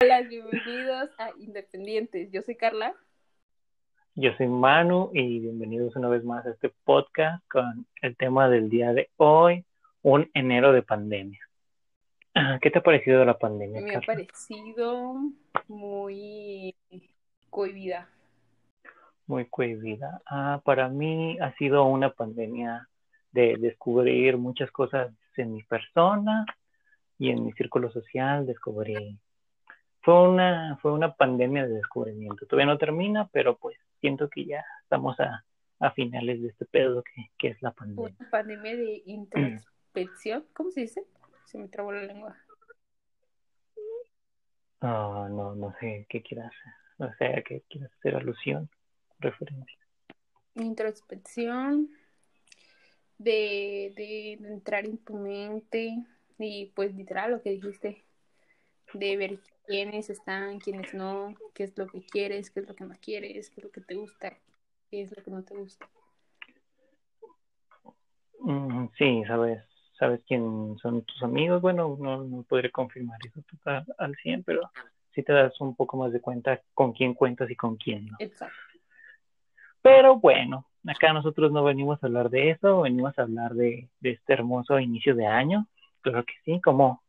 Hola, 0.00 0.22
bienvenidos 0.28 1.10
a 1.18 1.30
Independientes. 1.40 2.30
Yo 2.30 2.42
soy 2.42 2.54
Carla. 2.54 2.94
Yo 4.14 4.32
soy 4.36 4.46
Manu 4.46 5.10
y 5.12 5.40
bienvenidos 5.40 5.96
una 5.96 6.08
vez 6.08 6.22
más 6.22 6.46
a 6.46 6.50
este 6.50 6.72
podcast 6.84 7.42
con 7.48 7.84
el 8.00 8.16
tema 8.16 8.48
del 8.48 8.70
día 8.70 8.92
de 8.92 9.10
hoy, 9.16 9.64
un 10.02 10.30
enero 10.34 10.72
de 10.72 10.82
pandemia. 10.82 11.40
Ah, 12.34 12.60
¿Qué 12.62 12.70
te 12.70 12.78
ha 12.78 12.82
parecido 12.82 13.24
la 13.24 13.38
pandemia? 13.38 13.80
Me 13.80 13.96
ha 13.96 14.00
parecido 14.00 15.16
muy 15.66 16.76
cohibida. 17.50 18.08
Muy 19.26 19.46
cohibida. 19.46 20.22
Ah, 20.26 20.60
para 20.64 20.88
mí 20.88 21.38
ha 21.40 21.52
sido 21.56 21.86
una 21.86 22.10
pandemia 22.10 22.88
de 23.32 23.56
descubrir 23.58 24.36
muchas 24.36 24.70
cosas 24.70 25.12
en 25.36 25.54
mi 25.54 25.62
persona 25.62 26.44
y 27.18 27.30
en 27.30 27.44
mi 27.44 27.52
círculo 27.52 27.90
social. 27.90 28.46
Descubrí. 28.46 29.18
Fue 30.02 30.28
una, 30.28 30.78
fue 30.80 30.92
una 30.92 31.14
pandemia 31.14 31.66
de 31.66 31.74
descubrimiento. 31.74 32.46
Todavía 32.46 32.72
no 32.72 32.78
termina, 32.78 33.28
pero 33.32 33.56
pues 33.56 33.76
siento 34.00 34.28
que 34.28 34.44
ya 34.46 34.64
estamos 34.82 35.18
a, 35.20 35.44
a 35.78 35.90
finales 35.92 36.40
de 36.42 36.48
este 36.48 36.64
pedo 36.64 37.02
que, 37.02 37.30
que 37.38 37.48
es 37.48 37.62
la 37.62 37.72
pandemia. 37.72 38.14
Una 38.18 38.30
pandemia 38.30 38.76
de 38.76 39.02
introspección. 39.06 40.46
¿Cómo 40.54 40.70
se 40.70 40.82
dice? 40.82 41.04
Se 41.44 41.58
me 41.58 41.68
trabó 41.68 41.92
la 41.92 42.02
lengua. 42.02 42.36
Ah, 44.82 45.28
no, 45.30 45.54
no 45.54 45.74
sé 45.78 46.06
qué 46.08 46.22
quieras, 46.22 46.52
o 46.96 47.06
sea, 47.18 47.42
qué 47.42 47.62
quieras 47.68 47.92
hacer 47.98 48.16
alusión, 48.16 48.70
referencia. 49.18 49.78
Introspección, 50.54 51.90
de, 53.20 53.92
de, 53.96 54.38
de 54.40 54.52
entrar 54.54 54.86
en 54.86 54.96
tu 54.96 55.14
mente 55.14 55.94
y 56.38 56.72
pues 56.74 56.94
literal 56.94 57.32
lo 57.32 57.42
que 57.42 57.50
dijiste, 57.50 58.02
de 58.94 59.16
ver 59.18 59.38
quiénes 59.66 60.08
están, 60.08 60.58
quiénes 60.58 60.94
no, 60.94 61.34
qué 61.54 61.64
es 61.64 61.76
lo 61.76 61.86
que 61.86 62.00
quieres, 62.00 62.50
qué 62.50 62.60
es 62.60 62.68
lo 62.68 62.74
que 62.74 62.84
no 62.84 62.94
quieres, 63.00 63.50
qué 63.50 63.60
es 63.60 63.64
lo 63.64 63.70
que 63.70 63.82
te 63.82 63.94
gusta, 63.94 64.38
qué 64.90 65.02
es 65.02 65.14
lo 65.14 65.22
que 65.22 65.30
no 65.30 65.44
te 65.44 65.54
gusta. 65.54 65.86
Mm, 68.40 68.86
sí, 68.96 69.22
sabes, 69.26 69.62
sabes 69.98 70.22
quién 70.26 70.78
son 70.78 71.02
tus 71.02 71.22
amigos. 71.22 71.60
Bueno, 71.60 71.98
no, 72.00 72.24
no 72.24 72.42
podré 72.44 72.72
confirmar 72.72 73.18
eso 73.26 73.42
total 73.42 73.84
al 73.98 74.16
100, 74.16 74.44
pero 74.44 74.62
sí 75.14 75.22
te 75.22 75.34
das 75.34 75.60
un 75.60 75.76
poco 75.76 75.98
más 75.98 76.10
de 76.10 76.22
cuenta 76.22 76.62
con 76.72 76.94
quién 76.94 77.12
cuentas 77.12 77.50
y 77.50 77.56
con 77.56 77.76
quién 77.76 78.06
no. 78.06 78.16
Exacto. 78.18 78.56
Pero 79.82 80.18
bueno, 80.18 80.69
acá 80.86 81.12
nosotros 81.12 81.52
no 81.52 81.64
venimos 81.64 82.02
a 82.02 82.06
hablar 82.06 82.30
de 82.30 82.50
eso, 82.50 82.82
venimos 82.82 83.18
a 83.18 83.22
hablar 83.22 83.54
de, 83.54 83.88
de 84.00 84.10
este 84.10 84.32
hermoso 84.32 84.78
inicio 84.78 85.14
de 85.14 85.26
año. 85.26 85.66
Claro 86.02 86.24
que 86.24 86.34
sí, 86.44 86.60
como 86.60 87.02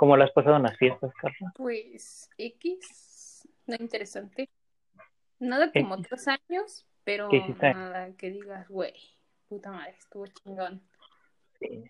¿Cómo 0.00 0.16
lo 0.16 0.24
has 0.24 0.30
pasado 0.30 0.56
en 0.56 0.62
las 0.62 0.78
fiestas, 0.78 1.12
Carla? 1.20 1.52
Pues 1.54 2.30
X, 2.38 3.46
no 3.66 3.76
interesante. 3.78 4.48
Nada 5.38 5.70
como 5.70 5.94
X. 5.96 6.06
otros 6.06 6.26
años, 6.26 6.86
pero 7.04 7.28
nada 7.60 8.10
que 8.16 8.30
digas, 8.30 8.66
güey, 8.70 8.94
puta 9.46 9.70
madre, 9.70 9.94
estuvo 9.98 10.26
chingón. 10.26 10.80
Sí. 11.58 11.84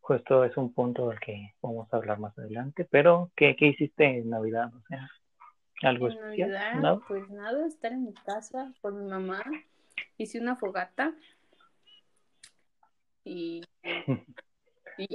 Justo 0.00 0.42
es 0.44 0.56
un 0.56 0.72
punto 0.72 1.10
del 1.10 1.20
que 1.20 1.54
vamos 1.60 1.86
a 1.92 1.98
hablar 1.98 2.18
más 2.18 2.38
adelante, 2.38 2.88
pero 2.90 3.30
¿qué, 3.36 3.56
qué 3.56 3.66
hiciste 3.66 4.20
en 4.20 4.30
Navidad? 4.30 4.72
O 4.74 4.80
sea, 4.88 5.06
algo 5.82 6.06
En 6.06 6.14
especial, 6.14 6.52
Navidad, 6.52 6.80
¿no? 6.80 7.00
pues 7.06 7.28
nada, 7.28 7.66
estar 7.66 7.92
en 7.92 8.04
mi 8.04 8.14
casa 8.14 8.72
con 8.80 9.04
mi 9.04 9.10
mamá. 9.10 9.44
Hice 10.18 10.40
una 10.40 10.56
fogata 10.56 11.14
y. 13.24 13.62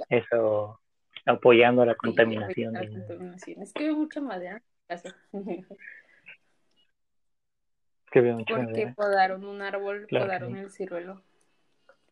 Eso, 0.09 0.79
apoyando 1.25 1.85
la 1.85 1.95
contaminación. 1.95 2.73
la 2.73 2.87
contaminación. 2.87 3.61
Es 3.63 3.73
que 3.73 3.85
hay 3.85 3.95
mucha 3.95 4.21
madera 4.21 4.57
en 4.57 4.63
mi 4.63 4.87
casa. 4.87 5.15
que 8.11 8.21
veo 8.21 8.37
mucho 8.37 8.53
Porque 8.53 8.65
madera. 8.71 8.93
podaron 8.93 9.45
un 9.45 9.61
árbol, 9.61 10.05
Claro 10.07 10.25
podaron 10.25 10.53
sí. 10.53 10.59
el 10.59 10.71
ciruelo. 10.71 11.23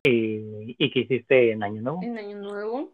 ¿Y, 0.04 0.76
y 0.84 0.92
qué 0.92 1.00
hiciste 1.02 1.52
en 1.52 1.62
Año 1.62 1.82
Nuevo? 1.82 2.00
En 2.02 2.18
Año 2.18 2.38
Nuevo, 2.38 2.94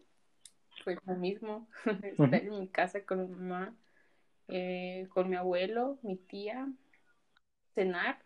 pues 0.84 0.97
lo 1.05 1.16
mismo, 1.16 1.67
estar 2.03 2.34
en 2.34 2.50
mi 2.59 2.67
casa 2.67 3.05
con 3.05 3.22
mi 3.22 3.28
mamá, 3.28 3.75
eh, 4.47 5.07
con 5.13 5.29
mi 5.29 5.35
abuelo, 5.35 6.00
mi 6.01 6.16
tía, 6.17 6.67
cenar, 7.75 8.25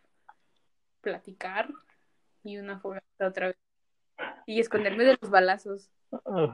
platicar 1.01 1.69
y 2.43 2.57
una 2.57 2.79
fogata 2.79 3.27
otra 3.27 3.47
vez. 3.47 3.57
Y 4.45 4.59
esconderme 4.59 5.03
de 5.03 5.17
los 5.21 5.29
balazos. 5.29 5.89
Uf, 6.11 6.51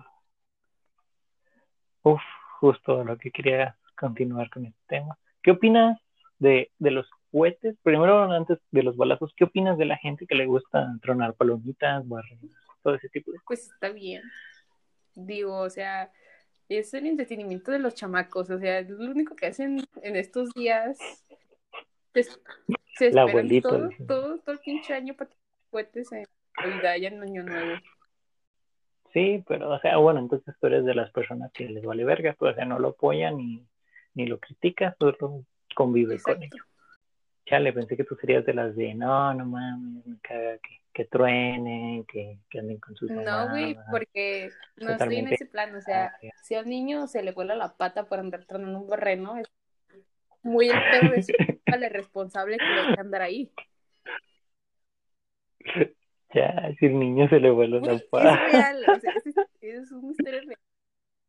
Uf, 2.05 2.21
justo 2.59 3.03
lo 3.03 3.17
que 3.17 3.31
quería 3.31 3.75
continuar 3.97 4.49
con 4.51 4.67
este 4.67 4.79
tema. 4.87 5.17
¿Qué 5.41 5.51
opinas 5.51 5.99
de, 6.37 6.71
de 6.77 6.91
los 6.91 7.09
cohetes? 7.31 7.75
Primero, 7.81 8.31
antes 8.31 8.59
de 8.69 8.83
los 8.83 8.95
balazos, 8.95 9.33
¿qué 9.35 9.45
opinas 9.45 9.75
de 9.79 9.85
la 9.85 9.97
gente 9.97 10.27
que 10.27 10.35
le 10.35 10.45
gusta 10.45 10.95
tronar 11.01 11.33
palomitas, 11.33 12.07
barrer, 12.07 12.37
todo 12.83 12.93
ese 12.93 13.09
tipo 13.09 13.31
de 13.31 13.39
Pues 13.47 13.71
está 13.71 13.89
bien. 13.89 14.21
Digo, 15.15 15.57
o 15.57 15.69
sea, 15.71 16.11
es 16.69 16.93
el 16.93 17.07
entretenimiento 17.07 17.71
de 17.71 17.79
los 17.79 17.95
chamacos. 17.95 18.51
O 18.51 18.59
sea, 18.59 18.77
es 18.79 18.89
lo 18.89 19.11
único 19.11 19.35
que 19.35 19.47
hacen 19.47 19.83
en 20.03 20.15
estos 20.15 20.53
días. 20.53 20.99
Se, 22.13 22.23
se 22.97 23.11
La 23.11 23.23
abuelita, 23.23 23.69
todo, 23.69 23.89
todo, 24.07 24.39
todo 24.39 24.53
el 24.53 24.59
pinche 24.59 24.93
año 24.93 25.15
para 25.15 25.29
que 25.29 25.35
cohetes 25.69 26.11
en 26.11 26.25
Navidad 26.57 26.95
y 26.95 27.05
en 27.05 27.21
Año 27.21 27.43
Nuevo. 27.43 27.75
Sí, 29.13 29.43
pero, 29.47 29.71
o 29.71 29.79
sea, 29.79 29.97
bueno, 29.97 30.19
entonces 30.19 30.53
tú 30.59 30.67
eres 30.67 30.83
de 30.83 30.93
las 30.93 31.11
personas 31.11 31.51
que 31.53 31.69
les 31.69 31.83
vale 31.85 32.03
verga, 32.03 32.35
pues, 32.37 32.51
o 32.51 32.55
sea, 32.55 32.65
no 32.65 32.79
lo 32.79 32.89
apoyan 32.89 33.37
ni, 33.37 33.65
ni 34.13 34.25
lo 34.25 34.39
criticas, 34.39 34.95
solo 34.99 35.45
convives 35.73 36.21
con 36.23 36.41
ello. 36.43 36.63
Chale, 37.45 37.71
pensé 37.73 37.95
que 37.95 38.03
tú 38.03 38.15
serías 38.15 38.45
de 38.45 38.53
las 38.53 38.75
de, 38.75 38.93
no, 38.93 39.33
no 39.33 39.45
mames, 39.45 40.05
me 40.05 40.17
caga 40.19 40.57
que, 40.57 40.81
que 40.91 41.05
truenen, 41.05 42.03
que, 42.05 42.39
que 42.49 42.59
anden 42.59 42.79
con 42.79 42.95
sus 42.95 43.09
No, 43.11 43.49
güey, 43.49 43.77
porque 43.91 44.49
no 44.77 44.91
estoy 44.91 45.17
en 45.17 45.25
Totalmente. 45.25 45.35
ese 45.35 45.45
plan. 45.45 45.75
O 45.75 45.81
sea, 45.81 46.05
Ah, 46.05 46.27
si 46.43 46.55
a 46.55 46.61
un 46.61 46.69
niño 46.69 47.07
se 47.07 47.21
le 47.21 47.33
vuela 47.33 47.55
la 47.55 47.77
pata 47.77 48.05
por 48.05 48.19
andar 48.19 48.45
tronando 48.45 48.79
un 48.79 48.87
barreno, 48.87 49.37
es 49.37 49.47
muy 50.45 50.69
el 50.69 50.85
pedo 50.91 51.11
de 51.11 51.23
su 51.23 51.33
el 51.65 51.89
responsable 51.89 52.57
que 52.57 52.71
lo 52.71 52.83
deja 52.83 53.01
andar 53.01 53.21
ahí. 53.21 53.51
Ya, 56.33 56.73
si 56.79 56.85
el 56.85 56.99
niño 56.99 57.27
se 57.29 57.39
le 57.39 57.49
vuelve 57.49 57.81
la 57.81 57.93
es 57.93 58.03
paz. 58.03 58.39
real, 58.51 58.85
o 58.89 58.99
sea, 58.99 59.13
es, 59.13 59.25
es 59.61 59.91
una 59.91 60.11
historia 60.11 60.41
real. 60.41 60.59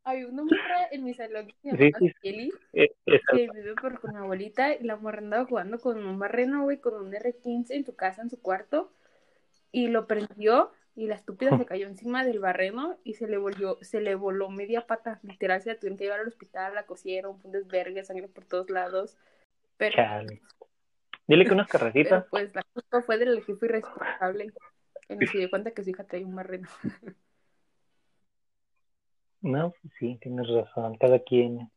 Hay 0.03 0.23
una 0.23 0.43
morra 0.43 0.87
en 0.91 1.03
mi 1.03 1.13
salón 1.13 1.47
que 1.47 1.55
se 1.61 1.77
llama 1.77 1.99
sí, 1.99 2.13
Kelly, 2.21 2.51
Eh, 2.73 2.89
que 3.05 3.49
vive 3.49 3.75
por 3.75 3.99
con 3.99 4.13
mi 4.13 4.19
abuelita, 4.19 4.73
y 4.73 4.83
la 4.83 4.95
morra 4.95 5.19
andaba 5.19 5.45
jugando 5.45 5.79
con 5.79 6.05
un 6.05 6.19
barreno, 6.19 6.63
güey, 6.63 6.79
con 6.79 6.93
un 6.95 7.13
R15 7.13 7.75
en 7.75 7.85
su 7.85 7.95
casa, 7.95 8.21
en 8.21 8.29
su 8.29 8.41
cuarto, 8.41 8.91
y 9.71 9.89
lo 9.89 10.07
prendió, 10.07 10.71
y 10.97 11.05
la 11.05 11.13
estúpida 11.15 11.55
se 11.55 11.65
cayó 11.65 11.87
encima 11.87 12.25
del 12.25 12.39
barreno, 12.39 12.97
y 13.03 13.13
se 13.13 13.27
le 13.27 13.37
volvió, 13.37 13.77
se 13.81 14.01
le 14.01 14.15
voló 14.15 14.49
media 14.49 14.87
pata, 14.87 15.19
literal, 15.21 15.61
se 15.61 15.69
la 15.69 15.79
tuvieron 15.79 15.97
que 15.97 16.05
llevar 16.05 16.21
al 16.21 16.27
hospital, 16.27 16.73
la 16.73 16.87
cosieron, 16.87 17.39
fue 17.39 17.49
un 17.49 17.51
desvergue, 17.53 18.03
sangre 18.03 18.27
por 18.27 18.45
todos 18.45 18.69
lados, 18.71 19.15
pero, 19.77 19.95
Chale. 19.95 20.41
Dile 21.27 21.45
que 21.45 21.53
unas 21.53 21.67
pero 21.67 21.79
carrecitas. 21.79 22.25
pues 22.31 22.53
la 22.55 22.63
culpa 22.73 23.01
fue 23.03 23.17
del 23.19 23.43
jefe 23.43 23.65
irresponsable, 23.67 24.51
que 25.07 25.15
no 25.15 25.27
se 25.27 25.37
dio 25.37 25.49
cuenta 25.51 25.71
que 25.71 25.83
su 25.83 25.91
hija 25.91 26.03
traía 26.03 26.25
un 26.25 26.35
barreno. 26.35 26.67
No, 29.39 29.71
pues 29.81 29.93
sí, 29.99 30.17
tienes 30.19 30.47
razón. 30.49 30.97
Cada 30.97 31.19
quien, 31.19 31.69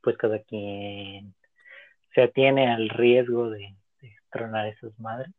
pues 0.00 0.16
cada 0.16 0.38
quien 0.38 1.34
se 2.14 2.22
atiene 2.22 2.72
al 2.72 2.88
riesgo 2.88 3.50
de, 3.50 3.74
de 4.00 4.14
tronar 4.30 4.68
esas 4.68 4.96
madres. 4.98 5.34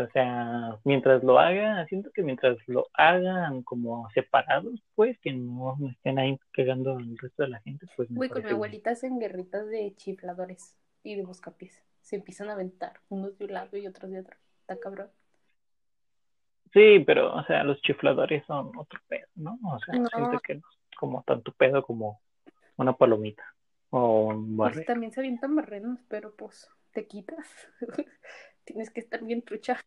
O 0.00 0.10
sea, 0.12 0.78
mientras 0.84 1.22
lo 1.24 1.38
haga, 1.38 1.86
siento 1.86 2.10
que 2.12 2.22
mientras 2.22 2.56
lo 2.66 2.88
hagan 2.94 3.62
como 3.62 4.08
separados, 4.10 4.82
pues 4.94 5.18
que 5.20 5.32
no, 5.32 5.76
no 5.78 5.90
estén 5.90 6.18
ahí 6.18 6.38
cagando 6.52 6.96
al 6.96 7.16
resto 7.18 7.42
de 7.44 7.48
la 7.50 7.60
gente, 7.60 7.86
pues 7.96 8.08
Güey, 8.14 8.30
con 8.30 8.42
mi 8.42 8.44
bien. 8.48 8.54
abuelita 8.56 8.90
hacen 8.90 9.18
guerritas 9.18 9.66
de 9.68 9.94
chifladores 9.96 10.76
y 11.02 11.14
de 11.16 11.24
buscapiés. 11.24 11.82
Se 12.02 12.16
empiezan 12.16 12.48
a 12.50 12.52
aventar, 12.54 13.00
unos 13.08 13.36
de 13.38 13.44
un 13.46 13.52
lado 13.52 13.76
y 13.76 13.86
otros 13.86 14.10
de 14.10 14.20
otro. 14.20 14.36
Está 14.60 14.78
cabrón. 14.78 15.10
Sí, 16.72 17.00
pero, 17.06 17.34
o 17.34 17.42
sea, 17.44 17.64
los 17.64 17.80
chifladores 17.82 18.44
son 18.46 18.70
otro 18.78 19.00
pedo, 19.08 19.26
¿no? 19.34 19.58
O 19.64 19.78
sea, 19.80 19.94
No. 19.94 20.08
siento 20.14 20.38
que 20.40 20.54
no 20.54 20.60
es 20.90 20.96
como 20.98 21.22
tanto 21.24 21.52
pedo 21.52 21.82
como 21.82 22.20
una 22.76 22.94
palomita 22.96 23.44
o 23.90 24.28
un 24.28 24.56
Pues 24.56 24.56
barril. 24.56 24.86
también 24.86 25.12
se 25.12 25.20
avientan 25.20 25.54
barrenos, 25.56 26.00
pero 26.08 26.34
pues 26.36 26.68
te 26.92 27.06
quitas. 27.06 27.46
Tienes 28.70 28.90
que 28.90 29.00
estar 29.00 29.24
bien 29.24 29.42
trucha. 29.42 29.80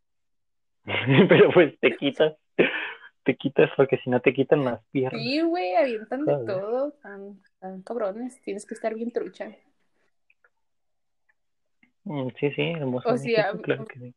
Pero 1.29 1.51
pues 1.53 1.79
te 1.79 1.95
quitas, 1.95 2.35
te 3.23 3.37
quitas 3.37 3.69
porque 3.77 3.97
si 4.03 4.09
no 4.09 4.19
te 4.19 4.33
quitan 4.33 4.65
las 4.65 4.83
piernas. 4.91 5.21
Sí, 5.21 5.39
güey, 5.39 5.73
avientan 5.75 6.25
de 6.25 6.33
todo. 6.45 6.91
Tan, 7.01 7.41
tan 7.59 7.81
cabrones. 7.83 8.41
Tienes 8.41 8.65
que 8.65 8.73
estar 8.73 8.93
bien 8.93 9.11
trucha. 9.11 9.55
Mm, 12.03 12.27
Sí, 12.37 12.51
sí, 12.51 12.61
hermoso 12.61 13.07
O 13.07 13.17
sea, 13.17 13.53
México, 13.53 13.61
claro 13.61 13.85
que 13.85 13.99
sí. 13.99 14.13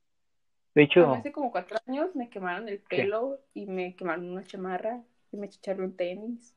De 0.75 0.83
hecho, 0.83 1.13
hace 1.13 1.31
como 1.31 1.53
cuatro 1.53 1.79
años 1.87 2.17
me 2.17 2.29
quemaron 2.29 2.69
el 2.69 2.81
pelo 2.81 3.39
y 3.55 3.67
me 3.67 3.95
quemaron 3.95 4.29
una 4.29 4.43
chamarra 4.43 5.01
y 5.31 5.37
me 5.37 5.49
chicharon 5.49 5.97
tenis. 5.97 6.57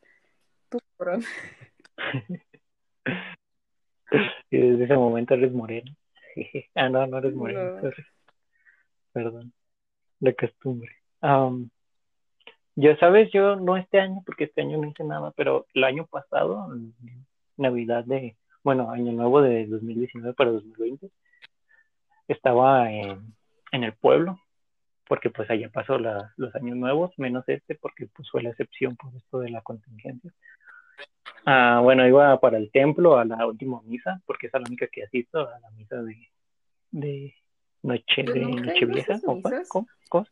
Tú, 0.70 0.80
cabrón. 0.98 1.24
y 4.50 4.58
desde 4.58 4.86
ese 4.86 4.96
momento 4.96 5.36
eres 5.36 5.52
moreno. 5.54 5.96
ah, 6.76 6.90
no, 6.90 7.08
no 7.08 7.18
eres 7.18 7.34
moreno. 7.34 7.92
Perdón. 9.14 9.54
La 10.20 10.34
costumbre. 10.34 10.92
Um, 11.22 11.70
yo, 12.76 12.96
sabes, 12.98 13.32
yo 13.32 13.56
no 13.56 13.78
este 13.78 14.00
año, 14.00 14.22
porque 14.26 14.46
este 14.46 14.62
año 14.62 14.78
no 14.78 14.88
hice 14.88 15.04
nada, 15.04 15.32
pero 15.36 15.66
el 15.74 15.84
año 15.84 16.06
pasado, 16.06 16.70
Navidad 17.58 18.06
de, 18.06 18.38
bueno, 18.64 18.92
año 18.92 19.12
nuevo 19.12 19.42
de 19.42 19.68
2019 19.68 20.34
para 20.34 20.52
2020, 20.52 21.10
estaba 22.28 22.92
en, 22.92 23.34
en 23.72 23.84
el 23.84 23.94
pueblo, 23.94 24.40
porque 25.08 25.30
pues 25.30 25.50
allá 25.50 25.70
pasó 25.70 25.98
los 25.98 26.56
años 26.56 26.78
nuevos, 26.78 27.12
menos 27.18 27.44
este, 27.48 27.76
porque 27.76 28.08
pues 28.08 28.30
fue 28.30 28.44
la 28.44 28.50
excepción 28.50 28.96
por 28.96 29.14
esto 29.16 29.40
de 29.40 29.50
la 29.50 29.62
contingencia. 29.62 30.32
Ah, 31.46 31.80
bueno, 31.82 32.08
iba 32.08 32.40
para 32.40 32.58
el 32.58 32.72
templo 32.72 33.18
a 33.18 33.26
la 33.26 33.46
última 33.46 33.82
misa, 33.84 34.22
porque 34.26 34.48
es 34.48 34.54
la 34.54 34.60
única 34.60 34.88
que 34.88 35.04
asisto, 35.04 35.40
a 35.40 35.60
la 35.60 35.70
misa 35.72 36.02
de, 36.02 36.30
de 36.92 37.36
noche, 37.82 38.24
de 38.24 38.46
noche 38.46 38.86
vieja, 38.86 39.20
¿cómo? 39.24 39.42
¿Cómo? 40.10 40.26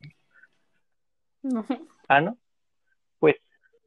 No. 1.44 1.66
Ah, 2.08 2.22
¿no? 2.22 2.38
Pues 3.20 3.36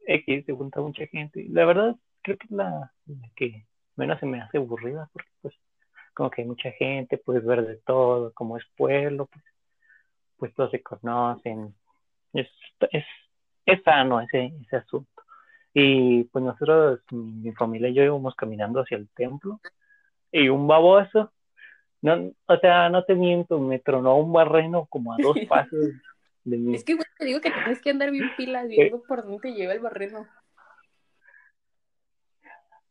X 0.05 0.45
se 0.45 0.53
junta 0.53 0.81
mucha 0.81 1.05
gente. 1.07 1.45
La 1.49 1.65
verdad, 1.65 1.95
creo 2.21 2.37
que 2.37 2.45
es 2.45 2.51
la, 2.51 2.91
que 3.35 3.65
menos 3.95 4.19
se 4.19 4.25
me 4.25 4.41
hace 4.41 4.57
aburrida, 4.57 5.09
porque 5.13 5.29
pues 5.41 5.55
como 6.13 6.29
que 6.29 6.41
hay 6.41 6.47
mucha 6.47 6.71
gente, 6.71 7.17
puedes 7.17 7.45
ver 7.45 7.65
de 7.65 7.77
todo, 7.77 8.33
como 8.33 8.57
es 8.57 8.65
pueblo, 8.75 9.27
pues, 9.27 9.43
pues 10.37 10.53
todos 10.55 10.71
se 10.71 10.81
conocen. 10.81 11.73
Es, 12.33 12.47
es, 12.91 13.05
es 13.65 13.83
sano 13.83 14.21
ese, 14.21 14.53
ese 14.61 14.77
asunto. 14.77 15.10
Y 15.73 16.25
pues 16.25 16.43
nosotros, 16.43 16.99
mi, 17.11 17.51
familia 17.53 17.89
y 17.89 17.93
yo 17.93 18.03
íbamos 18.03 18.35
caminando 18.35 18.81
hacia 18.81 18.97
el 18.97 19.07
templo 19.09 19.61
y 20.31 20.49
un 20.49 20.67
baboso, 20.67 21.31
no, 22.01 22.31
o 22.45 22.57
sea, 22.57 22.89
no 22.89 23.03
te 23.05 23.15
miento, 23.15 23.59
me 23.59 23.79
tronó 23.79 24.17
un 24.17 24.33
barreno 24.33 24.85
como 24.89 25.13
a 25.13 25.17
dos 25.21 25.37
pasos 25.49 25.89
de 26.43 26.57
mí. 26.57 26.75
Es 26.75 26.83
que, 26.83 26.97
te 27.17 27.25
digo 27.25 27.39
que 27.39 27.51
tienes 27.51 27.81
que 27.81 27.91
andar 27.91 28.11
bien 28.11 28.31
pilas 28.35 28.67
viendo 28.67 29.01
por 29.03 29.23
dónde 29.23 29.39
te 29.39 29.53
lleva 29.53 29.73
el 29.73 29.79
barreno. 29.79 30.27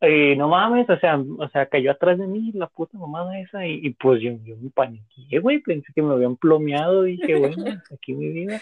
No 0.00 0.48
mames, 0.48 0.88
o 0.88 0.98
sea, 0.98 1.18
o 1.18 1.48
sea, 1.50 1.66
cayó 1.66 1.90
atrás 1.90 2.18
de 2.18 2.26
mí 2.26 2.52
la 2.54 2.68
puta 2.68 2.96
mamada 2.96 3.38
esa 3.38 3.66
y, 3.66 3.90
pues 3.90 4.22
yo, 4.22 4.32
yo 4.42 4.56
me 4.56 4.70
paniqué, 4.70 5.38
güey, 5.40 5.58
pensé 5.58 5.92
que 5.94 6.00
me 6.00 6.14
habían 6.14 6.36
plomeado 6.36 7.06
y 7.06 7.18
dije, 7.18 7.38
bueno, 7.38 7.56
aquí 7.92 8.14
mi 8.14 8.30
vida. 8.30 8.58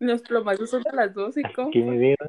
Los 0.00 0.22
plomazos 0.22 0.70
son 0.70 0.82
de 0.82 0.90
las 0.92 1.14
dos 1.14 1.36
y 1.36 1.42
cómo. 1.54 1.68
Aquí 1.68 1.80
mi 1.80 1.96
vida 1.98 2.26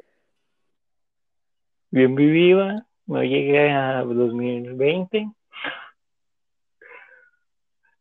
bien 1.96 2.14
vivida, 2.14 2.86
me 3.06 3.26
llegué 3.26 3.70
a 3.70 4.02
2020 4.02 5.30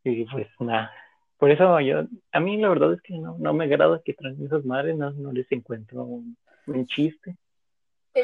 y 0.03 0.25
pues 0.25 0.47
nada, 0.59 0.91
por 1.37 1.49
eso 1.49 1.79
yo, 1.79 2.03
a 2.33 2.39
mí 2.41 2.57
la 2.57 2.67
verdad 2.69 2.91
es 2.91 3.01
que 3.01 3.17
no, 3.17 3.37
no 3.39 3.53
me 3.53 3.63
agrada 3.63 4.01
que 4.03 4.13
traen 4.13 4.45
esas 4.45 4.65
madres, 4.65 4.97
no, 4.97 5.11
no 5.11 5.31
les 5.31 5.49
encuentro 5.49 6.03
un, 6.03 6.37
chiste. 6.87 7.37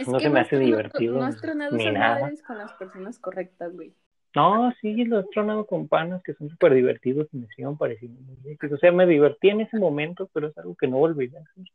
no 0.07 0.19
se 0.19 0.29
me 0.29 0.41
hace 0.41 0.59
divertido. 0.59 1.17
No 1.17 1.23
has 1.23 1.39
tronado 1.39 1.77
esas 1.77 1.93
madres 1.93 2.43
con 2.43 2.57
las 2.57 2.73
personas 2.73 3.17
correctas, 3.17 3.73
güey. 3.73 3.93
No, 4.35 4.73
sí, 4.81 5.05
los 5.05 5.23
he 5.23 5.29
tronado 5.29 5.65
con 5.65 5.87
panas 5.87 6.21
que 6.23 6.33
son 6.33 6.49
súper 6.49 6.73
divertidos 6.73 7.29
y 7.31 7.37
me 7.37 7.47
siguen 7.47 7.77
pareciendo 7.77 8.19
muy 8.21 8.57
O 8.73 8.77
sea, 8.77 8.91
me 8.91 9.05
divertí 9.05 9.49
en 9.49 9.61
ese 9.61 9.77
momento, 9.77 10.29
pero 10.33 10.47
es 10.47 10.57
algo 10.57 10.75
que 10.75 10.87
no 10.87 10.97
volví 10.97 11.33
a 11.33 11.39
hacer. 11.39 11.65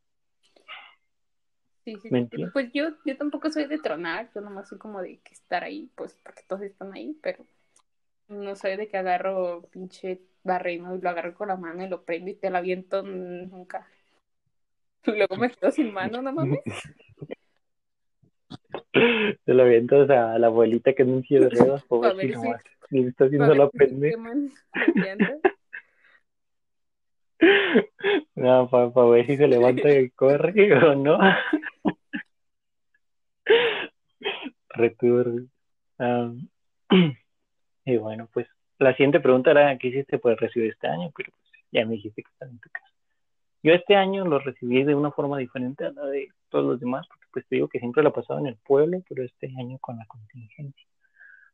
Sí, 1.86 1.94
sí, 2.02 2.10
Pues 2.52 2.72
yo, 2.72 2.88
yo 3.04 3.16
tampoco 3.16 3.48
soy 3.48 3.66
de 3.66 3.78
tronar, 3.78 4.28
yo 4.34 4.40
nomás 4.40 4.68
soy 4.68 4.76
como 4.76 5.00
de 5.00 5.18
que 5.18 5.34
estar 5.34 5.62
ahí, 5.62 5.88
pues 5.94 6.18
porque 6.20 6.42
todos 6.48 6.62
están 6.62 6.92
ahí, 6.92 7.16
pero 7.22 7.46
no 8.26 8.56
soy 8.56 8.76
de 8.76 8.88
que 8.88 8.96
agarro 8.96 9.62
pinche 9.70 10.18
barreno 10.42 10.96
y 10.96 11.00
lo 11.00 11.08
agarro 11.08 11.34
con 11.34 11.46
la 11.46 11.56
mano 11.56 11.84
y 11.84 11.88
lo 11.88 12.02
prendo 12.02 12.28
y 12.32 12.34
te 12.34 12.50
lo 12.50 12.58
aviento 12.58 13.04
nunca. 13.04 13.86
Luego 15.06 15.36
me 15.36 15.48
quedo 15.48 15.70
sin 15.70 15.92
mano, 15.92 16.20
no 16.22 16.32
mames. 16.32 16.58
Te 19.44 19.54
lo 19.54 19.62
aviento 19.62 20.02
a 20.02 20.38
la 20.40 20.46
abuelita 20.48 20.92
que 20.92 21.04
no 21.04 21.20
de 21.20 21.50
ruedas, 21.50 21.84
pobre 21.88 22.20
si 22.20 22.32
nomás. 22.32 22.64
Y 22.90 23.06
está 23.06 23.26
haciendo 23.26 23.54
la 23.54 23.68
pendeja. 23.70 24.18
No, 28.34 28.68
para 28.70 29.06
ver 29.08 29.26
si 29.26 29.36
se 29.36 29.46
levanta 29.46 29.88
y 29.92 30.10
corre 30.10 30.74
o 30.74 30.96
no. 30.96 31.18
Return. 34.76 35.50
y 37.84 37.96
bueno, 37.96 38.28
pues 38.32 38.46
la 38.78 38.92
siguiente 38.92 39.20
pregunta 39.20 39.50
era: 39.50 39.76
¿qué 39.78 39.88
hiciste 39.88 40.18
por 40.18 40.38
recibir 40.40 40.72
este 40.72 40.86
año? 40.86 41.10
Pero 41.16 41.32
pues, 41.32 41.64
ya 41.72 41.84
me 41.86 41.94
dijiste 41.94 42.22
que 42.22 42.30
está 42.30 42.46
en 42.46 42.58
tu 42.58 42.68
casa. 42.70 42.86
Yo 43.62 43.72
este 43.72 43.96
año 43.96 44.24
lo 44.24 44.38
recibí 44.38 44.84
de 44.84 44.94
una 44.94 45.10
forma 45.10 45.38
diferente 45.38 45.84
a 45.84 45.90
la 45.90 46.06
de 46.06 46.28
todos 46.50 46.64
los 46.64 46.80
demás, 46.80 47.06
porque 47.08 47.26
pues 47.32 47.46
te 47.48 47.56
digo 47.56 47.68
que 47.68 47.80
siempre 47.80 48.02
la 48.02 48.12
pasaba 48.12 48.38
en 48.40 48.46
el 48.46 48.56
pueblo, 48.56 49.02
pero 49.08 49.24
este 49.24 49.52
año 49.58 49.78
con 49.78 49.96
la 49.96 50.06
contingencia 50.06 50.86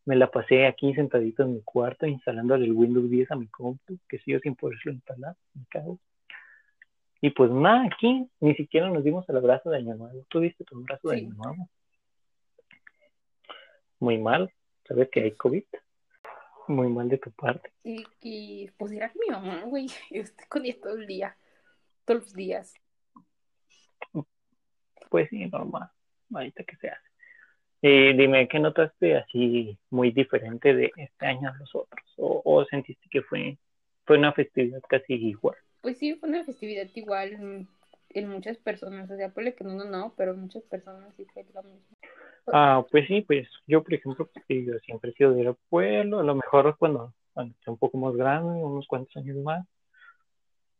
me 0.05 0.17
la 0.17 0.31
pasé 0.31 0.67
aquí 0.67 0.95
sentadito 0.95 1.43
en 1.43 1.55
mi 1.55 1.63
cuarto 1.63 2.07
instalando 2.07 2.55
el 2.55 2.73
Windows 2.73 3.09
10 3.09 3.31
a 3.31 3.37
mi 3.37 3.47
compu, 3.47 3.99
que 4.09 4.19
sigo 4.21 4.41
sin 4.41 4.57
poderlo 4.57 4.93
instalar, 4.93 5.37
me 5.55 5.65
cago. 5.69 5.99
Y 7.21 7.31
pues 7.31 7.51
nada, 7.53 7.85
aquí 7.85 8.29
ni 8.41 8.55
siquiera 8.55 8.91
nos 8.91 9.05
dimos 9.05 9.29
el 9.29 9.37
abrazo 9.37 9.71
de 9.71 9.79
Año 9.79 9.95
Nuevo. 9.95 10.27
¿Tú 10.29 10.41
viste 10.41 10.65
tu 10.65 10.77
abrazo 10.77 11.09
de 11.09 11.19
Año 11.19 11.35
Nuevo? 11.35 11.69
Muy 14.03 14.19
mal, 14.19 14.53
sabes 14.83 15.09
que 15.11 15.21
hay 15.21 15.31
COVID. 15.31 15.63
Muy 16.67 16.89
mal 16.89 17.09
de 17.09 17.19
tu 17.19 17.31
parte. 17.31 17.71
Y, 17.85 18.05
y 18.21 18.69
pues 18.77 18.91
era 18.91 19.13
mi 19.15 19.31
mamá, 19.31 19.63
güey. 19.63 19.87
Yo 20.11 20.23
estoy 20.23 20.45
con 20.49 20.65
ella 20.65 20.77
todo 20.83 20.97
el 20.97 21.07
día, 21.07 21.37
todos 22.05 22.23
los 22.23 22.33
días. 22.33 22.75
Pues 25.09 25.29
sí, 25.31 25.47
normal. 25.47 25.89
Ahorita 26.35 26.65
que 26.65 26.75
se 26.79 26.89
hace. 26.89 27.09
Y 27.81 28.17
dime, 28.17 28.49
¿qué 28.49 28.59
notaste 28.59 29.19
así 29.19 29.79
muy 29.91 30.11
diferente 30.11 30.75
de 30.75 30.91
este 30.97 31.27
año 31.27 31.51
a 31.51 31.57
los 31.59 31.73
otros? 31.73 32.05
¿O, 32.17 32.65
sentiste 32.65 33.09
que 33.09 33.23
fue, 33.23 33.57
fue 34.05 34.19
una 34.19 34.33
festividad 34.33 34.83
casi 34.89 35.15
igual? 35.15 35.59
Pues 35.81 35.99
sí, 35.99 36.17
fue 36.17 36.29
una 36.29 36.43
festividad 36.43 36.89
igual 36.95 37.69
en, 38.11 38.29
muchas 38.29 38.59
personas. 38.59 39.09
O 39.13 39.17
sea, 39.17 39.29
puede 39.29 39.55
que 39.55 39.63
no, 39.63 39.85
no, 39.85 40.13
pero 40.17 40.35
muchas 40.35 40.65
personas 40.65 41.15
sí 41.15 41.25
fue 41.33 41.45
lo 41.55 41.63
mismo. 41.63 41.97
Ah, 42.47 42.85
pues 42.91 43.07
sí, 43.07 43.23
pues 43.23 43.49
yo, 43.67 43.83
por 43.83 43.95
ejemplo, 43.95 44.29
yo 44.49 44.79
siempre 44.85 45.11
he 45.11 45.15
sido 45.15 45.33
del 45.33 45.55
pueblo. 45.69 46.21
A 46.21 46.25
lo 46.25 46.35
mejor 46.35 46.77
cuando, 46.79 47.15
cuando 47.33 47.55
un 47.67 47.79
poco 47.79 47.99
más 47.99 48.15
grande, 48.15 48.65
unos 48.65 48.87
cuantos 48.87 49.17
años 49.17 49.37
más, 49.39 49.67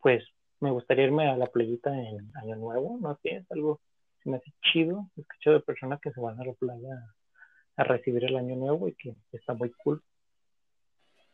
pues 0.01 0.25
me 0.61 0.71
gustaría 0.71 1.05
irme 1.05 1.29
a 1.29 1.37
la 1.37 1.47
playita 1.47 1.91
en 1.91 2.31
Año 2.37 2.57
Nuevo, 2.57 2.99
no 3.01 3.19
sé, 3.23 3.37
es 3.37 3.51
algo 3.51 3.81
me 4.25 4.37
hace 4.37 4.53
chido. 4.61 5.11
Escucho 5.17 5.53
de 5.53 5.61
personas 5.61 6.01
que 6.01 6.13
se 6.13 6.21
van 6.21 6.41
a 6.41 6.45
la 6.45 6.53
playa 6.53 7.15
a 7.77 7.85
recibir 7.85 8.25
el 8.25 8.37
año 8.37 8.57
nuevo 8.57 8.89
y 8.89 8.95
que 8.95 9.15
está 9.33 9.55
muy 9.55 9.71
cool. 9.83 10.03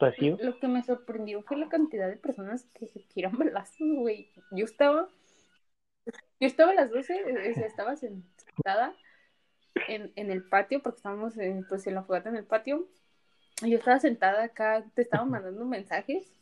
Lo 0.00 0.58
que 0.60 0.68
me 0.68 0.82
sorprendió 0.84 1.42
fue 1.42 1.56
la 1.56 1.68
cantidad 1.68 2.08
de 2.08 2.16
personas 2.16 2.64
que 2.72 2.86
se 2.86 3.00
tiran 3.00 3.36
balazos, 3.36 3.88
güey. 3.96 4.30
Yo 4.52 4.64
estaba, 4.64 5.08
yo 6.06 6.46
estaba 6.46 6.70
a 6.70 6.74
las 6.74 6.90
12, 6.90 7.16
estaba 7.64 7.96
sentada 7.96 8.94
en, 9.88 10.12
en 10.16 10.30
el 10.30 10.42
patio, 10.42 10.82
porque 10.82 10.96
estábamos 10.98 11.36
en, 11.38 11.64
pues, 11.68 11.86
en 11.86 11.94
la 11.94 12.02
fogata 12.02 12.28
en 12.30 12.36
el 12.36 12.44
patio. 12.44 12.88
Y 13.62 13.70
yo 13.70 13.78
estaba 13.78 14.00
sentada 14.00 14.44
acá, 14.44 14.84
te 14.94 15.02
estaba 15.02 15.24
mandando 15.24 15.64
mensajes. 15.64 16.32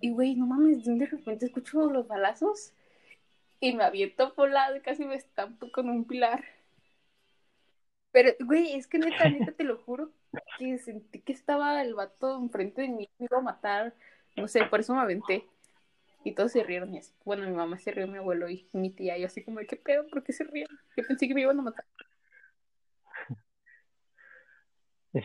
Y, 0.00 0.10
güey, 0.12 0.34
no 0.36 0.46
mames, 0.46 0.84
de 0.84 1.06
repente 1.06 1.46
escucho 1.46 1.90
los 1.90 2.06
balazos 2.08 2.72
y 3.60 3.74
me 3.74 3.84
aviento 3.84 4.34
por 4.34 4.50
lado 4.50 4.76
y 4.76 4.80
casi 4.80 5.04
me 5.04 5.14
estampo 5.14 5.70
con 5.72 5.88
un 5.88 6.04
pilar. 6.04 6.44
Pero, 8.12 8.32
güey, 8.44 8.74
es 8.74 8.86
que 8.86 8.98
neta, 8.98 9.28
neta, 9.28 9.52
te 9.52 9.64
lo 9.64 9.78
juro 9.78 10.12
que 10.58 10.78
sentí 10.78 11.20
que 11.20 11.32
estaba 11.32 11.82
el 11.82 11.94
vato 11.94 12.36
enfrente 12.36 12.82
de 12.82 12.88
mí, 12.88 13.08
me 13.18 13.26
iba 13.26 13.38
a 13.38 13.42
matar, 13.42 13.94
no 14.36 14.48
sé, 14.48 14.64
por 14.66 14.80
eso 14.80 14.94
me 14.94 15.00
aventé. 15.00 15.46
Y 16.24 16.32
todos 16.32 16.52
se 16.52 16.62
rieron 16.62 16.94
y 16.94 16.98
así. 16.98 17.12
Bueno, 17.24 17.44
mi 17.46 17.52
mamá 17.54 17.78
se 17.78 17.90
rió, 17.90 18.06
mi 18.08 18.18
abuelo 18.18 18.48
y 18.48 18.66
mi 18.72 18.90
tía. 18.90 19.16
Y 19.18 19.22
yo 19.22 19.26
así 19.26 19.44
como, 19.44 19.60
¿qué 19.68 19.76
pedo? 19.76 20.06
¿Por 20.08 20.22
qué 20.24 20.32
se 20.32 20.44
rieron? 20.44 20.78
Yo 20.96 21.04
pensé 21.06 21.28
que 21.28 21.34
me 21.34 21.42
iban 21.42 21.58
a 21.58 21.62
matar. 21.62 21.84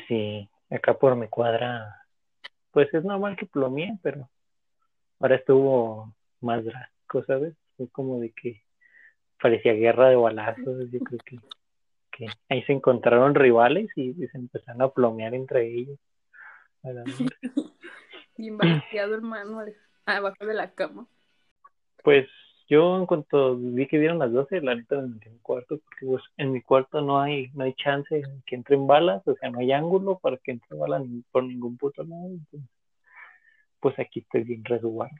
Sí, 0.07 0.49
acá 0.69 0.93
por 0.93 1.15
mi 1.15 1.27
cuadra, 1.27 2.05
pues 2.71 2.93
es 2.93 3.03
normal 3.03 3.35
que 3.35 3.45
plomie, 3.45 3.97
pero 4.03 4.29
ahora 5.19 5.35
estuvo 5.35 6.13
más 6.41 6.63
drástico, 6.63 7.23
¿sabes? 7.25 7.55
fue 7.79 7.89
como 7.89 8.19
de 8.19 8.31
que 8.31 8.61
parecía 9.41 9.73
guerra 9.73 10.09
de 10.09 10.17
balazos, 10.17 10.91
yo 10.91 10.99
creo 10.99 11.19
que, 11.25 11.39
que 12.11 12.27
ahí 12.49 12.61
se 12.63 12.73
encontraron 12.73 13.33
rivales 13.35 13.89
y, 13.95 14.13
se 14.13 14.37
empezaron 14.37 14.81
a 14.81 14.89
plomear 14.89 15.33
entre 15.33 15.65
ellos. 15.65 15.97
Bien 18.37 18.57
balanceado, 18.57 19.13
hermano 19.15 19.63
Abajo 20.05 20.45
de 20.45 20.53
la 20.53 20.71
cama. 20.71 21.07
Pues 22.03 22.27
yo 22.69 22.97
en 22.97 23.05
cuanto 23.07 23.57
vi 23.57 23.87
que 23.87 23.99
dieron 23.99 24.19
las 24.19 24.31
12, 24.31 24.61
la 24.61 24.75
neta 24.75 24.97
me 24.97 25.07
metí 25.07 25.27
en 25.27 25.33
mi 25.33 25.39
cuarto, 25.39 25.79
porque 25.79 26.05
pues 26.05 26.23
en 26.37 26.51
mi 26.51 26.61
cuarto 26.61 27.01
no 27.01 27.19
hay, 27.19 27.49
no 27.55 27.63
hay 27.63 27.73
chance 27.73 28.13
de 28.13 28.23
que 28.45 28.55
entren 28.55 28.85
balas, 28.85 29.27
o 29.27 29.35
sea, 29.35 29.49
no 29.49 29.59
hay 29.59 29.71
ángulo 29.71 30.19
para 30.19 30.37
que 30.37 30.51
entre 30.51 30.77
balas 30.77 31.05
ni 31.05 31.21
por 31.31 31.43
ningún 31.43 31.77
puto 31.77 32.03
lado. 32.03 32.27
Entonces, 32.27 32.69
pues 33.79 33.97
aquí 33.97 34.19
estoy 34.19 34.43
bien 34.43 34.63
resguardado. 34.63 35.17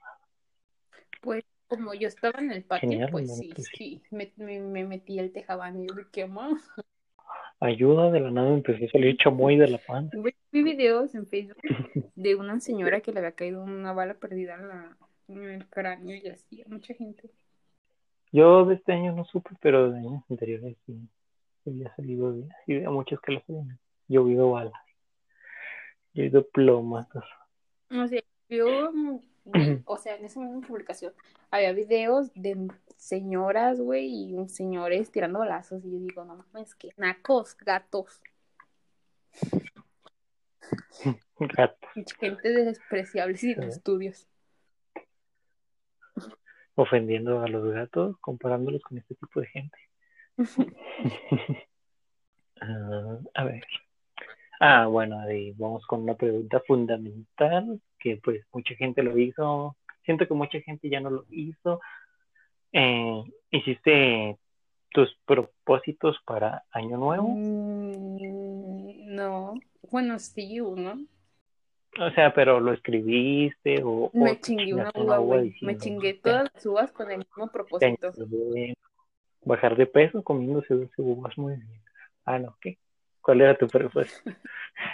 Pues 1.21 1.43
como 1.67 1.93
yo 1.93 2.07
estaba 2.07 2.39
en 2.39 2.51
el 2.51 2.63
patio, 2.63 2.89
Genial, 2.89 3.09
pues 3.11 3.35
sí, 3.37 3.51
Pues 3.53 3.67
sí, 3.75 4.01
me, 4.11 4.31
me, 4.37 4.59
me 4.59 4.85
metí 4.85 5.19
el 5.19 5.31
tejabán 5.31 5.83
y 5.83 5.87
qué 6.11 6.27
más. 6.27 6.61
Ayuda, 7.59 8.09
de 8.11 8.21
la 8.21 8.31
nada 8.31 8.53
empezó 8.53 8.85
a 8.85 8.89
salir 8.89 9.17
chamoy 9.17 9.57
de 9.57 9.67
la. 9.67 9.79
Güey, 10.13 10.33
Vi 10.51 10.63
videos 10.63 11.13
en 11.13 11.27
Facebook 11.27 11.61
de 12.15 12.35
una 12.35 12.59
señora 12.59 13.01
que 13.01 13.11
le 13.11 13.19
había 13.19 13.33
caído 13.33 13.61
una 13.63 13.91
bala 13.91 14.13
perdida 14.13 14.55
en, 14.55 14.67
la, 14.67 14.97
en 15.29 15.49
el 15.49 15.67
cráneo 15.67 16.15
y 16.15 16.27
así, 16.27 16.61
a 16.61 16.65
mucha 16.67 16.93
gente. 16.93 17.29
Yo 18.31 18.65
de 18.65 18.75
este 18.75 18.93
año 18.93 19.13
no 19.13 19.25
supe, 19.25 19.51
pero 19.61 19.91
de 19.91 19.99
años 19.99 20.23
anteriores 20.29 20.77
sí, 20.85 20.99
había 21.65 21.95
salido 21.95 22.33
de, 22.33 22.47
sí, 22.65 22.75
de 22.75 22.89
muchos 22.89 23.19
que 23.21 23.33
les 23.33 23.49
habían 23.49 23.79
llovido 24.07 24.51
balas, 24.51 24.73
llovido 26.13 26.47
plomas. 26.49 27.07
O 27.91 28.07
sea, 28.07 28.21
yo, 28.49 28.91
o 29.85 29.97
sea, 29.97 30.15
en 30.15 30.25
esa 30.25 30.39
misma 30.39 30.67
publicación 30.67 31.13
había 31.49 31.71
videos 31.73 32.31
de 32.35 32.69
señoras, 32.97 33.79
güey, 33.79 34.05
y 34.07 34.49
señores 34.49 35.11
tirando 35.11 35.39
balazos 35.39 35.83
y 35.85 35.91
yo 35.91 35.99
digo, 35.99 36.25
no 36.25 36.35
mames, 36.35 36.75
que 36.75 36.89
nacos, 36.97 37.57
gatos, 37.57 38.21
Gato, 41.39 41.87
gente 42.19 42.49
despreciable 42.49 43.37
sin 43.37 43.55
Sí. 43.55 43.67
estudios. 43.67 44.27
Ofendiendo 46.75 47.41
a 47.41 47.47
los 47.47 47.71
gatos, 47.73 48.17
comparándolos 48.21 48.81
con 48.81 48.97
este 48.97 49.15
tipo 49.15 49.41
de 49.41 49.47
gente. 49.47 49.77
Ah, 52.61 53.17
a 53.35 53.43
ver. 53.45 53.63
Ah, 54.59 54.87
bueno, 54.87 55.17
ahí 55.21 55.53
vamos 55.53 55.85
con 55.87 56.01
una 56.03 56.15
pregunta 56.15 56.61
fundamental 56.67 57.79
que 57.97 58.17
pues 58.17 58.45
mucha 58.51 58.75
gente 58.75 59.01
lo 59.01 59.17
hizo. 59.17 59.77
Siento 60.03 60.27
que 60.27 60.33
mucha 60.33 60.59
gente 60.59 60.89
ya 60.89 60.99
no 60.99 61.09
lo 61.09 61.25
hizo. 61.29 61.79
Eh, 62.73 63.23
¿Hiciste 63.51 64.37
tus 64.91 65.17
propósitos 65.25 66.17
para 66.25 66.65
Año 66.71 66.97
Nuevo? 66.97 67.29
Mm, 67.29 69.15
no, 69.15 69.53
bueno, 69.89 70.19
sí, 70.19 70.59
uno. 70.59 70.99
O 71.97 72.11
sea, 72.11 72.33
pero 72.33 72.59
lo 72.59 72.73
escribiste 72.73 73.81
o, 73.83 74.05
o 74.05 74.11
Me 74.13 74.35
te 74.35 74.41
chingué 74.41 74.73
una 74.73 74.91
uva, 74.95 75.17
güey. 75.17 75.55
Me 75.61 75.77
chingué 75.77 76.13
"Ya, 76.15 76.21
todas 76.21 76.51
las 76.53 76.65
uvas 76.65 76.91
con 76.91 77.11
el 77.11 77.17
mismo 77.19 77.47
propósito. 77.51 78.11
ayudé". 78.11 78.75
Bajar 79.43 79.75
de 79.75 79.85
peso 79.87 80.23
comiéndose 80.23 80.73
12 80.73 81.01
uvas 81.01 81.37
muy 81.37 81.55
bien. 81.55 81.81
Ah, 82.25 82.37
no, 82.39 82.55
¿qué? 82.61 82.77
¿Cuál 83.21 83.41
era 83.41 83.57
tu 83.57 83.67
propósito? 83.67 84.31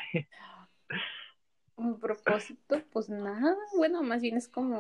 Mi 1.78 1.94
propósito, 1.96 2.82
pues 2.94 3.10
nada, 3.10 3.54
bueno, 3.76 4.02
más 4.02 4.22
bien 4.22 4.38
es 4.38 4.48
como 4.48 4.80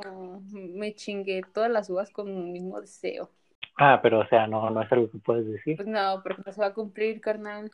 me 0.53 0.95
chingué 0.95 1.41
todas 1.53 1.69
las 1.69 1.89
uvas 1.89 2.09
con 2.09 2.29
el 2.29 2.45
mismo 2.45 2.79
deseo. 2.79 3.29
Ah, 3.77 3.99
pero 4.01 4.19
o 4.21 4.27
sea, 4.27 4.47
no, 4.47 4.69
no 4.69 4.81
es 4.81 4.89
algo 4.91 5.11
que 5.11 5.17
puedes 5.17 5.45
decir. 5.45 5.75
Pues 5.75 5.89
no, 5.89 6.21
pero 6.23 6.37
no 6.45 6.51
se 6.53 6.61
va 6.61 6.67
a 6.67 6.73
cumplir, 6.73 7.19
carnal. 7.19 7.69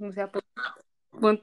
O 0.00 0.10
sea, 0.12 0.32
pues 0.32 0.44
mames. 1.20 1.42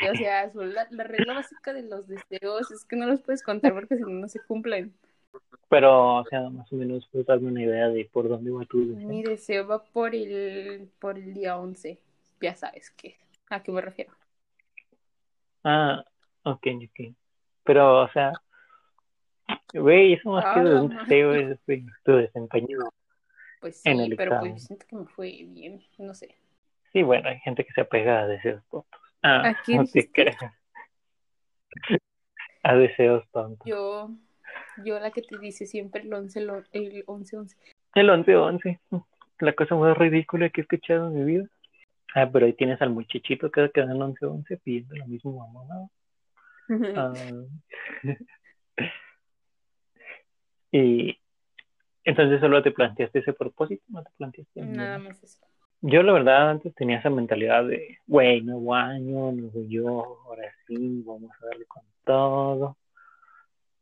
güey, 0.00 0.10
o 0.10 0.16
sea, 0.16 0.50
son 0.52 0.74
la, 0.74 0.86
la 0.90 1.04
regla 1.04 1.34
básica 1.34 1.72
de 1.72 1.82
los 1.82 2.06
deseos 2.08 2.70
es 2.70 2.84
que 2.84 2.96
no 2.96 3.06
los 3.06 3.20
puedes 3.20 3.42
contar 3.42 3.72
porque 3.74 3.96
si 3.96 4.02
no, 4.02 4.08
no 4.10 4.28
se 4.28 4.40
cumplen. 4.40 4.94
Pero, 5.68 6.16
o 6.16 6.24
sea, 6.26 6.48
más 6.50 6.70
o 6.72 6.76
menos 6.76 7.06
puedes 7.12 7.26
darme 7.26 7.48
una 7.48 7.62
idea 7.62 7.88
de 7.88 8.04
por 8.12 8.28
dónde 8.28 8.50
va 8.50 8.64
tu 8.64 8.88
deseo. 8.92 9.08
Mi 9.08 9.22
deseo 9.22 9.66
va 9.66 9.82
por 9.84 10.14
el, 10.14 10.90
por 10.98 11.16
el 11.16 11.32
día 11.32 11.56
11. 11.56 12.00
Ya 12.40 12.54
sabes 12.56 12.90
que, 12.90 13.16
a 13.50 13.62
qué 13.62 13.70
me 13.70 13.80
refiero. 13.80 14.12
Ah, 15.62 16.04
ok, 16.44 16.66
ok. 16.84 17.14
Pero, 17.64 18.02
o 18.02 18.08
sea, 18.12 18.32
güey, 19.74 20.14
eso 20.14 20.30
más 20.30 20.44
que 20.54 20.60
Ah, 20.60 20.82
un 20.82 20.88
no. 20.94 21.00
deseo 21.02 21.34
es 21.34 21.58
tu 22.04 22.12
desempeño. 22.12 22.78
Pues 23.60 23.76
sí, 23.76 23.88
En 23.90 24.00
el 24.00 24.16
pero 24.16 24.30
pues 24.40 24.40
examen. 24.40 24.60
siento 24.60 24.86
que 24.88 24.96
me 24.96 25.04
fue 25.06 25.44
bien, 25.46 25.82
no 25.98 26.14
sé. 26.14 26.34
Sí, 26.92 27.02
bueno, 27.02 27.28
hay 27.28 27.38
gente 27.40 27.64
que 27.64 27.72
se 27.72 27.82
apega 27.82 28.20
a 28.20 28.26
deseos 28.26 28.62
tontos. 28.70 29.00
Ah, 29.22 29.48
¿A 29.48 29.62
qué 29.62 29.76
no 29.76 29.84
te. 29.86 30.10
A 32.62 32.74
deseos 32.74 33.26
tontos. 33.30 33.66
Yo, 33.66 34.10
yo 34.84 35.00
la 35.00 35.10
que 35.10 35.22
te 35.22 35.38
dice 35.38 35.66
siempre 35.66 36.02
el 36.02 36.12
11, 36.12 36.40
lo- 36.42 36.64
el 36.72 37.04
11, 37.06 37.36
11. 37.36 37.56
El 37.94 38.10
11-11, 38.10 38.80
la 39.40 39.52
cosa 39.54 39.74
más 39.76 39.96
ridícula 39.96 40.50
que 40.50 40.60
he 40.60 40.62
escuchado 40.62 41.08
en 41.08 41.14
mi 41.14 41.24
vida. 41.24 41.48
Ah, 42.14 42.28
pero 42.30 42.46
ahí 42.46 42.52
tienes 42.52 42.80
al 42.82 42.90
muchachito 42.90 43.50
que 43.50 43.70
queda 43.70 43.84
en 43.84 43.90
el 43.92 44.02
11-11 44.02 44.56
pidiendo 44.58 44.96
lo 44.96 45.06
mismo 45.06 45.48
mamá. 45.52 45.88
Ah, 46.96 47.44
y 50.72 51.18
entonces 52.04 52.40
solo 52.40 52.62
te 52.62 52.72
planteaste 52.72 53.20
ese 53.20 53.32
propósito, 53.32 53.82
no 53.88 54.02
te 54.02 54.10
planteaste 54.16 54.62
Nada 54.62 54.98
más 54.98 55.22
eso. 55.22 55.38
Yo 55.82 56.02
la 56.02 56.12
verdad 56.12 56.50
antes 56.50 56.74
tenía 56.74 56.98
esa 56.98 57.08
mentalidad 57.08 57.64
de, 57.66 57.98
güey, 58.06 58.42
nuevo 58.42 58.74
año, 58.74 59.32
nuevo 59.32 59.64
yo, 59.66 60.18
ahora 60.26 60.44
sí, 60.66 61.02
vamos 61.06 61.30
a 61.40 61.46
darle 61.46 61.64
con 61.66 61.82
todo. 62.04 62.76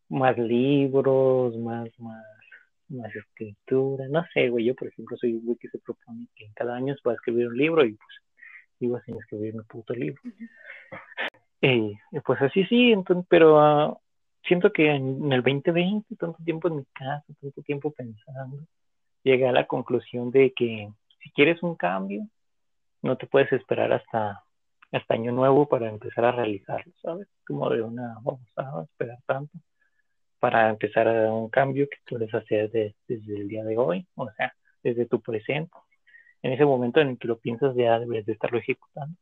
Más 0.08 0.38
libros, 0.38 1.56
más, 1.56 1.88
más, 1.98 2.24
más 2.88 3.14
escritura, 3.14 4.06
no 4.08 4.24
sé, 4.32 4.48
güey, 4.48 4.64
yo 4.66 4.74
por 4.74 4.88
ejemplo 4.88 5.16
soy 5.16 5.34
un 5.34 5.44
güey 5.44 5.58
que 5.58 5.68
se 5.68 5.78
propone 5.78 6.28
que 6.36 6.46
en 6.46 6.52
cada 6.54 6.76
año 6.76 6.94
se 6.94 7.02
va 7.04 7.12
a 7.12 7.14
escribir 7.16 7.48
un 7.48 7.56
libro 7.58 7.84
y 7.84 7.92
pues 7.92 8.08
digo 8.78 9.00
sin 9.00 9.16
escribir 9.16 9.54
mi 9.54 9.62
puto 9.64 9.92
libro. 9.92 10.20
Y, 11.60 11.98
y 12.12 12.20
pues 12.24 12.40
así 12.40 12.64
sí, 12.66 12.92
entonces, 12.92 13.26
pero 13.28 13.60
ah, 13.60 13.98
siento 14.44 14.72
que 14.72 14.88
en 14.88 15.32
el 15.32 15.42
2020, 15.42 16.14
tanto 16.14 16.38
tiempo 16.44 16.68
en 16.68 16.76
mi 16.76 16.84
casa, 16.94 17.24
tanto 17.40 17.62
tiempo 17.62 17.90
pensando, 17.90 18.62
llegué 19.24 19.48
a 19.48 19.52
la 19.52 19.66
conclusión 19.66 20.30
de 20.30 20.52
que 20.52 20.88
si 21.22 21.30
quieres 21.30 21.62
un 21.62 21.74
cambio, 21.76 22.26
no 23.02 23.16
te 23.16 23.26
puedes 23.26 23.52
esperar 23.52 23.92
hasta, 23.92 24.42
hasta 24.92 25.14
año 25.14 25.32
nuevo 25.32 25.68
para 25.68 25.88
empezar 25.88 26.24
a 26.24 26.32
realizarlo, 26.32 26.92
¿sabes? 27.02 27.28
Como 27.46 27.68
de 27.70 27.82
una 27.82 28.14
babosada, 28.22 28.84
esperar 28.84 29.18
tanto 29.26 29.58
para 30.40 30.70
empezar 30.70 31.08
a 31.08 31.12
dar 31.12 31.30
un 31.30 31.48
cambio 31.48 31.88
que 31.88 31.96
puedes 32.08 32.32
hacer 32.32 32.70
de- 32.70 32.94
desde 33.08 33.36
el 33.36 33.48
día 33.48 33.64
de 33.64 33.76
hoy, 33.76 34.06
o 34.14 34.30
sea, 34.32 34.54
desde 34.82 35.06
tu 35.06 35.20
presente. 35.20 35.72
En 36.42 36.52
ese 36.52 36.64
momento 36.64 37.00
en 37.00 37.08
el 37.08 37.18
que 37.18 37.28
lo 37.28 37.38
piensas 37.38 37.74
ya 37.74 37.98
debes 37.98 38.24
de 38.26 38.32
estarlo 38.32 38.58
ejecutando. 38.58 39.16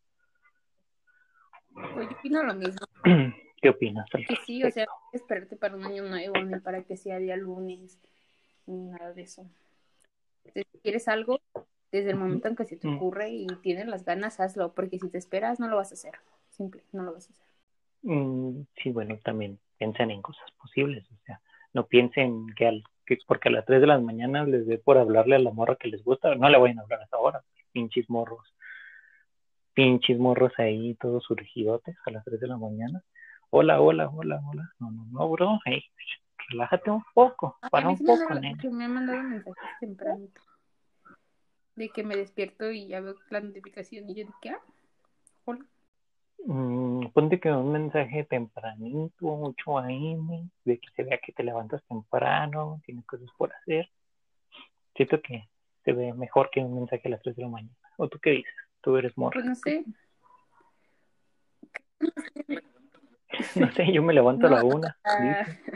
Pues 1.94 2.10
yo 2.10 2.16
opino 2.18 2.42
lo 2.42 2.54
mismo. 2.54 2.86
¿Qué 3.62 3.70
opinas? 3.70 4.06
Que 4.10 4.36
sí, 4.44 4.62
o 4.64 4.70
sea, 4.70 4.86
esperarte 5.12 5.56
para 5.56 5.76
un 5.76 5.84
año 5.84 6.02
nuevo, 6.04 6.36
ni 6.42 6.60
para 6.60 6.82
que 6.82 6.96
sea 6.96 7.18
día 7.18 7.36
lunes, 7.36 7.98
ni 8.66 8.90
nada 8.90 9.12
de 9.14 9.22
eso. 9.22 9.46
Si 10.54 10.64
quieres 10.82 11.08
algo, 11.08 11.40
desde 11.96 12.10
el 12.10 12.16
momento 12.16 12.48
en 12.48 12.56
que 12.56 12.64
se 12.64 12.76
te 12.76 12.88
Mm. 12.88 12.96
ocurre 12.96 13.30
y 13.30 13.46
tienes 13.62 13.86
las 13.86 14.04
ganas, 14.04 14.40
hazlo, 14.40 14.72
porque 14.74 14.98
si 14.98 15.08
te 15.08 15.18
esperas, 15.18 15.60
no 15.60 15.68
lo 15.68 15.76
vas 15.76 15.90
a 15.92 15.94
hacer. 15.94 16.14
Simple, 16.50 16.82
no 16.92 17.02
lo 17.02 17.12
vas 17.12 17.28
a 17.28 17.32
hacer. 17.32 17.46
Mm, 18.02 18.62
sí, 18.82 18.90
bueno, 18.90 19.18
también 19.24 19.58
piensen 19.78 20.10
en 20.10 20.22
cosas 20.22 20.48
posibles, 20.60 21.04
o 21.10 21.16
sea, 21.24 21.40
no 21.74 21.86
piensen 21.86 22.46
que, 22.54 22.66
al, 22.66 22.84
que 23.04 23.18
porque 23.26 23.48
a 23.48 23.52
las 23.52 23.64
3 23.66 23.80
de 23.80 23.86
la 23.86 23.98
mañana 23.98 24.44
les 24.44 24.66
dé 24.66 24.78
por 24.78 24.96
hablarle 24.96 25.36
a 25.36 25.40
la 25.40 25.50
morra 25.50 25.76
que 25.76 25.88
les 25.88 26.02
gusta, 26.04 26.34
no 26.34 26.48
le 26.48 26.58
vayan 26.58 26.78
a 26.78 26.82
hablar 26.82 27.02
hasta 27.02 27.16
ahora, 27.16 27.42
pinches 27.72 28.08
morros, 28.08 28.54
pinches 29.74 30.18
morros 30.18 30.52
ahí, 30.58 30.94
todos 30.94 31.24
surgidotes 31.24 31.96
a 32.06 32.10
las 32.10 32.24
3 32.24 32.40
de 32.40 32.46
la 32.46 32.56
mañana. 32.56 33.02
Hola, 33.50 33.80
hola, 33.80 34.08
hola, 34.08 34.40
hola. 34.50 34.72
No, 34.78 34.90
no, 34.90 35.04
no, 35.10 35.28
bro, 35.28 35.58
hey, 35.64 35.82
relájate 36.48 36.90
un 36.90 37.02
poco, 37.14 37.58
a 37.60 37.68
para 37.70 37.86
mí 37.86 37.92
un 37.92 37.98
sí 37.98 38.04
poco, 38.04 38.34
nena. 38.34 38.58
que 38.60 38.70
me 38.70 38.84
han 38.84 38.92
mandado 38.94 39.22
mensajes 39.22 39.70
tempranito. 39.80 40.40
De 41.76 41.90
que 41.90 42.02
me 42.02 42.16
despierto 42.16 42.70
y 42.70 42.88
ya 42.88 43.00
veo 43.00 43.14
la 43.30 43.40
notificación 43.40 44.08
y 44.08 44.14
yo 44.14 44.26
de 44.26 44.32
que, 44.40 44.50
ah, 44.50 44.60
hola. 45.44 45.64
Mm, 46.44 47.08
ponte 47.08 47.40
que 47.40 47.50
un 47.50 47.72
mensaje 47.72 48.24
tempranito, 48.24 49.26
8 49.26 49.78
AM, 49.78 50.50
de 50.64 50.78
que 50.78 50.88
se 50.94 51.02
vea 51.02 51.18
que 51.18 51.32
te 51.32 51.42
levantas 51.42 51.82
temprano, 51.84 52.80
tienes 52.84 53.04
cosas 53.04 53.28
por 53.36 53.52
hacer. 53.52 53.90
Siento 54.94 55.20
que 55.20 55.48
se 55.84 55.92
ve 55.92 56.12
mejor 56.14 56.50
que 56.50 56.60
un 56.60 56.74
mensaje 56.74 57.08
a 57.08 57.10
las 57.10 57.22
3 57.22 57.36
de 57.36 57.42
la 57.42 57.48
mañana. 57.48 57.76
¿O 57.96 58.08
tú 58.08 58.18
qué 58.20 58.30
dices? 58.30 58.54
Tú 58.80 58.96
eres 58.96 59.16
morra. 59.16 59.34
Pues 59.34 59.44
no 59.44 59.54
sé. 59.54 59.84
No 63.54 63.70
sé, 63.72 63.92
yo 63.92 64.02
me 64.02 64.14
levanto 64.14 64.46
a 64.46 64.50
la 64.50 64.64
una. 64.64 64.96
listo. 65.20 65.75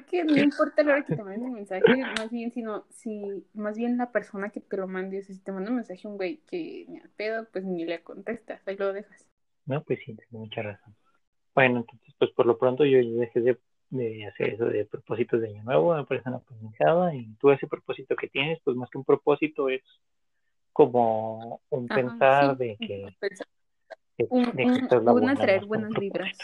Creo 0.00 0.06
que 0.06 0.24
no 0.24 0.42
importa 0.42 0.82
la 0.82 0.92
hora 0.92 1.04
que 1.04 1.16
te 1.16 1.22
manden 1.22 1.42
un 1.42 1.52
mensaje, 1.52 1.82
más 2.16 2.30
bien, 2.30 2.52
sino, 2.52 2.84
si, 2.90 3.44
más 3.54 3.76
bien 3.76 3.96
la 3.96 4.10
persona 4.10 4.50
que 4.50 4.60
te 4.60 4.76
lo 4.76 4.88
mande, 4.88 5.20
o 5.20 5.22
sea, 5.22 5.34
si 5.34 5.42
te 5.42 5.52
manda 5.52 5.70
un 5.70 5.76
mensaje 5.76 6.08
un 6.08 6.16
güey 6.16 6.38
que 6.48 6.86
ni 6.88 7.00
al 7.00 7.10
pedo, 7.10 7.46
pues 7.52 7.64
ni 7.64 7.84
le 7.84 8.02
contestas, 8.02 8.66
ahí 8.66 8.76
lo 8.76 8.92
dejas. 8.92 9.26
No, 9.66 9.82
pues 9.82 9.98
sí, 10.00 10.14
tienes 10.14 10.32
mucha 10.32 10.62
razón. 10.62 10.94
Bueno, 11.54 11.80
entonces, 11.80 12.14
pues 12.18 12.30
por 12.32 12.46
lo 12.46 12.58
pronto 12.58 12.84
yo 12.84 13.00
ya 13.00 13.20
dejé 13.20 13.40
de 13.40 13.58
de 13.92 14.26
hacer 14.26 14.54
eso 14.54 14.64
de 14.64 14.86
propósitos 14.86 15.40
de 15.42 15.48
año 15.48 15.62
nuevo, 15.64 15.94
me 15.94 16.04
parece 16.06 16.30
una 16.30 16.38
pendejada 16.38 17.14
y 17.14 17.26
tú 17.34 17.50
ese 17.50 17.66
propósito 17.66 18.16
que 18.16 18.26
tienes, 18.26 18.58
pues 18.64 18.74
más 18.74 18.88
que 18.88 18.96
un 18.96 19.04
propósito 19.04 19.68
es 19.68 19.82
como 20.72 21.60
un 21.68 21.88
pensar 21.88 22.56
de 22.56 22.78
que, 22.78 23.14
un, 24.30 24.44
de 24.52 24.86
traer 24.88 25.66
buenas 25.66 25.92
vibras, 25.92 26.38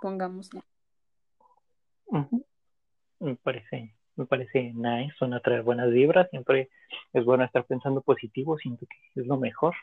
pongámoslo. 0.00 0.62
Me 3.22 3.36
parece, 3.36 3.94
me 4.16 4.26
parece 4.26 4.72
nice, 4.74 5.14
son 5.16 5.40
traer 5.42 5.62
buenas 5.62 5.92
vibras, 5.92 6.28
siempre 6.30 6.70
es 7.12 7.24
bueno 7.24 7.44
estar 7.44 7.64
pensando 7.64 8.02
positivo, 8.02 8.58
siento 8.58 8.84
que 8.86 9.20
es 9.20 9.26
lo 9.28 9.36
mejor. 9.36 9.76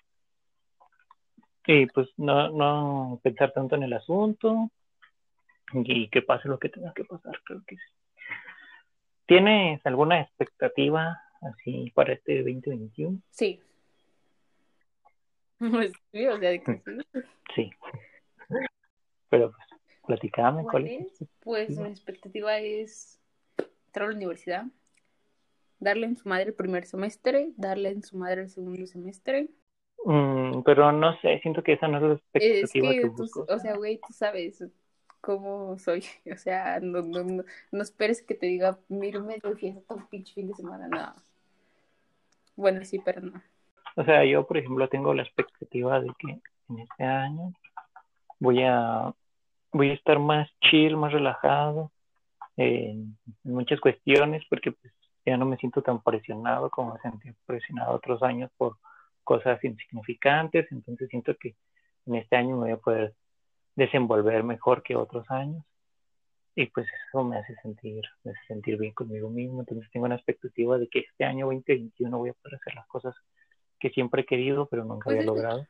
Y 1.65 1.85
pues 1.85 2.09
no, 2.17 2.49
no 2.49 3.21
pensar 3.23 3.53
tanto 3.53 3.75
en 3.75 3.83
el 3.83 3.93
asunto, 3.93 4.69
y 5.73 6.09
que 6.09 6.21
pase 6.21 6.49
lo 6.49 6.59
que 6.59 6.67
tenga 6.67 6.93
que 6.93 7.05
pasar, 7.05 7.39
creo 7.45 7.63
que 7.65 7.77
sí. 7.77 7.81
¿Tienes 9.25 9.85
alguna 9.85 10.19
expectativa 10.19 11.21
así 11.41 11.91
para 11.95 12.13
este 12.13 12.39
2021? 12.39 13.21
Sí. 13.31 13.61
Pues 15.59 15.91
sí, 16.13 16.25
o 16.25 16.39
sea, 16.39 16.57
que 16.57 16.81
sí. 16.85 17.21
Sí. 17.53 17.71
Pero 19.29 19.51
pues, 19.51 19.81
platicame, 20.07 20.63
¿cuál, 20.63 20.87
es? 20.87 21.25
Pues 21.41 21.77
mi 21.77 21.89
expectativa 21.89 22.57
es 22.59 23.18
entrar 23.89 24.07
a 24.07 24.11
la 24.11 24.17
universidad, 24.17 24.65
darle 25.79 26.05
en 26.05 26.15
su 26.15 26.29
madre 26.29 26.45
el 26.45 26.53
primer 26.53 26.85
semestre, 26.85 27.51
darle 27.57 27.89
en 27.89 28.03
su 28.03 28.17
madre 28.17 28.43
el 28.43 28.49
segundo 28.49 28.85
semestre. 28.85 29.49
Mm, 30.05 30.61
pero 30.63 30.91
no 30.91 31.19
sé, 31.19 31.39
siento 31.41 31.63
que 31.63 31.73
esa 31.73 31.87
no 31.87 31.97
es 31.97 32.03
la 32.03 32.13
expectativa 32.13 32.91
es 32.91 33.01
que, 33.01 33.09
tú, 33.09 33.45
o 33.47 33.59
sea, 33.59 33.75
güey, 33.75 33.97
tú 33.97 34.13
sabes, 34.13 34.63
cómo 35.21 35.77
soy. 35.79 36.03
O 36.33 36.37
sea, 36.37 36.79
no, 36.79 37.01
no, 37.01 37.43
no, 37.71 37.81
esperes 37.81 38.21
que 38.21 38.35
te 38.35 38.45
diga, 38.45 38.77
mira, 38.87 39.19
me 39.19 39.37
doy 39.39 39.55
fiesta 39.55 39.95
pinche 40.09 40.33
fin 40.33 40.47
de 40.47 40.53
semana. 40.53 40.87
No. 40.87 41.13
Bueno, 42.55 42.85
sí, 42.85 42.99
pero 43.03 43.21
no. 43.21 43.41
O 43.95 44.03
sea, 44.03 44.23
yo, 44.23 44.45
por 44.45 44.57
ejemplo, 44.57 44.87
tengo 44.87 45.13
la 45.13 45.23
expectativa 45.23 45.99
de 45.99 46.09
que 46.19 46.39
en 46.69 46.79
este 46.79 47.03
año 47.03 47.53
voy 48.39 48.63
a, 48.63 49.13
voy 49.71 49.89
a 49.89 49.93
estar 49.93 50.19
más 50.19 50.49
chill, 50.61 50.95
más 50.95 51.11
relajado 51.11 51.91
en, 52.59 53.17
muchas 53.43 53.79
cuestiones, 53.79 54.43
porque 54.49 54.73
pues, 54.73 54.93
ya 55.25 55.37
no 55.37 55.45
me 55.45 55.57
siento 55.57 55.81
tan 55.81 56.01
presionado 56.01 56.69
como 56.69 56.93
me 56.93 56.99
sentí 56.99 57.31
presionado 57.45 57.93
otros 57.93 58.21
años 58.21 58.51
por 58.57 58.77
cosas 59.23 59.63
insignificantes. 59.63 60.69
Entonces 60.71 61.09
siento 61.09 61.35
que 61.39 61.55
en 62.05 62.15
este 62.15 62.35
año 62.35 62.57
me 62.57 62.63
voy 62.63 62.71
a 62.71 62.77
poder 62.77 63.15
desenvolver 63.75 64.43
mejor 64.43 64.83
que 64.83 64.95
otros 64.95 65.29
años. 65.31 65.63
Y 66.55 66.65
pues 66.65 66.87
eso 67.07 67.23
me 67.23 67.37
hace 67.37 67.55
sentir 67.61 68.03
me 68.23 68.31
hace 68.31 68.45
sentir 68.47 68.77
bien 68.77 68.93
conmigo 68.93 69.29
mismo. 69.29 69.61
Entonces 69.61 69.89
tengo 69.91 70.07
una 70.07 70.15
expectativa 70.15 70.77
de 70.77 70.89
que 70.89 70.99
este 70.99 71.23
año 71.23 71.45
2021 71.45 72.17
voy 72.17 72.29
a 72.29 72.33
poder 72.33 72.55
hacer 72.55 72.75
las 72.75 72.87
cosas 72.87 73.15
que 73.79 73.89
siempre 73.91 74.23
he 74.23 74.25
querido 74.25 74.67
pero 74.67 74.83
nunca 74.83 75.05
pues 75.05 75.17
había 75.17 75.27
logrado. 75.27 75.65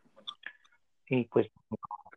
Y 1.08 1.26
pues 1.26 1.52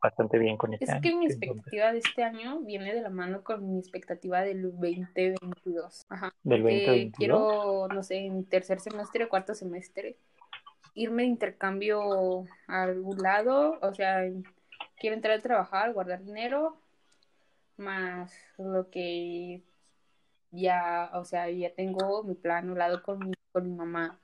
bastante 0.03 0.39
bien 0.39 0.57
con 0.57 0.75
este 0.75 0.85
es 0.85 1.01
que 1.01 1.15
mi 1.15 1.27
expectativa 1.27 1.93
de 1.93 1.99
este 1.99 2.25
año 2.25 2.61
viene 2.61 2.93
de 2.93 3.03
la 3.03 3.11
mano 3.11 3.45
con 3.45 3.73
mi 3.73 3.79
expectativa 3.79 4.43
del 4.43 4.63
2022 4.63 6.07
Ajá, 6.09 6.35
del 6.43 6.63
2022 6.63 7.17
quiero 7.17 7.89
no 7.89 8.03
sé 8.03 8.27
en 8.27 8.45
tercer 8.45 8.81
semestre 8.81 9.25
o 9.25 9.29
cuarto 9.29 9.55
semestre 9.55 10.17
irme 10.95 11.23
de 11.23 11.29
intercambio 11.29 12.45
a 12.67 12.83
algún 12.83 13.19
lado 13.19 13.79
o 13.81 13.95
sea 13.95 14.25
quiero 15.03 15.17
entrar 15.17 15.37
a 15.37 15.43
trabajar, 15.43 15.93
guardar 15.93 16.23
dinero, 16.23 16.77
más 17.77 18.33
lo 18.57 18.89
que 18.89 19.63
ya, 20.53 21.11
o 21.15 21.25
sea, 21.25 21.51
ya 21.51 21.75
tengo 21.75 22.23
mi 22.23 22.35
plan 22.35 22.71
hablado 22.71 23.03
con 23.03 23.19
mi, 23.19 23.33
con 23.51 23.65
mi 23.65 23.75
mamá 23.75 24.21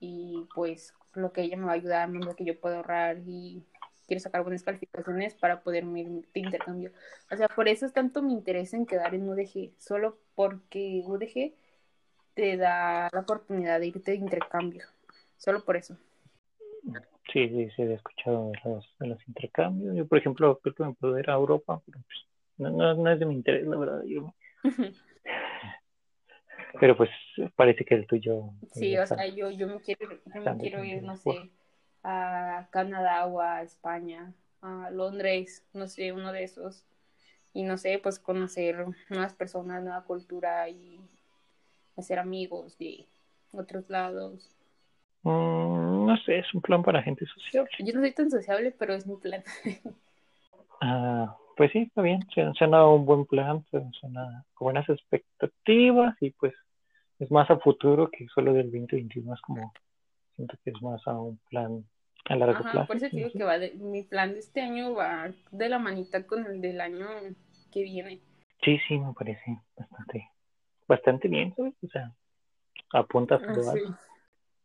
y 0.00 0.46
pues 0.54 0.92
lo 1.14 1.32
que 1.32 1.40
ella 1.40 1.56
me 1.56 1.64
va 1.64 1.72
a 1.72 1.76
ayudar, 1.76 2.10
lo 2.10 2.36
que 2.36 2.44
yo 2.44 2.60
puedo 2.60 2.76
ahorrar 2.76 3.20
y 3.26 3.64
quiero 4.06 4.20
sacar 4.20 4.42
buenas 4.42 4.62
calificaciones 4.62 5.34
para 5.34 5.60
poder 5.60 5.84
ir 5.84 6.08
de 6.32 6.40
intercambio. 6.40 6.92
O 7.30 7.36
sea, 7.36 7.48
por 7.48 7.68
eso 7.68 7.86
es 7.86 7.92
tanto 7.92 8.22
mi 8.22 8.32
interés 8.32 8.74
en 8.74 8.86
quedar 8.86 9.14
en 9.14 9.28
UDG, 9.28 9.72
solo 9.78 10.18
porque 10.34 11.02
UDG 11.04 11.54
te 12.34 12.56
da 12.56 13.08
la 13.12 13.20
oportunidad 13.20 13.80
de 13.80 13.88
irte 13.88 14.12
de 14.12 14.16
intercambio, 14.16 14.86
solo 15.36 15.64
por 15.64 15.76
eso. 15.76 15.96
Sí, 17.32 17.48
sí, 17.48 17.70
sí, 17.76 17.82
he 17.82 17.94
escuchado 17.94 18.50
de 18.50 18.58
los, 18.64 18.96
de 18.98 19.06
los 19.06 19.28
intercambios. 19.28 19.96
Yo, 19.96 20.06
por 20.06 20.18
ejemplo, 20.18 20.58
creo 20.62 20.74
que 20.74 20.84
me 20.84 20.94
puedo 20.94 21.18
ir 21.18 21.30
a 21.30 21.34
Europa, 21.34 21.80
pero 21.86 22.00
pues, 22.04 22.18
no, 22.58 22.94
no, 22.94 23.10
es 23.10 23.20
de 23.20 23.26
mi 23.26 23.34
interés, 23.34 23.66
la 23.66 23.76
verdad. 23.76 24.02
Yo... 24.04 24.34
pero 26.80 26.96
pues 26.96 27.10
parece 27.54 27.84
que 27.84 27.94
el 27.94 28.06
tuyo. 28.06 28.50
Sí, 28.72 28.96
o 28.98 29.06
sea, 29.06 29.26
yo, 29.26 29.50
yo 29.50 29.66
me 29.68 29.80
quiero, 29.80 30.10
yo 30.34 30.40
me 30.42 30.58
quiero 30.58 30.84
ir, 30.84 31.02
no 31.02 31.16
sé, 31.16 31.50
a 32.02 32.66
Canadá 32.70 33.26
o 33.26 33.40
a 33.40 33.62
España, 33.62 34.32
a 34.60 34.90
Londres, 34.90 35.64
no 35.72 35.86
sé, 35.88 36.12
uno 36.12 36.32
de 36.32 36.44
esos. 36.44 36.84
Y 37.54 37.62
no 37.64 37.76
sé, 37.76 37.98
pues 38.02 38.18
conocer 38.18 38.86
nuevas 39.10 39.34
personas, 39.34 39.82
nueva 39.82 40.04
cultura 40.04 40.68
y 40.68 41.00
hacer 41.96 42.18
amigos 42.18 42.78
de 42.78 43.06
otros 43.52 43.88
lados. 43.90 44.56
Mm, 45.22 46.06
no 46.06 46.16
sé, 46.24 46.38
es 46.38 46.54
un 46.54 46.62
plan 46.62 46.82
para 46.82 47.02
gente 47.02 47.26
sociable. 47.26 47.70
Yo 47.78 47.94
no 47.94 48.00
soy 48.00 48.12
tan 48.12 48.30
sociable, 48.30 48.74
pero 48.76 48.94
es 48.94 49.06
mi 49.06 49.16
plan. 49.16 49.42
ah, 50.80 51.36
pues 51.56 51.70
sí, 51.72 51.80
está 51.80 52.02
bien. 52.02 52.26
Suena 52.54 52.86
un 52.86 53.04
buen 53.04 53.26
plan, 53.26 53.64
suena 53.70 54.44
con 54.54 54.66
buenas 54.66 54.88
expectativas 54.88 56.16
y 56.20 56.30
pues 56.30 56.54
es 57.18 57.30
más 57.30 57.48
a 57.50 57.58
futuro 57.58 58.10
que 58.10 58.26
solo 58.34 58.52
del 58.52 58.70
2021. 58.70 59.34
Es 59.34 59.40
como, 59.42 59.72
siento 60.42 60.58
que 60.64 60.70
es 60.70 60.82
más 60.82 61.06
a 61.06 61.12
un 61.12 61.38
plan 61.48 61.84
a 62.24 62.36
largo 62.36 62.62
plazo. 62.62 62.86
Por 62.86 62.96
eso 62.96 63.08
digo 63.12 63.30
que 63.30 63.44
va 63.44 63.58
mi 63.76 64.02
plan 64.02 64.32
de 64.32 64.40
este 64.40 64.60
año 64.60 64.94
va 64.94 65.32
de 65.52 65.68
la 65.68 65.78
manita 65.78 66.26
con 66.26 66.46
el 66.46 66.60
del 66.60 66.80
año 66.80 67.06
que 67.70 67.82
viene. 67.82 68.20
Sí, 68.64 68.78
sí, 68.88 68.98
me 68.98 69.12
parece 69.12 69.60
bastante, 69.76 70.28
bastante 70.88 71.28
bien, 71.28 71.54
¿sabes? 71.54 71.74
O 71.82 71.88
sea, 71.88 72.12
apunta 72.92 73.36
a 73.36 73.40
ah, 73.48 73.74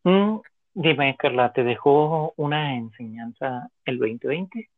Mm, 0.03 0.39
dime, 0.73 1.15
Carla, 1.17 1.51
¿te 1.51 1.63
dejó 1.63 2.33
una 2.37 2.75
enseñanza 2.75 3.69
el 3.85 3.97
2020? 3.97 4.69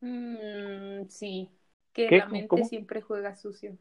Mm, 0.00 1.06
sí, 1.08 1.50
que 1.92 2.10
la 2.10 2.26
mente 2.26 2.64
siempre 2.64 3.00
juega 3.02 3.34
sucio. 3.36 3.78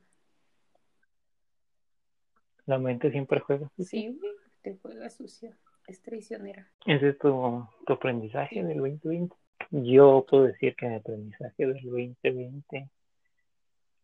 La 2.66 2.78
mente 2.78 3.12
siempre 3.12 3.40
juega 3.40 3.70
sucio. 3.76 3.86
Sí, 3.86 4.20
te 4.62 4.78
juega 4.78 5.10
sucio, 5.10 5.56
es 5.88 6.02
traicionera. 6.02 6.70
¿Ese 6.86 7.10
es 7.10 7.18
tu, 7.18 7.66
tu 7.86 7.94
aprendizaje 7.94 8.64
del 8.64 8.78
2020? 8.78 9.36
Yo 9.72 10.26
puedo 10.30 10.44
decir 10.44 10.76
que 10.76 10.88
mi 10.88 10.96
aprendizaje 10.96 11.66
del 11.66 11.82
2020 11.82 12.90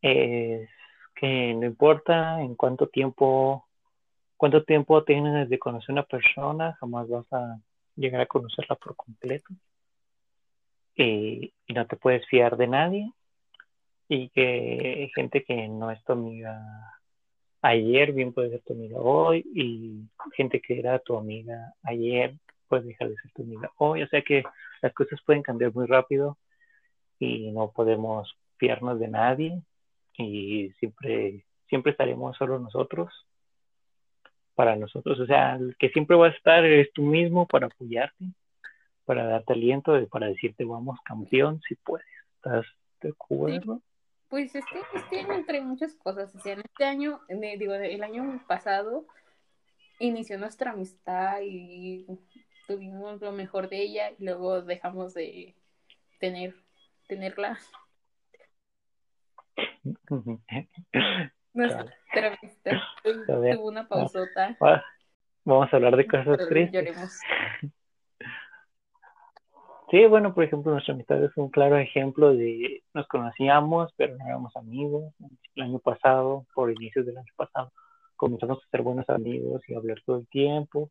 es 0.02 0.69
que 1.15 1.54
no 1.54 1.65
importa 1.65 2.41
en 2.41 2.56
cuánto 2.56 2.88
tiempo 2.88 3.67
cuánto 4.43 4.65
tiempo 4.65 5.06
tienes 5.06 5.48
de 5.50 5.58
conocer 5.58 5.91
a 5.91 5.93
una 5.93 6.04
persona, 6.04 6.74
jamás 6.74 7.08
vas 7.08 7.32
a 7.32 7.60
llegar 7.96 8.19
a 8.19 8.26
conocerla 8.26 8.76
por 8.76 8.93
completo. 8.98 9.54
Y, 10.98 11.54
no 11.74 11.88
te 11.88 11.96
puedes 11.96 12.28
fiar 12.28 12.58
de 12.58 12.67
nadie. 12.67 13.13
Y 14.10 14.28
que 14.32 15.10
gente 15.15 15.46
que 15.46 15.69
no 15.69 15.91
es 15.91 16.04
tu 16.04 16.12
amiga 16.12 16.62
ayer, 17.63 18.12
bien 18.12 18.34
puede 18.34 18.52
ser 18.52 18.62
tu 18.62 18.73
amiga 18.73 18.99
hoy. 18.99 19.43
Y 19.56 20.04
gente 20.36 20.62
que 20.62 20.78
era 20.78 20.99
tu 20.99 21.17
amiga 21.17 21.73
ayer, 21.82 22.36
puede 22.67 22.84
dejar 22.84 23.10
de 23.10 23.15
ser 23.15 23.32
tu 23.32 23.41
amiga 23.41 23.71
hoy. 23.78 24.04
O 24.04 24.08
sea 24.08 24.21
que 24.21 24.43
las 24.82 24.93
cosas 24.93 25.19
pueden 25.26 25.41
cambiar 25.41 25.73
muy 25.73 25.88
rápido 25.88 26.38
y 27.17 27.52
no 27.52 27.71
podemos 27.71 28.36
fiarnos 28.58 28.99
de 28.99 29.08
nadie. 29.08 29.62
Y 30.17 30.69
siempre, 30.80 31.45
siempre 31.67 31.93
estaremos 31.93 32.38
solo 32.38 32.60
nosotros 32.60 33.12
para 34.56 34.76
nosotros. 34.76 35.19
O 35.19 35.26
sea, 35.26 35.56
el 35.56 35.76
que 35.78 35.89
siempre 35.89 36.15
va 36.15 36.28
a 36.28 36.32
estar 36.32 36.63
eres 36.63 36.91
tú 36.93 37.02
mismo 37.02 37.47
para 37.47 37.67
apoyarte, 37.67 38.26
para 39.06 39.26
darte 39.26 39.54
aliento, 39.54 40.08
para 40.10 40.28
decirte 40.28 40.65
vamos 40.65 40.99
campeón 41.04 41.62
si 41.67 41.76
puedes. 41.76 42.06
¿Estás 42.36 42.65
de 43.02 43.10
acuerdo? 43.10 43.82
Pues 44.34 44.56
este, 44.56 44.80
este 44.96 45.19
año 45.19 45.34
entre 45.34 45.62
muchas 45.62 45.93
cosas. 45.93 46.34
O 46.34 46.39
sea, 46.39 46.54
en 46.54 46.62
este 46.62 46.86
año, 46.86 47.22
digo, 47.60 47.76
el 47.76 48.02
año 48.02 48.43
pasado 48.48 49.06
inició 50.00 50.39
nuestra 50.39 50.72
amistad 50.72 51.41
y 51.43 52.08
tuvimos 52.65 53.22
lo 53.22 53.32
mejor 53.32 53.69
de 53.69 53.84
ella 53.84 54.10
y 54.17 54.26
luego 54.26 54.63
dejamos 54.63 55.13
de 55.13 55.54
tener 56.19 56.56
tenerla. 57.08 57.60
Nuestra 61.54 61.93
entrevista 62.12 62.82
tuvo 63.04 63.67
una 63.67 63.88
pausota. 63.88 64.58
Vamos 65.46 65.72
a 65.72 65.76
hablar 65.76 65.96
de 65.96 66.08
cosas 66.08 66.39
tristes. 66.50 67.22
Sí, 69.94 70.08
bueno, 70.08 70.34
por 70.34 70.44
ejemplo, 70.44 70.72
nuestra 70.72 70.96
amistad 70.96 71.24
es 71.24 71.38
un 71.38 71.50
claro 71.50 71.78
ejemplo 71.78 72.34
de 72.34 72.82
nos 72.96 73.06
conocíamos, 73.08 73.94
pero 73.96 74.18
no 74.18 74.26
éramos 74.26 74.56
amigos. 74.56 75.14
El 75.56 75.64
año 75.66 75.78
pasado, 75.78 76.48
por 76.56 76.72
inicios 76.72 77.06
del 77.06 77.16
año 77.20 77.32
pasado, 77.36 77.72
comenzamos 78.16 78.58
a 78.58 78.70
ser 78.72 78.82
buenos 78.82 79.08
amigos 79.08 79.62
y 79.68 79.76
hablar 79.76 80.02
todo 80.04 80.18
el 80.18 80.28
tiempo. 80.30 80.90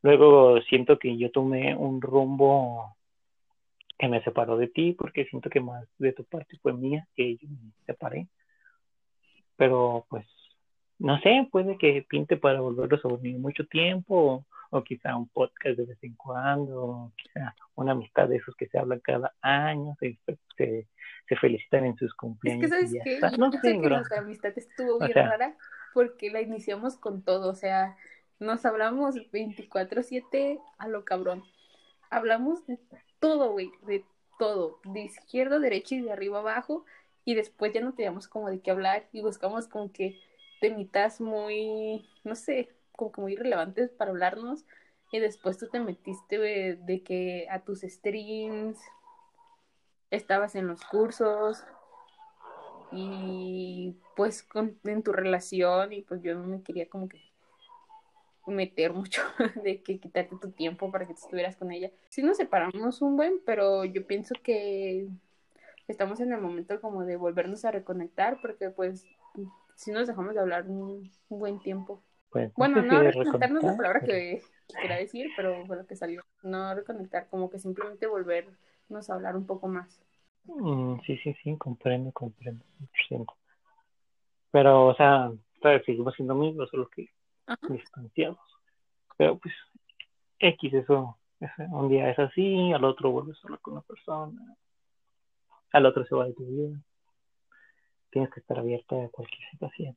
Luego 0.00 0.58
siento 0.62 0.98
que 0.98 1.18
yo 1.18 1.30
tomé 1.30 1.76
un 1.76 2.00
rumbo 2.00 2.96
que 3.98 4.08
me 4.08 4.22
separó 4.24 4.56
de 4.56 4.68
ti, 4.68 4.92
porque 4.92 5.26
siento 5.26 5.50
que 5.50 5.60
más 5.60 5.86
de 5.98 6.14
tu 6.14 6.24
parte 6.24 6.56
fue 6.62 6.72
mía, 6.72 7.06
que 7.14 7.36
yo 7.36 7.48
me 7.50 7.72
separé. 7.84 8.28
Pero 9.56 10.06
pues, 10.08 10.26
no 11.02 11.20
sé, 11.20 11.48
puede 11.50 11.76
que 11.78 12.06
pinte 12.08 12.36
para 12.36 12.60
volverlos 12.60 13.04
a 13.04 13.08
unir 13.08 13.36
mucho 13.36 13.66
tiempo, 13.66 14.46
o, 14.70 14.84
quizá 14.84 15.16
un 15.16 15.28
podcast 15.28 15.76
de 15.76 15.84
vez 15.84 15.98
en 16.02 16.14
cuando, 16.14 16.80
o 16.80 17.12
quizá 17.16 17.56
una 17.74 17.90
amistad 17.90 18.28
de 18.28 18.36
esos 18.36 18.54
que 18.54 18.68
se 18.68 18.78
hablan 18.78 19.00
cada 19.00 19.34
año, 19.42 19.96
se, 19.98 20.16
se, 20.56 20.86
felicitan 21.40 21.86
en 21.86 21.96
sus 21.96 22.14
cumpleaños. 22.14 22.70
Es 22.70 22.70
que, 22.70 23.18
¿sabes 23.18 23.32
qué? 23.32 23.38
No 23.38 23.50
sé, 23.50 23.80
que 23.80 23.88
nuestra 23.88 24.18
amistad 24.20 24.52
estuvo 24.54 24.98
bien 25.00 25.14
rara 25.14 25.56
porque 25.92 26.30
la 26.30 26.40
iniciamos 26.40 26.96
con 26.96 27.22
todo, 27.22 27.50
o 27.50 27.54
sea, 27.54 27.96
nos 28.38 28.64
hablamos 28.64 29.16
24/7 29.32 30.60
a 30.78 30.86
lo 30.86 31.04
cabrón. 31.04 31.42
Hablamos 32.10 32.64
de 32.66 32.78
todo, 33.18 33.50
güey, 33.50 33.72
de 33.86 34.04
todo, 34.38 34.78
de 34.84 35.00
izquierda, 35.00 35.58
derecha 35.58 35.96
y 35.96 36.02
de 36.02 36.12
arriba 36.12 36.38
abajo, 36.38 36.84
y 37.24 37.34
después 37.34 37.72
ya 37.72 37.80
no 37.80 37.92
teníamos 37.92 38.28
como 38.28 38.50
de 38.50 38.60
qué 38.60 38.70
hablar 38.70 39.08
y 39.12 39.20
buscamos 39.20 39.66
como 39.66 39.90
que 39.90 40.20
temitas 40.62 41.20
muy, 41.20 42.08
no 42.22 42.36
sé, 42.36 42.70
como 42.92 43.10
que 43.10 43.20
muy 43.20 43.34
relevantes 43.34 43.90
para 43.90 44.12
hablarnos, 44.12 44.64
y 45.10 45.18
después 45.18 45.58
tú 45.58 45.66
te 45.68 45.80
metiste 45.80 46.38
de 46.38 47.02
que 47.02 47.48
a 47.50 47.58
tus 47.58 47.80
streams, 47.80 48.78
estabas 50.10 50.54
en 50.54 50.68
los 50.68 50.82
cursos, 50.84 51.64
y 52.92 53.96
pues 54.14 54.44
con, 54.44 54.78
en 54.84 55.02
tu 55.02 55.12
relación, 55.12 55.92
y 55.92 56.02
pues 56.02 56.22
yo 56.22 56.34
no 56.36 56.44
me 56.44 56.62
quería 56.62 56.88
como 56.88 57.08
que 57.08 57.20
meter 58.46 58.92
mucho 58.92 59.22
de 59.64 59.82
que 59.82 59.98
quitarte 59.98 60.36
tu 60.40 60.52
tiempo 60.52 60.92
para 60.92 61.06
que 61.06 61.14
tú 61.14 61.20
estuvieras 61.24 61.56
con 61.56 61.72
ella. 61.72 61.90
Sí 62.08 62.22
nos 62.22 62.36
separamos 62.36 63.02
un 63.02 63.16
buen, 63.16 63.40
pero 63.44 63.84
yo 63.84 64.06
pienso 64.06 64.34
que 64.44 65.08
estamos 65.88 66.20
en 66.20 66.32
el 66.32 66.40
momento 66.40 66.80
como 66.80 67.04
de 67.04 67.16
volvernos 67.16 67.64
a 67.64 67.72
reconectar 67.72 68.38
porque 68.40 68.70
pues 68.70 69.04
si 69.76 69.90
nos 69.90 70.06
dejamos 70.06 70.34
de 70.34 70.40
hablar 70.40 70.66
un, 70.68 71.10
buen 71.28 71.60
tiempo. 71.60 72.02
Pues, 72.30 72.52
bueno, 72.54 72.82
no 72.82 73.02
reconectar 73.02 73.50
no 73.50 73.58
es 73.58 73.64
la 73.64 73.76
palabra 73.76 74.00
que 74.00 74.42
quería 74.80 74.96
decir, 74.96 75.30
pero 75.36 75.66
fue 75.66 75.76
lo 75.76 75.86
que 75.86 75.96
salió. 75.96 76.22
No 76.42 76.74
reconectar, 76.74 77.28
como 77.28 77.50
que 77.50 77.58
simplemente 77.58 78.06
volvernos 78.06 79.10
a 79.10 79.14
hablar 79.14 79.36
un 79.36 79.46
poco 79.46 79.68
más. 79.68 80.00
Mm, 80.44 81.00
sí, 81.06 81.18
sí, 81.18 81.34
sí, 81.42 81.56
comprendo, 81.56 82.10
comprendo. 82.12 82.64
Pero, 84.50 84.86
o 84.88 84.94
sea, 84.94 85.30
seguimos 85.84 86.14
siendo 86.14 86.34
amigos, 86.34 86.70
solo 86.70 86.88
que 86.88 87.10
distanciados. 87.68 88.38
Pero 89.16 89.38
pues, 89.38 89.54
X, 90.38 90.74
eso, 90.74 91.18
un 91.70 91.88
día 91.88 92.10
es 92.10 92.18
así, 92.18 92.72
al 92.72 92.84
otro 92.84 93.10
vuelves 93.10 93.38
solo 93.38 93.58
con 93.60 93.74
una 93.74 93.82
persona, 93.82 94.40
al 95.72 95.86
otro 95.86 96.04
se 96.04 96.14
va 96.14 96.26
de 96.26 96.34
tu 96.34 96.44
vida. 96.44 96.78
Tienes 98.12 98.30
que 98.30 98.40
estar 98.40 98.58
abierta 98.58 98.94
a 98.94 99.08
cualquier 99.08 99.50
situación. 99.50 99.96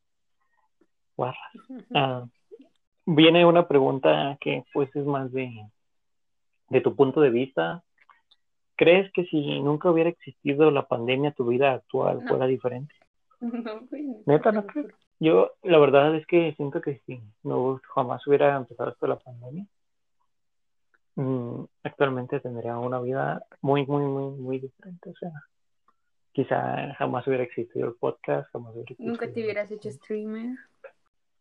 Ah, 1.93 2.25
viene 3.05 3.45
una 3.45 3.67
pregunta 3.67 4.37
que 4.41 4.63
pues 4.73 4.93
es 4.95 5.05
más 5.05 5.31
de, 5.31 5.51
de 6.69 6.81
tu 6.81 6.95
punto 6.95 7.21
de 7.21 7.29
vista. 7.29 7.83
¿Crees 8.75 9.11
que 9.13 9.25
si 9.25 9.61
nunca 9.61 9.89
hubiera 9.89 10.09
existido 10.09 10.71
la 10.71 10.87
pandemia, 10.87 11.31
tu 11.31 11.45
vida 11.45 11.73
actual 11.73 12.25
fuera 12.27 12.47
diferente? 12.47 12.93
No, 13.41 13.81
Neta, 14.25 14.51
no 14.51 14.65
creo. 14.65 14.87
Yo, 15.19 15.51
la 15.61 15.77
verdad 15.77 16.15
es 16.15 16.25
que 16.25 16.53
siento 16.55 16.81
que 16.81 16.99
si 17.05 17.21
no 17.43 17.79
jamás 17.93 18.25
hubiera 18.25 18.55
empezado 18.55 18.89
esto 18.89 19.07
la 19.07 19.19
pandemia, 19.19 19.65
mm, 21.15 21.63
actualmente 21.83 22.39
tendría 22.39 22.77
una 22.77 22.99
vida 22.99 23.43
muy, 23.61 23.85
muy, 23.85 24.03
muy, 24.03 24.31
muy 24.39 24.59
diferente. 24.59 25.09
O 25.11 25.15
sea, 25.15 25.31
quizá 26.35 26.93
jamás 26.95 27.25
hubiera 27.25 27.43
existido 27.43 27.87
el 27.87 27.95
podcast, 27.95 28.51
jamás 28.51 28.73
hubiera 28.73 28.83
existido. 28.83 29.09
Nunca 29.09 29.31
te 29.31 29.41
hubieras 29.41 29.71
hecho 29.71 29.89
streamer. 29.89 30.57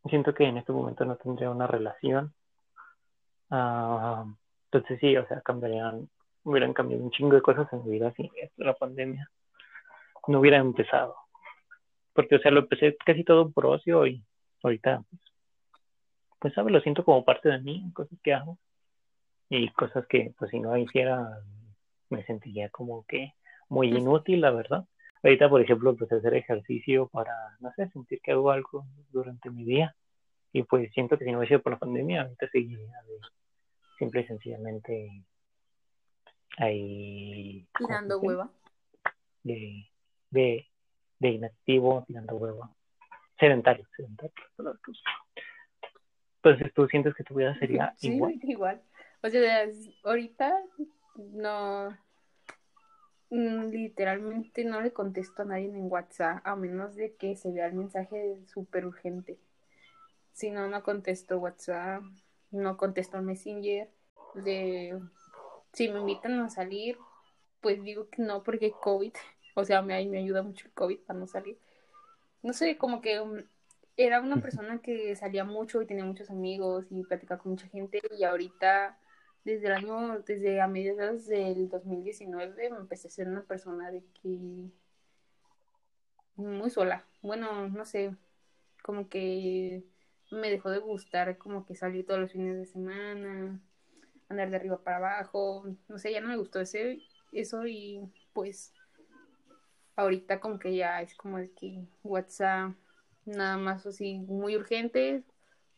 Siento 0.09 0.33
que 0.33 0.45
en 0.45 0.57
este 0.57 0.73
momento 0.73 1.05
no 1.05 1.17
tendría 1.17 1.51
una 1.51 1.67
relación. 1.67 2.33
Ah, 3.51 4.25
entonces 4.71 4.99
sí, 5.01 5.17
o 5.17 5.27
sea, 5.27 5.41
cambiarían, 5.41 6.09
hubieran 6.45 6.73
cambiado 6.73 7.03
un 7.03 7.11
chingo 7.11 7.35
de 7.35 7.43
cosas 7.43 7.71
en 7.73 7.85
mi 7.85 7.91
vida 7.91 8.13
si 8.17 8.31
la 8.57 8.75
pandemia 8.75 9.29
no 10.29 10.41
hubiera 10.41 10.59
empezado 10.59 11.17
porque, 12.15 12.37
o 12.37 12.39
sea, 12.39 12.51
lo 12.51 12.61
empecé 12.61 12.97
casi 13.05 13.25
todo 13.25 13.51
por 13.51 13.67
ocio 13.67 14.07
y 14.07 14.25
ahorita, 14.63 15.03
pues, 15.11 15.23
pues, 16.39 16.55
¿sabes? 16.55 16.73
Lo 16.73 16.81
siento 16.81 17.05
como 17.05 17.25
parte 17.25 17.49
de 17.49 17.59
mí, 17.61 17.91
cosas 17.93 18.19
que 18.23 18.33
hago 18.33 18.59
y 19.51 19.69
cosas 19.71 20.07
que, 20.07 20.33
pues, 20.39 20.51
si 20.51 20.61
no 20.61 20.77
hiciera, 20.79 21.41
me 22.09 22.25
sentiría 22.25 22.71
como 22.71 23.05
que 23.07 23.35
muy 23.75 23.89
inútil, 23.89 24.41
la 24.41 24.53
verdad. 24.53 24.85
Ahorita, 25.23 25.49
por 25.49 25.61
ejemplo, 25.61 25.91
empecé 25.91 26.15
a 26.15 26.19
hacer 26.19 26.35
ejercicio 26.35 27.09
para, 27.09 27.35
no 27.61 27.73
sé, 27.75 27.89
sentir 27.89 28.21
que 28.23 28.33
hago 28.33 28.51
algo 28.51 28.87
durante 29.11 29.51
mi 29.51 29.65
día. 29.65 29.95
Y 30.53 30.63
pues 30.63 30.93
siento 30.93 31.19
que 31.19 31.25
si 31.25 31.33
no 31.33 31.39
hubiese 31.39 31.55
sido 31.55 31.63
por 31.63 31.73
la 31.73 31.79
pandemia, 31.79 32.23
ahorita 32.23 32.49
seguiría 32.51 33.03
de 33.03 33.19
simple 33.99 34.21
y 34.21 34.27
sencillamente 34.27 35.25
ahí. 36.59 37.67
Tirando 37.77 38.21
hueva. 38.21 38.51
De, 39.43 39.91
de, 40.31 40.67
de 41.19 41.29
inactivo, 41.29 42.05
tirando 42.07 42.37
huevo. 42.37 42.77
Sedentario, 43.39 43.87
sedentario. 43.97 44.33
Entonces, 46.43 46.73
¿tú 46.75 46.87
sientes 46.87 47.15
que 47.15 47.25
tu 47.25 47.35
vida 47.35 47.55
sería 47.59 47.93
sí, 47.97 48.15
igual? 48.15 48.39
igual. 48.43 48.83
O 49.23 49.29
sea, 49.29 49.67
ahorita 50.05 50.55
no, 51.17 51.97
literalmente 53.35 54.65
no 54.65 54.81
le 54.81 54.93
contesto 54.93 55.43
a 55.43 55.45
nadie 55.45 55.67
en 55.67 55.91
WhatsApp, 55.91 56.41
a 56.45 56.57
menos 56.57 56.95
de 56.95 57.15
que 57.15 57.37
se 57.37 57.51
vea 57.51 57.67
el 57.67 57.75
mensaje 57.75 58.39
súper 58.47 58.87
urgente. 58.87 59.39
Si 60.33 60.51
no, 60.51 60.69
no 60.69 60.83
contesto 60.83 61.39
WhatsApp, 61.39 62.03
no 62.51 62.77
contesto 62.77 63.21
Messenger. 63.23 63.89
De, 64.35 65.01
si 65.73 65.89
me 65.89 66.01
invitan 66.01 66.41
a 66.41 66.51
salir, 66.51 66.99
pues 67.61 67.83
digo 67.83 68.09
que 68.09 68.23
no 68.23 68.43
porque 68.43 68.73
COVID. 68.73 69.13
O 69.57 69.65
sea, 69.65 69.83
me, 69.83 70.05
me 70.07 70.19
ayuda 70.19 70.43
mucho 70.43 70.67
el 70.67 70.73
COVID 70.73 70.99
para 71.07 71.17
no 71.17 71.29
salir. 71.29 71.57
No 72.43 72.53
sé, 72.53 72.77
como 72.77 73.01
que 73.01 73.21
um, 73.21 73.41
era 73.97 74.21
una 74.21 74.43
persona 74.43 74.81
que 74.83 75.15
salía 75.15 75.45
mucho 75.45 75.81
y 75.81 75.87
tenía 75.87 76.05
muchos 76.05 76.29
amigos 76.29 76.87
y 76.91 77.05
platicaba 77.05 77.41
con 77.41 77.53
mucha 77.53 77.69
gente 77.69 78.03
y 78.19 78.25
ahorita 78.25 78.99
desde 79.45 79.67
el 79.67 79.73
año, 79.73 80.21
desde 80.21 80.61
a 80.61 80.67
mediados 80.67 81.27
del 81.27 81.69
2019 81.69 82.71
me 82.71 82.77
empecé 82.77 83.09
a 83.09 83.11
ser 83.11 83.29
una 83.29 83.43
persona 83.43 83.91
de 83.91 84.03
que 84.23 84.71
muy 86.37 86.71
sola. 86.71 87.05
Bueno, 87.23 87.69
no 87.69 87.85
sé, 87.85 88.17
como 88.83 89.09
que 89.09 89.85
me 90.31 90.51
dejó 90.51 90.71
de 90.71 90.79
gustar 90.79 91.39
como 91.39 91.67
que 91.67 91.75
salir 91.75 92.07
todos 92.07 92.21
los 92.21 92.33
fines 92.33 92.57
de 92.57 92.67
semana, 92.67 93.61
andar 94.29 94.51
de 94.51 94.57
arriba 94.57 94.83
para 94.83 94.97
abajo, 94.97 95.65
no 95.89 95.99
sé, 95.99 96.13
ya 96.13 96.21
no 96.21 96.29
me 96.29 96.37
gustó 96.37 96.61
ese, 96.61 97.01
eso 97.33 97.67
y 97.67 98.01
pues 98.33 98.73
ahorita 99.97 100.41
como 100.41 100.59
que 100.59 100.75
ya 100.75 101.03
es 101.03 101.15
como 101.15 101.39
de 101.39 101.53
que 101.53 101.87
WhatsApp 102.03 102.73
nada 103.27 103.57
más 103.59 103.87
así 103.87 104.19
muy 104.19 104.57
urgente 104.57 105.23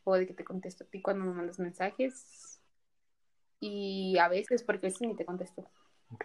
o 0.04 0.16
de 0.16 0.26
que 0.26 0.34
te 0.34 0.44
contesto 0.44 0.84
a 0.84 0.86
ti 0.86 1.02
cuando 1.02 1.24
me 1.24 1.34
mandas 1.34 1.58
mensajes 1.58 2.55
y 3.60 4.18
a 4.18 4.28
veces 4.28 4.62
porque 4.62 4.86
a 4.86 4.88
veces 4.88 5.06
ni 5.06 5.16
te 5.16 5.24
contesto. 5.24 5.68
Ok. 6.10 6.24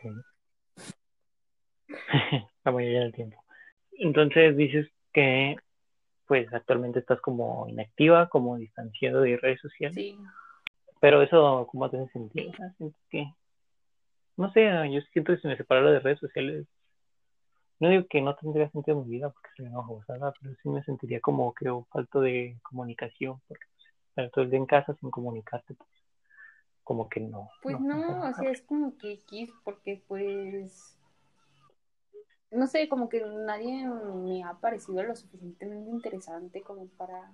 La 2.63 2.71
mayoría 2.71 3.01
del 3.01 3.13
tiempo. 3.13 3.43
Entonces 3.93 4.55
dices 4.55 4.87
que 5.13 5.55
pues 6.27 6.51
actualmente 6.53 6.99
estás 6.99 7.19
como 7.19 7.67
inactiva, 7.67 8.29
como 8.29 8.57
distanciado 8.57 9.21
de 9.21 9.37
redes 9.37 9.59
sociales. 9.59 9.95
Sí. 9.95 10.17
Pero 11.01 11.21
eso, 11.21 11.67
¿cómo 11.69 11.89
te 11.89 11.97
hace 11.97 12.11
sentido? 12.13 12.53
siento 12.77 12.97
que, 13.09 13.25
no 14.37 14.51
sé, 14.53 14.69
yo 14.91 15.01
siento 15.11 15.33
que 15.33 15.41
si 15.41 15.47
me 15.47 15.57
separara 15.57 15.91
de 15.91 15.99
redes 15.99 16.19
sociales 16.19 16.67
no 17.81 17.89
digo 17.89 18.05
que 18.07 18.21
no 18.21 18.35
tendría 18.35 18.69
sentido 18.69 18.99
en 19.01 19.07
mi 19.07 19.15
vida 19.15 19.31
porque 19.31 19.49
sería 19.57 19.71
una 19.71 19.81
jugada, 19.81 20.31
pero 20.39 20.55
sí 20.61 20.69
me 20.69 20.83
sentiría 20.83 21.19
como 21.19 21.51
que 21.55 21.65
falto 21.91 22.21
de 22.21 22.59
comunicación, 22.61 23.41
porque 23.47 23.65
estar 24.09 24.29
todo 24.29 24.43
el 24.43 24.51
día 24.51 24.59
en 24.59 24.67
casa 24.67 24.95
sin 24.99 25.09
comunicarte, 25.09 25.73
pues 25.73 25.89
como 26.91 27.07
que 27.07 27.21
no. 27.21 27.49
Pues 27.61 27.79
no, 27.79 28.27
o 28.27 28.33
sea, 28.33 28.51
es 28.51 28.61
como 28.63 28.97
que 28.97 29.13
X, 29.13 29.49
porque 29.63 30.03
pues, 30.09 30.99
no 32.51 32.67
sé, 32.67 32.89
como 32.89 33.07
que 33.07 33.23
nadie 33.25 33.87
me 33.87 34.43
ha 34.43 34.55
parecido 34.55 35.01
lo 35.03 35.15
suficientemente 35.15 35.89
interesante 35.89 36.61
como 36.61 36.87
para, 36.87 37.31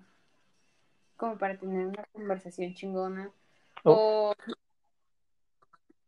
como 1.15 1.39
para 1.39 1.57
tener 1.57 1.87
una 1.87 2.03
conversación 2.11 2.75
chingona. 2.75 3.31
Oh. 3.83 4.29
O 4.29 4.35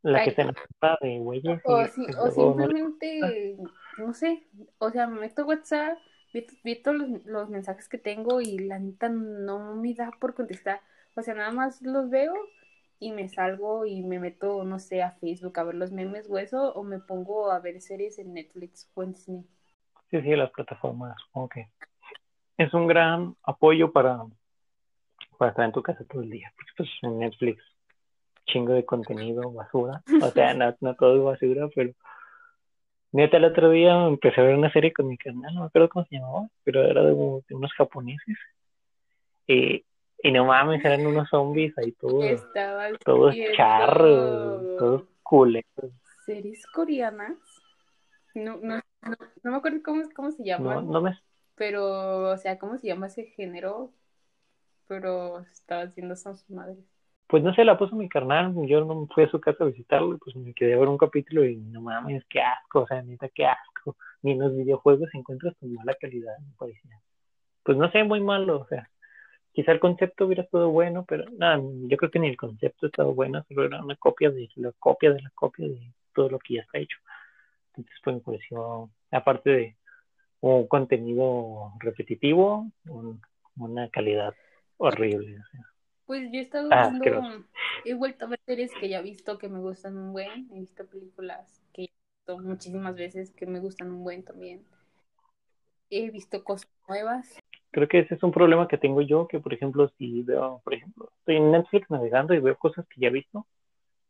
La 0.04 0.24
que 0.24 0.30
Ay. 0.30 0.36
se 0.36 0.42
enamora 0.44 0.98
de 1.02 1.18
güeyes. 1.18 1.62
O, 1.66 1.78
que 1.78 2.16
o 2.18 2.26
no 2.26 2.32
simplemente, 2.32 3.58
no 3.98 4.14
sé, 4.14 4.44
o 4.78 4.92
sea, 4.92 5.08
me 5.08 5.22
meto 5.22 5.42
a 5.42 5.46
WhatsApp, 5.46 5.98
vi, 6.36 6.46
vi 6.64 6.76
todos 6.84 6.98
los, 6.98 7.26
los 7.26 7.50
mensajes 7.50 7.90
que 7.90 7.98
tengo 7.98 8.42
y 8.42 8.60
la 8.60 8.78
neta 8.78 9.10
no 9.10 9.76
me 9.76 9.96
da 9.96 10.12
por 10.20 10.36
contestar. 10.36 10.82
O 11.16 11.24
sea, 11.24 11.34
nada 11.34 11.50
más 11.50 11.82
los 11.82 12.12
veo 12.12 12.36
y 13.00 13.12
me 13.12 13.30
salgo 13.30 13.86
y 13.86 14.04
me 14.04 14.20
meto, 14.20 14.64
no 14.64 14.80
sé, 14.80 15.02
a 15.02 15.12
Facebook 15.12 15.58
a 15.60 15.64
ver 15.64 15.76
los 15.76 15.92
memes 15.92 16.30
o 16.30 16.38
eso, 16.38 16.74
o 16.74 16.84
me 16.84 17.00
pongo 17.00 17.52
a 17.52 17.60
ver 17.60 17.82
series 17.82 18.20
en 18.20 18.34
Netflix 18.34 18.92
o 18.94 19.04
en 19.04 19.14
Disney. 19.14 19.46
Sí, 20.12 20.22
sí, 20.22 20.36
las 20.36 20.52
plataformas, 20.52 21.16
ok. 21.34 21.58
Es 22.58 22.74
un 22.74 22.88
gran 22.88 23.36
apoyo 23.44 23.92
para, 23.92 24.20
para 25.38 25.52
estar 25.52 25.66
en 25.66 25.72
tu 25.72 25.82
casa 25.82 26.04
todo 26.10 26.22
el 26.22 26.30
día. 26.30 26.52
Porque 26.56 26.72
pues 26.78 26.90
en 27.04 27.20
Netflix, 27.20 27.64
chingo 28.48 28.74
de 28.74 28.86
contenido, 28.86 29.52
basura. 29.52 30.02
O 30.22 30.32
sea, 30.32 30.54
no, 30.56 30.76
no 30.82 30.96
todo 30.96 31.16
es 31.16 31.24
basura, 31.42 31.68
pero 31.74 31.94
neta 33.12 33.38
el 33.38 33.46
otro 33.46 33.70
día 33.70 34.06
empecé 34.08 34.42
a 34.42 34.44
ver 34.44 34.56
una 34.56 34.72
serie 34.72 34.94
con 34.94 35.08
mi 35.08 35.18
canal, 35.18 35.54
no 35.56 35.62
me 35.62 35.68
acuerdo 35.68 35.90
cómo 35.90 36.06
se 36.06 36.16
llamaba, 36.16 36.48
pero 36.64 36.84
era 36.84 37.04
de, 37.04 37.14
un- 37.14 37.44
de 37.48 37.56
unos 37.56 37.72
japoneses. 37.74 38.38
Y, 39.48 39.84
y 40.23 40.32
no 40.32 40.45
mames, 40.45 40.84
eran 40.84 41.05
unos 41.08 41.29
zombies 41.29 41.77
ahí 41.77 41.91
todos, 41.93 42.41
todos 43.05 43.34
viendo 43.34 43.55
charros, 43.55 44.77
todos 44.77 45.03
culeros. 45.23 45.91
series 46.25 46.65
coreanas. 46.67 47.38
No, 48.36 48.58
no, 48.62 48.75
no, 49.01 49.15
no 49.43 49.51
me 49.51 49.58
acuerdo 49.58 49.79
cómo, 49.84 50.03
cómo 50.15 50.32
se 50.32 50.43
No, 50.43 50.45
llaman. 50.45 50.91
no 50.91 51.01
me 51.01 51.17
pero, 51.55 52.32
o 52.32 52.38
sea, 52.38 52.58
¿cómo 52.58 52.77
se 52.77 52.88
llama 52.88 53.08
ese 53.08 53.25
género? 53.25 53.91
Pero 54.88 55.39
estaba 55.39 55.84
haciendo 55.84 56.15
son 56.15 56.38
sus 56.38 56.49
madres. 56.49 56.77
Pues 57.27 57.43
no 57.43 57.53
sé, 57.53 57.63
la 57.63 57.77
puso 57.77 57.95
mi 57.95 58.10
carnal, 58.10 58.53
yo 58.65 58.84
no 58.86 59.08
fui 59.13 59.25
a 59.25 59.29
su 59.29 59.39
casa 59.39 59.63
a 59.63 59.67
visitarlo, 59.67 60.15
y 60.15 60.17
pues 60.17 60.36
me 60.36 60.53
quedé 60.53 60.73
a 60.73 60.79
ver 60.79 60.88
un 60.88 60.97
capítulo 60.97 61.45
y 61.45 61.58
no 61.58 61.82
mames, 61.82 62.23
qué 62.27 62.41
asco, 62.41 62.82
o 62.82 62.88
sea, 62.88 63.03
neta, 63.03 63.29
qué 63.29 63.45
asco. 63.45 63.95
Ni 64.23 64.32
en 64.32 64.39
los 64.39 64.55
videojuegos 64.55 65.10
encuentras 65.13 65.55
tan 65.58 65.71
mala 65.73 65.93
calidad, 65.99 66.34
me 66.39 66.53
parecía. 66.58 66.99
Pues 67.63 67.77
no 67.77 67.91
sé, 67.91 68.03
muy 68.03 68.19
malo, 68.19 68.62
o 68.62 68.65
sea, 68.67 68.89
quizá 69.54 69.72
el 69.72 69.80
concepto 69.80 70.26
hubiera 70.26 70.44
estado 70.44 70.70
bueno, 70.70 71.06
pero 71.08 71.26
nada, 71.32 71.62
yo 71.88 71.98
creo 71.98 72.12
que 72.12 72.20
ni 72.20 72.30
el 72.30 72.38
concepto 72.38 72.88
estaba 72.88 73.12
bueno, 73.12 73.44
solo 73.48 73.66
era 73.66 73.84
una 73.84 73.96
copia 73.98 74.30
de 74.32 74.50
la 74.56 74.72
copia 74.80 75.12
de 75.14 75.22
la 75.22 75.32
copia 75.32 75.68
de 75.68 75.94
todo 76.14 76.30
lo 76.30 76.40
que 76.40 76.56
ya 76.56 76.62
está 76.62 76.80
hecho. 76.80 76.98
Entonces, 77.76 77.96
pues 78.04 78.16
me 78.18 78.22
pareció, 78.24 78.92
aparte 79.12 79.50
de 79.52 79.78
un 80.42 80.68
contenido 80.68 81.74
repetitivo, 81.80 82.72
un- 82.86 83.22
una 83.58 83.90
calidad 83.90 84.34
horrible, 84.78 85.40
o 85.42 85.46
sea. 85.52 85.62
Pues 86.06 86.30
yo 86.32 86.40
he 86.40 86.42
estado 86.42 86.72
Ah, 86.72 86.92
viendo, 86.92 87.06
he 87.86 87.94
vuelto 87.94 88.26
a 88.26 88.28
ver 88.28 88.42
series 88.46 88.72
que 88.82 88.90
ya 88.90 89.00
he 89.00 89.04
visto 89.04 89.38
que 89.38 89.48
me 89.48 89.60
gustan 89.60 89.98
un 89.98 90.12
buen, 90.12 90.50
he 90.52 90.60
visto 90.60 90.86
películas 90.86 91.62
que 91.72 91.84
he 91.84 91.88
visto 91.88 92.40
muchísimas 92.40 92.96
veces 92.96 93.32
que 93.32 93.46
me 93.46 93.62
gustan 93.62 93.92
un 93.92 94.04
buen 94.04 94.24
también. 94.26 94.66
He 95.92 96.10
visto 96.10 96.44
cosas 96.44 96.68
nuevas. 96.88 97.38
Creo 97.71 97.88
que 97.88 97.99
ese 97.99 98.15
es 98.15 98.23
un 98.23 98.32
problema 98.32 98.67
que 98.67 98.77
tengo 98.77 99.01
yo, 99.01 99.27
que 99.27 99.39
por 99.39 99.53
ejemplo, 99.53 99.89
si 99.97 100.23
veo, 100.23 100.62
por 100.63 100.73
ejemplo, 100.73 101.12
estoy 101.19 101.38
en 101.38 101.51
Netflix 101.51 101.89
navegando 101.89 102.34
y 102.34 102.39
veo 102.39 102.58
cosas 102.58 102.88
que 102.88 103.01
ya 103.01 103.10
he 103.10 103.12
visto, 103.12 103.45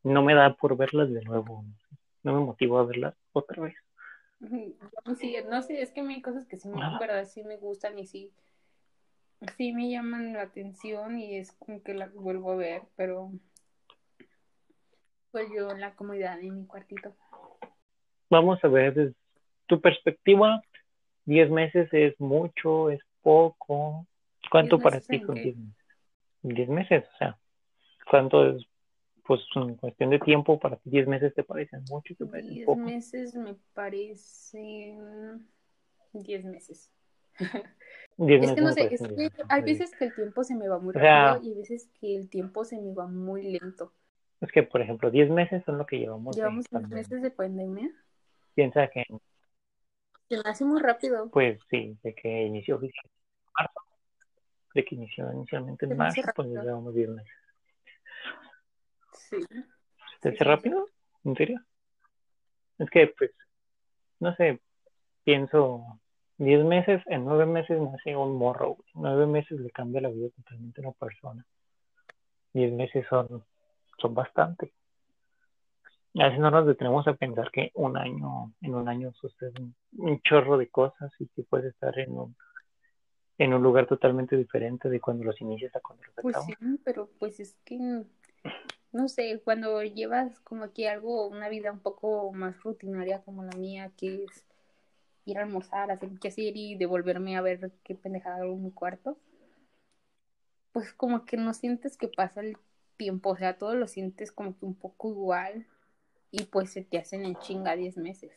no 0.03 0.23
me 0.23 0.33
da 0.33 0.53
por 0.53 0.77
verlas 0.77 1.11
de 1.11 1.21
nuevo, 1.23 1.65
no 2.23 2.33
me 2.33 2.39
motiva 2.39 2.79
a 2.79 2.85
verlas 2.85 3.15
otra 3.33 3.63
vez. 3.63 3.75
Sí, 4.39 4.77
no 5.49 5.61
sé, 5.61 5.81
es 5.81 5.91
que 5.91 5.99
hay 5.99 6.21
cosas 6.21 6.45
que 6.45 6.57
sí, 6.57 6.69
me, 6.69 7.25
sí 7.25 7.43
me 7.43 7.57
gustan 7.57 7.99
y 7.99 8.07
sí, 8.07 8.31
sí 9.57 9.73
me 9.73 9.89
llaman 9.89 10.33
la 10.33 10.43
atención 10.43 11.17
y 11.17 11.35
es 11.35 11.51
como 11.53 11.83
que 11.83 11.93
las 11.93 12.13
vuelvo 12.13 12.53
a 12.53 12.55
ver, 12.55 12.83
pero 12.95 13.31
pues 15.31 15.49
yo 15.53 15.69
en 15.71 15.81
la 15.81 15.93
comodidad 15.95 16.37
de 16.39 16.49
mi 16.49 16.65
cuartito. 16.65 17.13
Vamos 18.29 18.63
a 18.63 18.67
ver 18.67 18.93
desde 18.93 19.15
tu 19.67 19.81
perspectiva, 19.81 20.61
10 21.25 21.49
meses 21.49 21.89
es 21.91 22.19
mucho, 22.19 22.89
es 22.89 23.01
poco. 23.21 24.05
¿Cuánto 24.51 24.77
¿Diez 24.77 24.83
para 24.83 24.99
ti 25.01 25.19
son 25.19 25.35
qué? 25.35 25.41
10 25.43 25.57
meses? 25.57 25.75
10 26.41 26.69
meses, 26.69 27.03
o 27.13 27.17
sea, 27.17 27.37
¿cuánto 28.09 28.45
es? 28.49 28.63
Pues 29.25 29.41
en 29.55 29.75
cuestión 29.75 30.09
de 30.09 30.19
tiempo, 30.19 30.59
para 30.59 30.77
ti 30.77 30.89
10 30.89 31.07
meses 31.07 31.33
te 31.35 31.43
parecen 31.43 31.83
mucho, 31.89 32.15
te 32.15 32.25
parecen 32.25 32.53
Diez 32.55 32.65
poco. 32.65 32.79
meses 32.79 33.35
me 33.35 33.55
parecen 33.73 35.47
diez 36.13 36.43
meses. 36.45 36.89
10 38.17 38.43
Es 38.43 38.53
que 38.53 38.61
no 38.61 38.71
sé, 38.73 38.93
es 38.93 39.01
que 39.01 39.13
10 39.15 39.31
hay 39.49 39.61
veces 39.61 39.95
que 39.95 40.05
el 40.05 40.15
tiempo 40.15 40.43
se 40.43 40.55
me 40.55 40.67
va 40.67 40.79
muy 40.79 40.89
O 40.95 40.99
sea- 40.99 41.33
rápido 41.33 41.43
y 41.47 41.53
hay 41.53 41.59
veces 41.59 41.89
que 41.99 42.15
el 42.15 42.29
tiempo 42.29 42.65
se 42.65 42.79
me 42.81 42.93
va 42.93 43.07
muy 43.07 43.43
lento. 43.43 43.93
Es 44.41 44.51
que, 44.51 44.63
por 44.63 44.81
ejemplo, 44.81 45.11
10 45.11 45.29
meses 45.29 45.63
son 45.65 45.77
lo 45.77 45.85
que 45.85 45.99
llevamos 45.99 46.35
Llevamos 46.35 46.65
diez 46.65 46.69
pandemia. 46.71 46.97
meses 46.97 47.21
de 47.21 47.31
pandemia. 47.31 47.91
Piensa 48.55 48.87
que 48.87 49.03
Se 50.29 50.37
me 50.37 50.43
hace 50.45 50.63
muy 50.63 50.79
rápido. 50.79 51.29
Pues 51.31 51.59
sí, 51.69 51.97
de 52.03 52.13
que 52.13 52.43
inició 52.43 52.75
oficialmente 52.75 53.17
en 53.47 53.51
marzo, 53.57 53.81
de 54.75 54.85
que 54.85 54.95
inició 54.95 55.33
inicialmente 55.33 55.85
Se 55.87 55.91
en 55.91 55.97
marzo, 55.97 56.21
pues 56.35 56.49
ya 56.53 56.61
llevamos 56.63 56.93
10 56.93 57.09
meses. 57.09 57.33
Sí. 59.13 59.37
¿Te 60.21 60.29
Sí, 60.29 60.35
hace 60.35 60.37
sí. 60.37 60.43
rápido? 60.43 60.87
¿En 61.23 61.35
serio? 61.35 61.59
Es 62.77 62.89
que, 62.91 63.07
pues, 63.07 63.31
no 64.19 64.35
sé, 64.35 64.59
pienso, 65.23 65.99
10 66.37 66.63
meses, 66.63 67.01
en 67.07 67.25
9 67.25 67.45
meses 67.45 67.81
nace 67.81 68.15
un 68.15 68.37
morro, 68.37 68.75
güey. 68.75 68.89
9 68.93 69.25
meses 69.25 69.59
le 69.59 69.71
cambia 69.71 70.01
la 70.01 70.09
vida 70.09 70.29
totalmente 70.29 70.81
a 70.81 70.89
una 70.89 70.93
persona. 70.97 71.45
10 72.53 72.71
meses 72.73 73.05
son, 73.09 73.43
son 73.97 74.13
bastante. 74.13 74.73
A 76.15 76.25
veces 76.25 76.39
no 76.39 76.51
nos 76.51 76.67
detenemos 76.67 77.07
a 77.07 77.15
pensar 77.15 77.49
que 77.51 77.71
un 77.75 77.97
año, 77.97 78.53
en 78.61 78.75
un 78.75 78.87
año 78.87 79.11
suceden 79.13 79.75
un 79.97 80.21
chorro 80.21 80.57
de 80.57 80.69
cosas 80.69 81.11
y 81.19 81.27
que 81.29 81.43
puedes 81.43 81.73
estar 81.73 81.97
en 81.97 82.11
un, 82.11 82.35
en 83.39 83.55
un 83.55 83.63
lugar 83.63 83.87
totalmente 83.87 84.37
diferente 84.37 84.87
de 84.87 85.01
cuando 85.01 85.23
los 85.23 85.41
inicias 85.41 85.75
a 85.75 85.79
cuando 85.79 86.03
los 86.03 86.17
Pues 86.21 86.35
acabas. 86.35 86.47
sí, 86.47 86.55
pero 86.83 87.09
pues 87.19 87.39
es 87.39 87.55
que, 87.65 87.77
no 88.91 89.07
sé, 89.09 89.41
cuando 89.43 89.83
llevas 89.83 90.39
como 90.41 90.63
aquí 90.65 90.85
algo, 90.85 91.27
una 91.27 91.49
vida 91.49 91.71
un 91.71 91.79
poco 91.79 92.31
más 92.33 92.61
rutinaria 92.63 93.21
como 93.23 93.43
la 93.43 93.55
mía, 93.57 93.91
que 93.97 94.25
es 94.25 94.45
ir 95.25 95.39
a 95.39 95.43
almorzar, 95.43 95.91
hacer 95.91 96.09
qué 96.21 96.29
hacer 96.29 96.57
y 96.57 96.75
devolverme 96.75 97.37
a 97.37 97.41
ver 97.41 97.71
qué 97.83 97.95
pendejada 97.95 98.37
hago 98.43 98.53
en 98.53 98.63
mi 98.63 98.71
cuarto, 98.71 99.17
pues 100.71 100.93
como 100.93 101.25
que 101.25 101.37
no 101.37 101.53
sientes 101.53 101.97
que 101.97 102.07
pasa 102.07 102.41
el 102.41 102.57
tiempo, 102.97 103.29
o 103.31 103.37
sea, 103.37 103.57
todo 103.57 103.75
lo 103.75 103.87
sientes 103.87 104.31
como 104.31 104.57
que 104.57 104.65
un 104.65 104.75
poco 104.75 105.09
igual 105.09 105.67
y 106.31 106.43
pues 106.45 106.71
se 106.71 106.83
te 106.83 106.97
hacen 106.97 107.25
en 107.25 107.35
chinga 107.37 107.75
10 107.75 107.97
meses. 107.97 108.31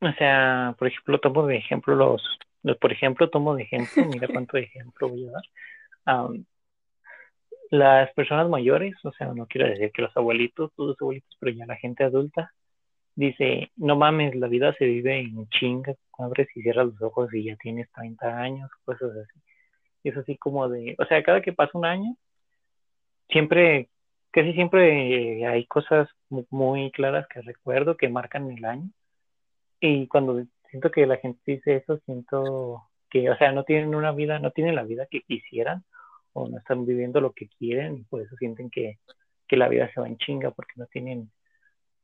O 0.00 0.12
sea, 0.12 0.74
por 0.78 0.88
ejemplo, 0.88 1.18
tomo 1.20 1.46
de 1.46 1.56
ejemplo 1.56 1.94
los, 1.94 2.22
los- 2.62 2.76
por 2.78 2.92
ejemplo, 2.92 3.30
tomo 3.30 3.54
de 3.54 3.62
ejemplo, 3.64 4.04
mira 4.06 4.28
cuánto 4.28 4.56
ejemplo 4.56 5.08
voy 5.08 5.26
a 5.28 5.30
dar. 5.32 5.42
Am, 6.06 6.44
las 7.70 8.12
personas 8.14 8.48
mayores, 8.48 8.94
o 9.04 9.12
sea, 9.12 9.32
no 9.34 9.46
quiero 9.46 9.68
decir 9.68 9.90
que 9.92 10.02
los 10.02 10.16
abuelitos, 10.16 10.72
todos 10.74 10.90
los 10.90 11.00
abuelitos, 11.00 11.36
pero 11.40 11.52
ya 11.56 11.66
la 11.66 11.76
gente 11.76 12.04
adulta, 12.04 12.52
dice, 13.14 13.72
no 13.76 13.96
mames, 13.96 14.34
la 14.36 14.48
vida 14.48 14.74
se 14.74 14.86
vive 14.86 15.20
en 15.20 15.48
chinga, 15.50 15.94
abres 16.18 16.48
y 16.56 16.62
cierras 16.62 16.86
los 16.88 17.02
ojos 17.02 17.32
y 17.34 17.44
ya 17.44 17.56
tienes 17.56 17.90
30 17.92 18.38
años, 18.40 18.70
cosas 18.84 19.10
así. 19.16 19.40
Es 20.04 20.16
así 20.16 20.36
como 20.38 20.68
de, 20.68 20.96
o 20.98 21.04
sea, 21.06 21.22
cada 21.22 21.42
que 21.42 21.52
pasa 21.52 21.78
un 21.78 21.86
año, 21.86 22.16
siempre, 23.28 23.88
casi 24.30 24.52
siempre 24.52 25.40
eh, 25.40 25.46
hay 25.46 25.66
cosas 25.66 26.08
muy 26.50 26.90
claras 26.92 27.26
que 27.28 27.40
recuerdo 27.42 27.96
que 27.96 28.08
marcan 28.08 28.50
el 28.50 28.64
año. 28.64 28.90
Y 29.80 30.08
cuando 30.08 30.42
siento 30.70 30.90
que 30.90 31.06
la 31.06 31.16
gente 31.18 31.40
dice 31.46 31.76
eso, 31.76 31.98
siento 32.06 32.82
que, 33.10 33.30
o 33.30 33.36
sea, 33.36 33.52
no 33.52 33.64
tienen 33.64 33.94
una 33.94 34.12
vida, 34.12 34.38
no 34.38 34.50
tienen 34.50 34.74
la 34.74 34.84
vida 34.84 35.06
que 35.10 35.22
quisieran 35.22 35.84
o 36.32 36.48
no 36.48 36.58
están 36.58 36.84
viviendo 36.86 37.20
lo 37.20 37.32
que 37.32 37.48
quieren 37.48 37.98
y 37.98 38.04
por 38.04 38.22
eso 38.22 38.36
sienten 38.36 38.70
que, 38.70 38.98
que 39.48 39.56
la 39.56 39.68
vida 39.68 39.90
se 39.92 40.00
va 40.00 40.08
en 40.08 40.18
chinga 40.18 40.50
porque 40.50 40.74
no 40.76 40.86
tienen 40.86 41.30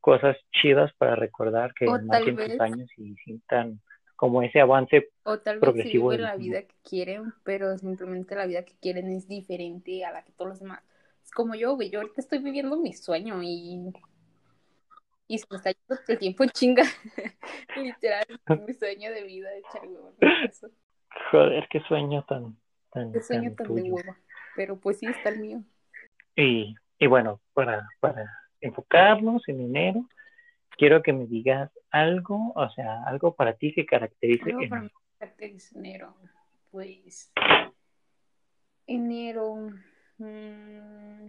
cosas 0.01 0.37
chidas 0.51 0.93
para 0.99 1.17
recordar 1.17 1.75
que 1.75 1.87
marquen 1.87 2.37
vez- 2.37 2.53
sus 2.53 2.61
años 2.61 2.91
y 2.97 3.15
sientan 3.17 3.81
como 4.17 4.43
ese 4.43 4.61
avance. 4.61 5.09
O 5.25 5.39
tal 5.39 5.57
vez 5.57 5.61
sí 5.61 5.61
progresivo 5.61 6.11
viven 6.11 6.19
del 6.19 6.27
la 6.27 6.37
vida 6.37 6.63
que 6.63 6.75
quieren, 6.83 7.33
pero 7.45 7.77
simplemente 7.79 8.35
la 8.35 8.47
vida 8.47 8.65
que 8.65 8.75
quieren 8.81 9.09
es 9.11 9.27
diferente 9.29 10.05
a 10.05 10.13
la 10.13 10.23
que 10.25 10.33
todos 10.33 10.51
los 10.51 10.61
demás. 10.61 10.81
Es 11.25 11.31
como 11.31 11.55
yo, 11.55 11.75
güey, 11.75 11.91
yo 11.91 12.01
ahorita 12.01 12.21
estoy 12.21 12.39
viviendo 12.39 12.77
mi 12.77 12.93
sueño 12.93 13.43
y, 13.43 13.93
y 15.29 15.39
se 15.39 15.47
me 15.51 15.57
está 15.57 15.71
yendo 15.71 16.03
el 16.09 16.19
tiempo 16.19 16.45
en 16.45 16.51
chinga. 16.51 16.83
Literal, 17.77 18.27
mi 18.67 18.73
sueño 18.75 19.11
de 19.11 19.23
vida 19.25 19.51
de 19.51 19.59
echar 19.59 19.87
huevo. 19.87 20.15
Joder, 21.31 21.69
qué 21.71 21.81
sueño 21.81 22.25
tan, 22.29 22.57
tan, 22.91 23.13
Qué 23.13 23.23
sueño 23.23 23.55
tan 23.55 23.67
tan 23.67 23.77
de 23.77 23.83
huevo. 23.83 24.17
Pero 24.57 24.79
pues 24.79 24.99
sí, 24.99 25.07
está 25.07 25.31
el 25.31 25.41
mío. 25.41 25.63
Y, 26.37 26.75
y 26.99 27.07
bueno, 27.07 27.41
para, 27.55 27.89
para 28.01 28.27
enfocarnos 28.61 29.49
en 29.49 29.61
enero, 29.61 30.07
quiero 30.77 31.03
que 31.03 31.13
me 31.13 31.27
digas 31.27 31.71
algo, 31.91 32.53
o 32.55 32.71
sea, 32.71 33.03
algo 33.05 33.35
para 33.35 33.55
ti 33.55 33.73
que 33.75 33.87
caracterice 33.87 34.51
Algo 34.51 34.69
para 34.69 34.83
mí 34.83 34.91
caracteriza 35.23 35.79
enero. 35.79 36.17
Pues 36.71 37.33
enero. 38.87 39.71
mm, 40.19 41.27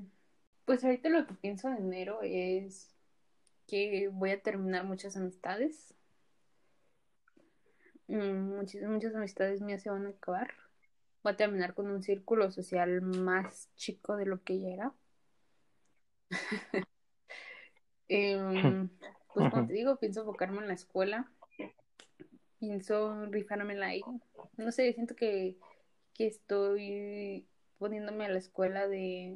pues 0.66 0.84
ahorita 0.84 1.10
lo 1.10 1.28
que 1.28 1.34
pienso 1.36 1.70
en 1.70 1.78
enero 1.78 2.20
es 2.24 2.93
que 3.68 4.10
voy 4.12 4.32
a 4.32 4.42
terminar 4.42 4.86
muchas 4.86 5.16
amistades. 5.18 5.94
Mm, 8.08 8.58
muchas, 8.58 8.82
muchas 8.84 9.16
amistades 9.16 9.62
mías 9.62 9.82
se 9.82 9.90
van 9.90 10.06
a 10.06 10.10
acabar. 10.10 10.54
Voy 11.24 11.34
a 11.34 11.38
terminar 11.38 11.74
con 11.74 11.88
un 11.88 12.04
círculo 12.04 12.52
social 12.52 13.02
más 13.02 13.70
chico 13.76 14.18
de 14.18 14.26
lo 14.26 14.44
que 14.44 14.60
ya 14.60 14.70
era. 14.70 14.94
Em, 18.10 18.90
pues 19.34 19.50
como 19.50 19.66
te 19.66 19.74
digo, 19.74 19.96
pienso 19.96 20.20
enfocarme 20.20 20.60
en 20.60 20.68
la 20.68 20.74
escuela. 20.74 21.32
Pienso 22.60 23.26
rifarme 23.28 23.84
ahí. 23.84 24.02
No 24.58 24.72
sé, 24.72 24.94
siento 24.94 25.16
que, 25.16 25.58
que 26.14 26.28
estoy 26.28 27.48
poniéndome 27.80 28.26
a 28.26 28.30
la 28.30 28.38
escuela 28.38 28.88
de, 28.88 29.36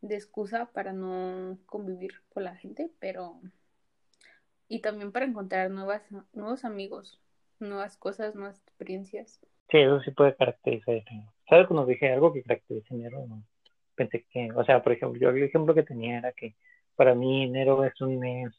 de 0.00 0.14
excusa 0.14 0.70
para 0.72 0.92
no 0.92 1.58
convivir 1.66 2.12
con 2.32 2.44
la 2.44 2.54
gente, 2.56 2.90
pero 3.00 3.40
y 4.68 4.80
también 4.80 5.12
para 5.12 5.26
encontrar 5.26 5.70
nuevas, 5.70 6.02
nuevos 6.32 6.64
amigos, 6.64 7.18
nuevas 7.58 7.96
cosas, 7.96 8.34
nuevas 8.34 8.60
experiencias. 8.60 9.40
Sí, 9.70 9.78
eso 9.78 10.00
sí 10.00 10.10
puede 10.10 10.34
caracterizar. 10.36 11.02
¿Sabes 11.48 11.66
cuando 11.66 11.86
dije 11.86 12.12
algo 12.12 12.32
que 12.32 12.42
caracteriza 12.42 12.94
enero? 12.94 13.26
Pensé 13.94 14.24
que, 14.30 14.50
o 14.54 14.64
sea, 14.64 14.82
por 14.82 14.92
ejemplo, 14.92 15.18
yo 15.20 15.30
el 15.30 15.42
ejemplo 15.42 15.74
que 15.74 15.82
tenía 15.82 16.18
era 16.18 16.32
que 16.32 16.54
para 16.94 17.14
mí 17.14 17.44
enero 17.44 17.84
es 17.84 18.00
un 18.00 18.18
mes 18.18 18.52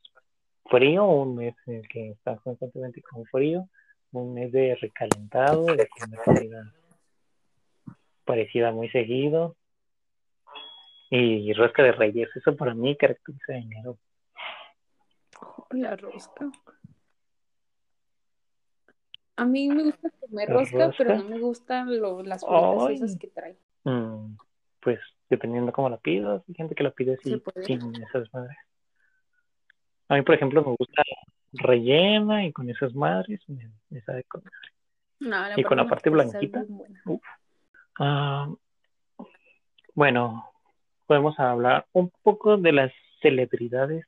frío, 0.65 1.05
un 1.05 1.35
mes 1.35 1.55
en 1.67 1.75
el 1.75 1.87
que 1.87 2.11
está 2.11 2.37
constantemente 2.37 3.01
con 3.01 3.25
frío, 3.25 3.67
un 4.11 4.33
mes 4.33 4.51
de 4.51 4.75
recalentado, 4.75 5.65
de 5.65 5.87
comida 5.87 6.73
parecida 8.25 8.71
muy 8.71 8.89
seguido, 8.89 9.55
y 11.09 11.53
rosca 11.53 11.83
de 11.83 11.91
reyes, 11.91 12.29
eso 12.35 12.55
para 12.55 12.73
mí 12.73 12.95
caracteriza 12.95 13.55
enero. 13.55 13.97
La 15.71 15.95
rosca. 15.95 16.51
A 19.35 19.45
mí 19.45 19.69
me 19.69 19.83
gusta 19.83 20.09
comer 20.19 20.49
rosca, 20.49 20.91
pero 20.97 21.15
no 21.15 21.23
me 21.23 21.39
gustan 21.39 21.87
las 22.27 22.41
frutas 22.45 22.89
esas 22.91 23.17
que 23.17 23.27
trae. 23.27 23.57
Mm, 23.85 24.35
pues 24.81 24.99
dependiendo 25.29 25.71
cómo 25.71 25.89
la 25.89 25.97
pidas, 25.97 26.43
hay 26.47 26.55
gente 26.55 26.75
que 26.75 26.83
la 26.83 26.91
pide 26.91 27.13
así, 27.13 27.41
sin 27.65 27.95
esas 28.03 28.31
madres. 28.33 28.57
A 30.09 30.15
mí, 30.15 30.23
por 30.23 30.35
ejemplo, 30.35 30.61
me 30.61 30.75
gusta 30.77 31.03
rellena 31.53 32.45
y 32.45 32.51
con 32.51 32.69
esas 32.69 32.93
madres 32.93 33.39
me, 33.47 34.01
sabe 34.01 34.23
comer. 34.25 34.51
y 35.55 35.63
con 35.63 35.77
la 35.77 35.87
parte 35.87 36.09
blanquita. 36.09 36.65
Ah, 37.97 38.49
bueno, 39.93 40.51
podemos 41.09 41.39
hablar 41.39 41.87
un 41.91 42.11
poco 42.21 42.57
de 42.57 42.71
las 42.71 42.91
celebridades 43.23 44.05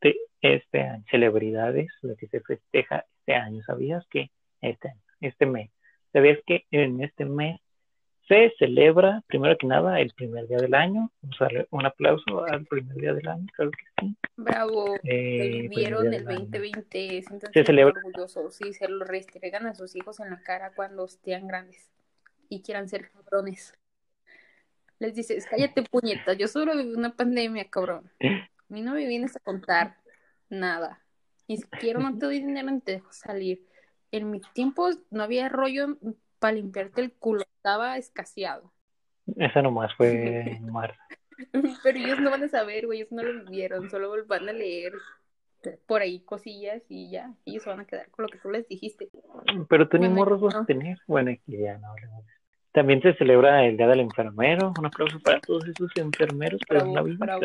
de 0.00 0.16
este 0.40 0.80
año. 0.80 1.04
Celebridades, 1.10 1.88
lo 2.00 2.16
que 2.16 2.26
se 2.28 2.40
festeja 2.40 3.04
este 3.18 3.34
año. 3.34 3.62
¿Sabías 3.66 4.02
que 4.08 4.30
este, 4.62 4.94
este 5.20 5.44
mes. 5.44 5.70
¿Sabías 6.10 6.38
que 6.46 6.64
en 6.70 7.02
este 7.02 7.26
mes 7.26 7.60
se 8.28 8.50
celebra, 8.58 9.22
primero 9.26 9.58
que 9.58 9.66
nada, 9.66 10.00
el 10.00 10.14
primer 10.14 10.48
día 10.48 10.56
del 10.56 10.72
año? 10.72 11.10
Vamos 11.20 11.36
a 11.38 11.44
darle 11.44 11.66
un 11.68 11.84
aplauso 11.84 12.46
al 12.46 12.64
primer 12.64 12.96
día 12.96 13.12
del 13.12 13.28
año, 13.28 13.44
claro 13.54 13.70
que 13.70 13.84
sí. 14.00 14.16
Bravo, 14.34 14.94
eh, 15.04 15.68
vivieron 15.68 16.14
el 16.14 16.24
2020, 16.24 17.24
se 17.52 17.64
celebra 17.64 17.92
orgullosos 18.02 18.58
y 18.62 18.72
se 18.72 18.88
lo 18.88 19.04
restregan 19.04 19.66
a 19.66 19.74
sus 19.74 19.94
hijos 19.96 20.18
en 20.20 20.30
la 20.30 20.40
cara 20.40 20.72
cuando 20.74 21.04
estén 21.04 21.46
grandes 21.46 21.90
y 22.48 22.62
quieran 22.62 22.88
ser 22.88 23.10
cabrones. 23.10 23.74
Les 25.02 25.16
dices, 25.16 25.46
cállate 25.50 25.82
puñeta, 25.82 26.32
yo 26.34 26.46
solo 26.46 26.76
viví 26.76 26.94
una 26.94 27.16
pandemia, 27.16 27.68
cabrón. 27.68 28.08
A 28.20 28.48
mí 28.68 28.82
no 28.82 28.94
me 28.94 29.04
vienes 29.04 29.34
a 29.34 29.40
contar 29.40 29.96
nada. 30.48 31.00
Ni 31.48 31.56
siquiera 31.56 31.98
no 31.98 32.16
te 32.16 32.26
doy 32.26 32.38
dinero 32.38 32.70
ni 32.70 32.80
te 32.80 32.92
dejo 32.92 33.12
salir 33.12 33.66
en 34.12 34.30
mis 34.30 34.42
tiempos 34.52 34.98
no 35.10 35.24
había 35.24 35.48
rollo 35.48 35.96
para 36.38 36.54
limpiarte 36.54 37.00
el 37.00 37.12
culo, 37.12 37.42
estaba 37.56 37.96
escaseado. 37.96 38.72
Esa 39.36 39.62
nomás 39.62 39.92
fue 39.96 40.60
marzo. 40.70 41.00
Pero 41.82 41.98
ellos 41.98 42.20
no 42.20 42.30
van 42.30 42.44
a 42.44 42.48
saber, 42.48 42.86
güey, 42.86 43.00
ellos 43.00 43.10
no 43.10 43.22
lo 43.22 43.50
vieron, 43.50 43.90
solo 43.90 44.14
van 44.26 44.48
a 44.48 44.52
leer 44.52 44.92
por 45.86 46.02
ahí 46.02 46.20
cosillas 46.20 46.82
y 46.88 47.10
ya, 47.10 47.34
ellos 47.46 47.64
van 47.64 47.80
a 47.80 47.86
quedar 47.86 48.10
con 48.10 48.24
lo 48.24 48.28
que 48.28 48.38
tú 48.38 48.50
les 48.50 48.68
dijiste. 48.68 49.08
Pero 49.68 49.88
tú 49.88 49.98
ni 49.98 50.08
morros 50.08 50.40
vas 50.40 50.54
a 50.54 50.64
tener. 50.64 50.98
Bueno, 51.06 51.30
aquí 51.30 51.56
ya 51.58 51.78
no 51.78 51.88
hablemos 51.88 52.24
También 52.72 53.02
se 53.02 53.14
celebra 53.14 53.66
el 53.66 53.76
Día 53.76 53.86
del 53.86 54.00
Enfermero. 54.00 54.72
Un 54.78 54.86
aplauso 54.86 55.20
para 55.20 55.40
todos 55.40 55.66
esos 55.68 55.90
enfermeros. 55.96 56.60
Bravo, 56.68 56.94
la 56.94 57.02
vida, 57.02 57.38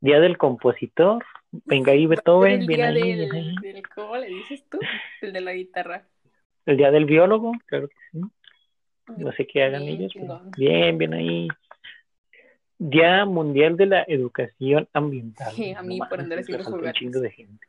Día 0.00 0.20
del 0.20 0.36
Compositor. 0.36 1.24
Venga 1.50 1.92
ahí, 1.92 2.06
Beethoven. 2.06 2.66
Bien 2.66 2.82
ahí, 2.82 3.16
del, 3.16 3.82
¿Cómo 3.94 4.16
le 4.16 4.28
dices 4.28 4.64
tú? 4.70 4.78
El 5.20 5.32
de 5.32 5.40
la 5.40 5.52
guitarra. 5.52 6.06
El 6.66 6.76
día 6.76 6.90
del 6.90 7.06
biólogo, 7.06 7.52
claro 7.66 7.88
que 7.88 7.96
sí. 8.12 8.20
No 9.16 9.32
sé 9.32 9.46
qué 9.46 9.64
hagan 9.64 9.82
ellos. 9.82 10.12
bien, 10.56 10.98
bien 10.98 11.14
ahí. 11.14 11.48
Día 12.78 13.24
Mundial 13.24 13.76
de 13.76 13.86
la 13.86 14.04
Educación 14.06 14.88
Ambiental. 14.92 15.52
Sí, 15.52 15.72
a 15.72 15.82
mí 15.82 15.98
por 15.98 16.20
andar 16.20 16.38
haciendo 16.38 16.76
Un 16.76 16.92
chingo 16.92 17.20
de 17.20 17.30
gente. 17.30 17.66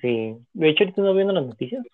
Sí. 0.00 0.36
De 0.52 0.68
hecho, 0.68 0.84
ahorita 0.84 1.02
no 1.02 1.14
viendo 1.14 1.32
las 1.32 1.46
noticias, 1.46 1.84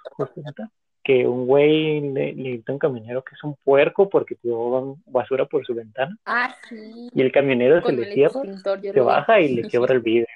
que 1.07 1.25
un 1.25 1.47
güey 1.47 2.01
le, 2.01 2.33
le 2.33 2.64
a 2.66 2.73
un 2.73 2.81
camionero 2.81 3.23
que 3.23 3.37
es 3.37 3.45
un 3.45 3.55
puerco 3.62 4.09
porque 4.09 4.35
tiró 4.35 4.97
basura 5.07 5.45
por 5.45 5.64
su 5.64 5.73
ventana. 5.73 6.19
Ah, 6.27 6.53
sí. 6.69 7.09
Y 7.14 7.23
el 7.23 7.31
camionero 7.31 7.81
se 7.81 7.92
le 7.92 8.12
cierra, 8.12 8.40
se 8.81 9.01
baja 9.01 9.40
y 9.40 9.55
le 9.55 9.62
quiebra 9.71 9.95
el 9.95 10.01
vidrio 10.01 10.27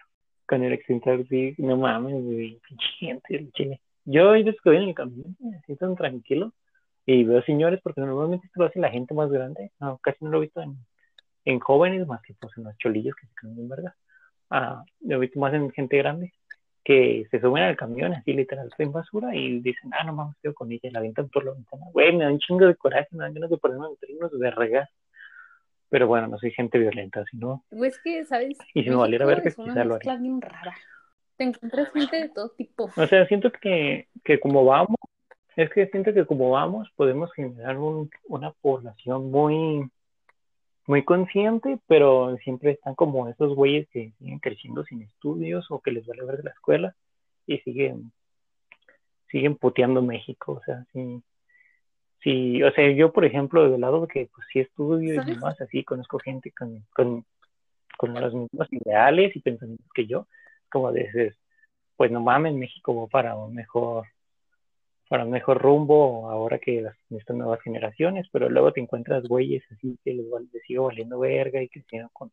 con 0.46 0.62
el 0.62 0.72
extintor, 0.72 1.26
sí, 1.28 1.56
no 1.58 1.76
mames, 1.76 2.14
pinche 2.68 2.86
gente 3.00 3.34
del 3.34 3.50
chile. 3.50 3.80
Yo 4.04 4.30
hoy 4.30 4.44
que 4.44 4.54
voy 4.64 4.76
en 4.76 4.82
el 4.84 4.94
camión, 4.94 5.36
me 5.40 5.60
siento 5.62 5.86
tan 5.86 5.96
tranquilo 5.96 6.52
y 7.04 7.24
veo 7.24 7.42
señores, 7.42 7.80
porque 7.82 8.00
normalmente 8.00 8.46
esto 8.46 8.60
lo 8.60 8.66
hace 8.66 8.78
la 8.78 8.90
gente 8.90 9.12
más 9.12 9.28
grande, 9.28 9.72
no, 9.80 9.98
casi 9.98 10.24
no 10.24 10.30
lo 10.30 10.38
he 10.38 10.42
visto 10.42 10.62
en, 10.62 10.76
en 11.46 11.58
jóvenes, 11.58 12.06
más 12.06 12.22
que 12.22 12.34
pues 12.34 12.52
en 12.56 12.62
los 12.62 12.78
cholillos 12.78 13.16
que 13.16 13.26
se 13.26 13.32
quedan 13.40 13.58
en 13.58 13.68
verga. 13.68 13.96
Ah, 14.50 14.84
lo 15.00 15.16
he 15.16 15.18
visto 15.18 15.40
más 15.40 15.52
en 15.52 15.68
gente 15.72 15.96
grande 15.96 16.32
que 16.84 17.26
se 17.30 17.40
suben 17.40 17.62
al 17.62 17.76
camión 17.76 18.12
así 18.14 18.32
literal 18.32 18.70
en 18.78 18.92
basura 18.92 19.34
y 19.34 19.60
dicen, 19.60 19.90
ah, 19.92 20.04
no 20.04 20.14
mames, 20.14 20.36
quedo 20.42 20.54
con 20.54 20.72
ella, 20.72 20.90
la 20.92 21.00
avientan 21.00 21.28
por 21.28 21.44
la 21.44 21.52
ventana. 21.52 21.86
Güey, 21.92 22.16
me 22.16 22.24
da 22.24 22.32
un 22.32 22.38
chingo 22.38 22.66
de 22.66 22.74
coraje, 22.74 23.08
me 23.12 23.24
dan 23.24 23.34
ganas 23.34 23.50
de 23.50 23.58
ponerme 23.58 23.86
en 23.86 24.40
de 24.40 24.50
regar. 24.50 24.88
Pero 25.90 26.06
bueno, 26.06 26.28
no 26.28 26.38
soy 26.38 26.52
gente 26.52 26.78
violenta, 26.78 27.24
sino. 27.30 27.64
Pues 27.70 27.98
que, 27.98 28.24
¿sabes? 28.24 28.56
Y 28.74 28.84
si 28.84 28.90
me 28.90 28.96
valiera 28.96 29.26
ver 29.26 29.42
que 29.42 29.50
quizá 29.50 29.84
lo 29.84 29.96
haría. 29.96 30.16
bien 30.16 30.40
rara. 30.40 30.74
Te 31.36 31.44
encuentras 31.44 31.90
gente 31.92 32.16
de 32.16 32.28
todo 32.28 32.50
tipo. 32.50 32.90
O 32.96 33.06
sea, 33.06 33.26
siento 33.26 33.50
que, 33.50 34.08
que 34.24 34.38
como 34.38 34.64
vamos, 34.64 34.96
es 35.56 35.70
que 35.70 35.86
siento 35.88 36.14
que 36.14 36.26
como 36.26 36.50
vamos, 36.50 36.90
podemos 36.96 37.32
generar 37.32 37.78
un, 37.78 38.10
una 38.28 38.52
población 38.52 39.30
muy, 39.30 39.90
muy 40.90 41.04
consciente, 41.04 41.78
pero 41.86 42.36
siempre 42.44 42.72
están 42.72 42.94
como 42.94 43.28
esos 43.28 43.54
güeyes 43.54 43.88
que 43.90 44.12
siguen 44.18 44.40
creciendo 44.40 44.84
sin 44.84 45.02
estudios 45.02 45.70
o 45.70 45.80
que 45.80 45.92
les 45.92 46.04
vale 46.06 46.24
ver 46.24 46.38
de 46.38 46.42
la 46.42 46.50
escuela 46.50 46.96
y 47.46 47.58
siguen, 47.58 48.12
siguen 49.30 49.56
puteando 49.56 50.02
México. 50.02 50.54
O 50.54 50.62
sea, 50.64 50.84
sí 50.92 51.22
Sí, 52.22 52.62
o 52.62 52.70
sea, 52.72 52.90
yo, 52.90 53.12
por 53.12 53.24
ejemplo, 53.24 53.70
del 53.70 53.80
lado 53.80 54.02
de 54.02 54.08
que 54.08 54.28
pues 54.34 54.46
sí 54.52 54.60
estudio 54.60 55.14
y 55.14 55.24
demás, 55.24 55.58
así 55.60 55.84
conozco 55.84 56.18
gente 56.18 56.52
con, 56.52 56.84
con, 56.94 57.24
con 57.96 58.12
los 58.12 58.34
mismos 58.34 58.68
ideales 58.70 59.34
y 59.34 59.40
pensamientos 59.40 59.86
que 59.94 60.06
yo, 60.06 60.26
como 60.70 60.92
dices, 60.92 61.34
pues 61.96 62.10
no 62.10 62.20
mames, 62.20 62.54
México 62.54 62.94
va 62.94 63.06
para 63.06 63.36
un 63.36 63.54
mejor 63.54 64.06
para 65.10 65.24
un 65.24 65.32
mejor 65.32 65.60
rumbo 65.60 66.30
ahora 66.30 66.60
que 66.60 66.82
las, 66.82 66.96
estas 67.10 67.36
nuevas 67.36 67.60
generaciones, 67.62 68.28
pero 68.30 68.48
luego 68.48 68.72
te 68.72 68.78
encuentras 68.78 69.24
güeyes 69.24 69.64
así 69.72 69.98
que 70.04 70.14
les, 70.14 70.26
les 70.52 70.62
sigue 70.62 70.78
valiendo 70.78 71.18
verga 71.18 71.60
y 71.60 71.68
que 71.68 71.82
siguen 71.82 72.06
con, 72.12 72.30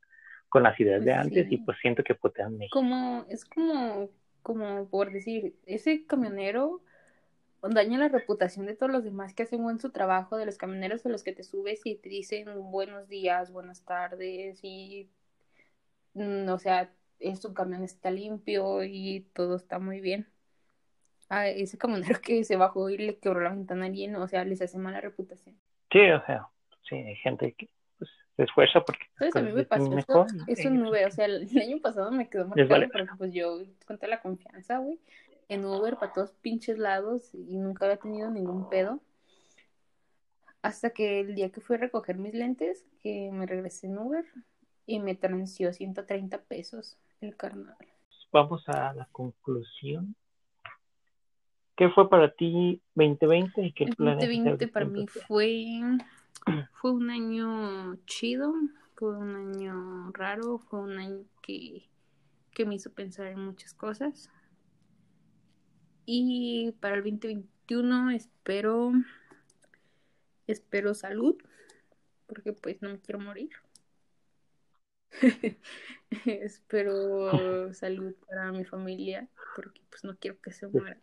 con 0.48 0.62
las 0.62 0.80
ideas 0.80 1.04
de 1.04 1.12
pues 1.12 1.26
antes 1.26 1.52
y 1.52 1.58
pues 1.58 1.76
siento 1.82 2.04
que 2.04 2.14
putean 2.14 2.56
México. 2.56 2.78
Como, 2.78 3.26
es 3.30 3.46
como, 3.46 4.12
como 4.44 4.88
por 4.90 5.12
decir, 5.12 5.56
ese 5.66 6.06
camionero 6.06 6.84
daña 7.64 7.98
la 7.98 8.10
reputación 8.10 8.68
de 8.68 8.76
todos 8.76 8.92
los 8.92 9.04
demás 9.04 9.34
que 9.34 9.42
hacen 9.42 9.64
buen 9.64 9.80
su 9.80 9.90
trabajo, 9.90 10.38
de 10.38 10.46
los 10.46 10.60
camioneros 10.60 11.04
a 11.04 11.10
los 11.10 11.24
que 11.24 11.34
te 11.34 11.44
subes 11.44 11.84
y 11.84 11.96
te 11.96 12.10
dicen 12.10 12.48
buenos 12.70 13.08
días, 13.08 13.52
buenas 13.52 13.82
tardes 13.86 14.60
y, 14.62 15.10
mm, 16.14 16.48
o 16.50 16.60
sea, 16.60 16.94
es 17.18 17.44
un 17.44 17.56
camión 17.56 17.84
está 17.84 18.12
limpio 18.12 18.84
y 18.84 19.22
todo 19.34 19.56
está 19.56 19.80
muy 19.80 20.00
bien. 20.00 20.28
A 21.30 21.48
ese 21.48 21.78
camionero 21.78 22.20
que 22.22 22.44
se 22.44 22.56
bajó 22.56 22.90
y 22.90 22.98
le 22.98 23.18
quebró 23.18 23.42
la 23.42 23.50
ventana 23.50 23.84
a 23.84 23.88
alguien, 23.88 24.16
o 24.16 24.28
sea, 24.28 24.44
les 24.46 24.62
hace 24.62 24.78
mala 24.78 25.02
reputación. 25.02 25.56
Sí, 25.92 26.00
o 26.10 26.26
sea, 26.26 26.48
sí, 26.88 26.96
hay 26.96 27.16
gente 27.16 27.54
que 27.54 27.70
pues, 27.98 28.10
se 28.36 28.44
esfuerza 28.44 28.82
porque... 28.82 29.06
¿Sabes? 29.18 29.36
A 29.36 29.42
mí 29.42 29.52
me 29.52 29.66
pasó 29.66 29.90
mejor, 29.90 30.28
es 30.48 30.66
un 30.66 30.82
nube, 30.82 31.06
o 31.06 31.12
sea, 31.12 31.26
el, 31.26 31.48
año 31.58 31.80
pasado 31.82 32.12
me 32.12 32.30
quedó 32.30 32.48
marcado 32.48 32.88
porque 32.92 33.12
pues 33.18 33.34
yo 33.34 33.60
con 33.86 34.00
la 34.02 34.22
confianza, 34.22 34.78
güey, 34.78 35.00
en 35.50 35.66
Uber 35.66 35.96
para 35.96 36.14
todos 36.14 36.32
pinches 36.42 36.78
lados 36.78 37.34
y 37.34 37.58
nunca 37.58 37.86
había 37.86 37.98
tenido 37.98 38.30
ningún 38.30 38.70
pedo. 38.70 39.02
Hasta 40.62 40.90
que 40.90 41.22
el 41.22 41.36
día 41.36 41.52
que 41.52 41.62
fui 41.62 41.78
a 41.78 41.80
recoger 41.80 42.18
mis 42.18 42.34
lentes, 42.34 42.86
que 43.02 43.30
me 43.32 43.46
regresé 43.46 43.88
en 43.88 43.98
Uber 43.98 44.26
y 44.86 45.00
me 45.00 45.16
transió 45.16 45.72
130 45.72 46.42
pesos 46.42 46.98
el 47.22 47.36
carnal. 47.36 47.78
vamos 48.32 48.68
a 48.68 48.94
la 48.94 49.08
conclusión. 49.12 50.16
¿Qué 51.78 51.90
fue 51.90 52.10
para 52.10 52.34
ti 52.34 52.82
2020 52.96 53.62
y 53.62 53.72
qué 53.72 53.84
El 53.84 53.96
2020 53.98 54.68
para 54.68 54.88
mí 54.88 55.06
fue, 55.06 55.80
fue 56.74 56.92
un 56.92 57.12
año 57.12 57.96
chido, 58.08 58.52
fue 58.96 59.16
un 59.16 59.36
año 59.36 60.12
raro, 60.12 60.58
fue 60.58 60.80
un 60.80 60.98
año 60.98 61.24
que, 61.44 61.88
que 62.52 62.66
me 62.66 62.74
hizo 62.74 62.92
pensar 62.92 63.28
en 63.28 63.46
muchas 63.46 63.76
cosas. 63.76 64.32
Y 66.08 66.74
para 66.80 66.96
el 66.96 67.04
2021 67.04 68.10
espero, 68.10 68.94
espero 70.48 70.96
salud, 70.96 71.38
porque 72.26 72.54
pues 72.54 72.82
no 72.82 72.90
me 72.90 73.00
quiero 73.00 73.20
morir. 73.20 73.52
espero 76.26 77.30
salud 77.76 78.16
para 78.28 78.52
mi 78.52 78.66
familia, 78.66 79.30
porque 79.56 79.82
pues 79.92 80.04
no 80.04 80.18
quiero 80.18 80.42
que 80.42 80.52
se 80.52 80.68
muera. 80.68 81.00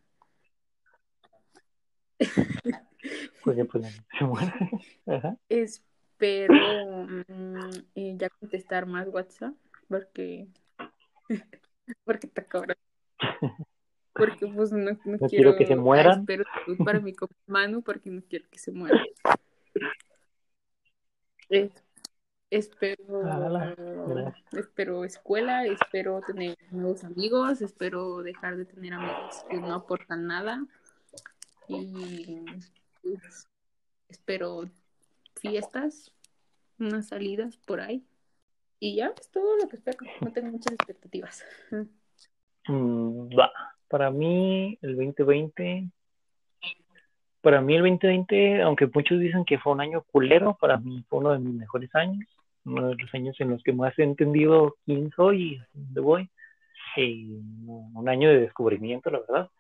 Pues 3.44 3.58
pues 3.70 4.02
se 4.18 4.24
muera. 4.24 4.54
Espero 5.48 6.54
mm, 7.28 7.70
eh, 7.94 8.14
ya 8.16 8.30
contestar 8.30 8.86
más 8.86 9.08
WhatsApp, 9.08 9.54
porque 9.88 10.48
porque 12.04 12.26
está 12.26 12.44
cabrón. 12.44 12.76
Porque 14.14 14.46
pues 14.46 14.72
no, 14.72 14.78
no, 14.78 14.90
No 15.04 15.18
quiero, 15.18 15.28
quiero 15.28 15.56
que 15.56 15.66
se 15.66 15.76
mueran. 15.76 16.12
Ah, 16.12 16.20
espero 16.20 16.44
para 16.84 17.00
mi 17.00 17.14
Manu 17.46 17.82
porque 17.82 18.10
no 18.10 18.22
quiero 18.28 18.46
que 18.50 18.58
se 18.58 18.70
muera. 18.70 19.02
Eh, 21.50 21.70
espero, 22.48 23.22
Ala, 23.26 23.74
gracias. 23.76 24.44
espero 24.52 25.04
escuela, 25.04 25.66
espero 25.66 26.20
tener 26.26 26.56
nuevos 26.70 27.04
amigos, 27.04 27.60
espero 27.60 28.22
dejar 28.22 28.56
de 28.56 28.64
tener 28.64 28.94
amigos 28.94 29.44
que 29.50 29.58
no 29.58 29.74
aportan 29.74 30.26
nada. 30.26 30.64
Y 31.68 32.44
pues, 33.02 33.48
espero 34.08 34.68
fiestas, 35.36 36.12
unas 36.78 37.08
salidas 37.08 37.56
por 37.58 37.80
ahí. 37.80 38.04
Y 38.80 38.96
ya 38.96 39.12
es 39.18 39.30
todo 39.30 39.56
lo 39.56 39.68
que 39.68 39.76
espero. 39.76 39.98
No 40.20 40.32
tengo 40.32 40.50
muchas 40.50 40.72
expectativas. 40.74 41.44
Mm. 42.68 43.28
Para 43.88 44.10
mí, 44.10 44.78
el 44.82 44.96
2020, 44.96 45.90
para 47.40 47.60
mí 47.60 47.74
el 47.74 47.82
2020, 47.82 48.62
aunque 48.62 48.86
muchos 48.92 49.20
dicen 49.20 49.44
que 49.44 49.58
fue 49.58 49.72
un 49.72 49.80
año 49.80 50.02
culero, 50.10 50.56
para 50.58 50.78
mí 50.78 51.04
fue 51.08 51.20
uno 51.20 51.32
de 51.32 51.38
mis 51.38 51.54
mejores 51.54 51.94
años, 51.94 52.24
uno 52.64 52.88
de 52.88 52.96
los 52.96 53.14
años 53.14 53.36
en 53.38 53.50
los 53.50 53.62
que 53.62 53.72
más 53.72 53.96
he 53.98 54.02
entendido 54.02 54.76
quién 54.84 55.10
soy 55.14 55.42
y 55.42 55.78
dónde 55.78 56.00
voy, 56.00 56.30
y 56.96 57.38
un 57.66 58.08
año 58.08 58.30
de 58.30 58.40
descubrimiento, 58.40 59.10
la 59.10 59.20
verdad. 59.20 59.50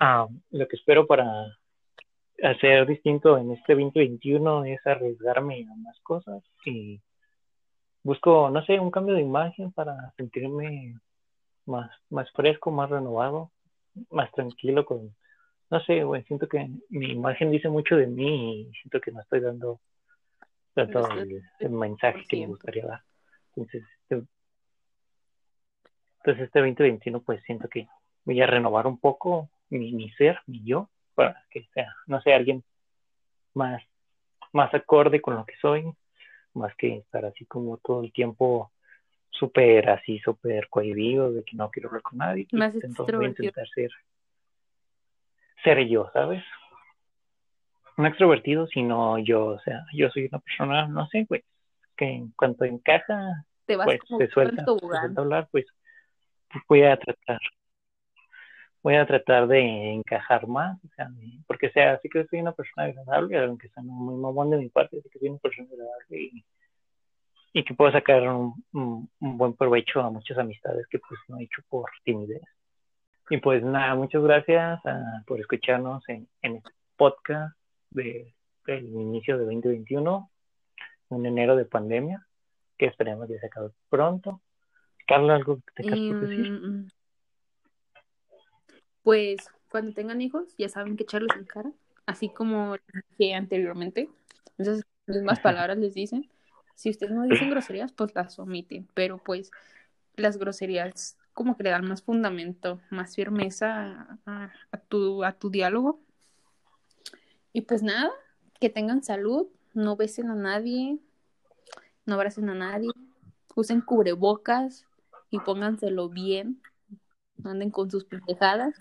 Lo 0.00 0.66
que 0.66 0.76
espero 0.76 1.06
para 1.06 1.26
hacer 2.42 2.86
distinto 2.86 3.36
en 3.36 3.50
este 3.50 3.74
2021 3.74 4.64
es 4.64 4.86
arriesgarme 4.86 5.66
a 5.70 5.74
más 5.76 6.00
cosas 6.00 6.42
y 6.64 7.00
busco, 8.02 8.48
no 8.48 8.64
sé, 8.64 8.80
un 8.80 8.90
cambio 8.90 9.14
de 9.14 9.20
imagen 9.20 9.72
para 9.72 10.12
sentirme 10.16 10.98
más, 11.66 11.90
más 12.08 12.30
fresco, 12.32 12.70
más 12.70 12.88
renovado, 12.88 13.50
más 14.10 14.32
tranquilo 14.32 14.86
con, 14.86 15.14
no 15.70 15.80
sé, 15.80 16.02
güey, 16.02 16.22
siento 16.24 16.48
que 16.48 16.70
mi 16.88 17.12
imagen 17.12 17.50
dice 17.50 17.68
mucho 17.68 17.96
de 17.96 18.06
mí 18.06 18.62
y 18.62 18.72
siento 18.72 19.00
que 19.00 19.12
no 19.12 19.20
estoy 19.20 19.40
dando 19.40 19.80
tanto 20.72 21.06
el, 21.58 21.70
mensaje 21.70 22.24
que 22.26 22.38
me 22.38 22.46
100%. 22.46 22.48
gustaría 22.48 22.86
dar. 22.86 23.02
Entonces, 23.48 23.84
este, 24.00 24.24
entonces 26.18 26.44
este 26.44 26.58
2021 26.60 27.20
pues 27.20 27.42
siento 27.42 27.68
que 27.68 27.86
voy 28.24 28.40
a 28.40 28.46
renovar 28.46 28.86
un 28.86 28.98
poco 28.98 29.50
mi, 29.70 29.92
mi 29.92 30.10
ser, 30.12 30.40
mi 30.46 30.62
yo, 30.64 30.88
para 31.14 31.44
que 31.50 31.66
sea, 31.74 31.94
no 32.06 32.20
sé, 32.20 32.34
alguien 32.34 32.62
más, 33.54 33.82
más 34.52 34.72
acorde 34.74 35.20
con 35.20 35.36
lo 35.36 35.44
que 35.46 35.54
soy, 35.60 35.92
más 36.54 36.74
que 36.76 36.96
estar 36.98 37.24
así 37.24 37.46
como 37.46 37.78
todo 37.78 38.02
el 38.02 38.12
tiempo 38.12 38.72
súper 39.30 39.88
así, 39.90 40.18
súper 40.18 40.68
cohibido 40.68 41.32
de 41.32 41.44
que 41.44 41.56
no 41.56 41.70
quiero 41.70 41.88
hablar 41.88 42.02
con 42.02 42.18
nadie. 42.18 42.46
Más 42.52 42.74
Entonces 42.74 42.96
voy 42.96 43.26
a 43.26 43.28
extrovertido. 43.28 43.48
intentar 43.48 43.68
ser, 43.68 43.90
ser 45.62 45.86
yo, 45.88 46.10
¿sabes? 46.12 46.42
No 47.96 48.06
extrovertido, 48.06 48.66
sino 48.66 49.18
yo, 49.18 49.46
o 49.46 49.60
sea, 49.60 49.84
yo 49.92 50.08
soy 50.10 50.26
una 50.26 50.38
persona, 50.40 50.88
no 50.88 51.06
sé, 51.08 51.26
pues, 51.28 51.44
que 51.96 52.06
en 52.06 52.30
cuanto 52.32 52.64
encaja, 52.64 53.44
Te 53.66 53.76
vas 53.76 53.84
pues 53.86 54.00
se 54.08 54.24
en 54.24 54.30
suelta, 54.30 54.56
se 54.56 54.64
tobogán. 54.64 55.00
suelta 55.00 55.20
a 55.20 55.24
hablar, 55.24 55.48
pues 55.52 55.66
voy 56.68 56.82
a 56.82 56.96
tratar, 56.96 57.38
voy 58.82 58.96
a 58.96 59.06
tratar 59.06 59.46
de 59.46 59.92
encajar 59.92 60.46
más, 60.46 60.78
o 60.84 60.88
sea, 60.96 61.10
porque 61.46 61.70
sea, 61.70 61.98
sí 62.00 62.08
que 62.08 62.24
soy 62.26 62.40
una 62.40 62.52
persona 62.52 62.86
agradable, 62.86 63.38
aunque 63.38 63.68
sea 63.68 63.82
muy 63.82 64.14
mamón 64.16 64.50
de 64.50 64.58
mi 64.58 64.68
parte, 64.70 65.00
sí 65.02 65.08
que 65.10 65.18
soy 65.18 65.28
una 65.28 65.38
persona 65.38 65.68
agradable 65.70 66.22
y, 66.22 66.44
y 67.52 67.64
que 67.64 67.74
puedo 67.74 67.92
sacar 67.92 68.22
un, 68.28 68.64
un- 68.72 69.10
un 69.20 69.38
buen 69.38 69.54
provecho 69.54 70.00
a 70.00 70.10
muchas 70.10 70.38
amistades 70.38 70.86
que 70.88 70.98
pues 70.98 71.20
no 71.28 71.38
he 71.38 71.44
hecho 71.44 71.62
por 71.68 71.90
timidez. 72.04 72.42
Y 73.28 73.36
pues 73.38 73.62
nada, 73.62 73.94
muchas 73.94 74.22
gracias 74.22 74.80
ah, 74.84 75.22
por 75.26 75.38
escucharnos 75.40 76.02
en, 76.08 76.26
en 76.42 76.56
este 76.56 76.70
podcast 76.96 77.56
de, 77.90 78.34
del 78.66 78.86
inicio 78.86 79.36
de 79.38 79.44
2021, 79.44 80.30
un 81.10 81.26
enero 81.26 81.54
de 81.54 81.64
pandemia, 81.64 82.26
que 82.78 82.86
esperemos 82.86 83.28
que 83.28 83.38
se 83.38 83.46
acabe 83.46 83.70
pronto. 83.88 84.40
Carla, 85.06 85.34
¿algo 85.36 85.56
que 85.56 85.72
te 85.74 85.82
quieras 85.82 86.20
decir? 86.28 86.46
Pues 89.10 89.50
cuando 89.72 89.92
tengan 89.92 90.20
hijos, 90.20 90.54
ya 90.56 90.68
saben 90.68 90.96
que 90.96 91.02
echarlos 91.02 91.36
en 91.36 91.44
cara, 91.44 91.72
así 92.06 92.28
como 92.28 92.76
dije 93.18 93.34
anteriormente. 93.34 94.08
Esas 94.56 94.84
mismas 95.04 95.40
palabras 95.40 95.78
les 95.78 95.94
dicen. 95.94 96.30
Si 96.76 96.90
ustedes 96.90 97.10
no 97.10 97.24
dicen 97.24 97.50
groserías, 97.50 97.90
pues 97.90 98.14
las 98.14 98.38
omiten. 98.38 98.86
Pero 98.94 99.18
pues 99.18 99.50
las 100.14 100.38
groserías 100.38 101.18
como 101.32 101.56
que 101.56 101.64
le 101.64 101.70
dan 101.70 101.88
más 101.88 102.02
fundamento, 102.02 102.80
más 102.90 103.16
firmeza 103.16 104.16
a, 104.26 104.78
tu, 104.88 105.24
a 105.24 105.32
tu 105.32 105.50
diálogo. 105.50 106.00
Y 107.52 107.62
pues 107.62 107.82
nada, 107.82 108.12
que 108.60 108.70
tengan 108.70 109.02
salud, 109.02 109.48
no 109.74 109.96
besen 109.96 110.30
a 110.30 110.36
nadie, 110.36 111.00
no 112.06 112.14
abracen 112.14 112.48
a 112.48 112.54
nadie, 112.54 112.90
usen 113.56 113.80
cubrebocas 113.80 114.86
y 115.30 115.40
pónganselo 115.40 116.08
bien, 116.08 116.62
anden 117.42 117.72
con 117.72 117.90
sus 117.90 118.04
pendejadas. 118.04 118.76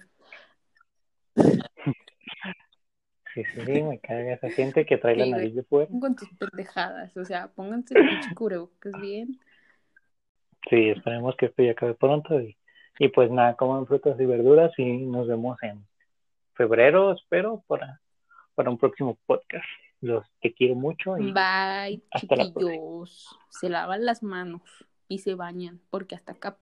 Sí, 3.34 3.44
sí, 3.54 3.84
me 3.84 4.00
caga 4.00 4.34
esa 4.34 4.50
gente 4.50 4.86
que 4.86 4.98
trae 4.98 5.16
la 5.16 5.26
Sí, 5.26 5.30
güey. 5.32 5.42
nariz 5.42 5.56
de 5.56 5.64
fuera. 5.64 5.90
con 6.00 6.16
tus 6.16 6.30
pendejadas, 6.38 7.16
o 7.16 7.24
sea, 7.26 7.48
pónganse 7.50 7.94
pinche 7.96 8.34
cubrebocas 8.36 8.94
bien. 9.00 9.40
Sí, 10.70 10.90
esperemos 10.90 11.36
que 11.38 11.46
esto 11.48 11.64
ya 11.64 11.72
acabe 11.72 11.94
pronto 11.94 12.40
y, 12.42 12.58
y 13.00 13.08
pues 13.10 13.32
nada, 13.32 13.56
coman 13.56 13.86
frutas 13.88 14.20
y 14.20 14.26
verduras 14.26 14.72
y 14.78 14.98
nos 15.06 15.28
vemos 15.28 15.62
en 15.64 15.86
febrero, 16.54 17.14
espero, 17.14 17.64
para, 17.68 18.02
para 18.56 18.70
un 18.70 18.78
próximo 18.78 19.18
podcast. 19.26 19.66
Los 20.02 20.26
te 20.42 20.54
quiero 20.54 20.76
mucho 20.76 21.18
y 21.18 21.32
Bye, 21.34 22.02
Hasta 22.12 22.36
la 22.36 22.46
chiquillos. 22.46 23.28
Se 23.50 23.70
lavan 23.70 24.06
las 24.06 24.24
manos 24.24 24.62
y 25.08 25.20
se 25.20 25.36
bañan, 25.36 25.82
porque 25.90 26.16
hasta 26.16 26.32
acá 26.34 26.58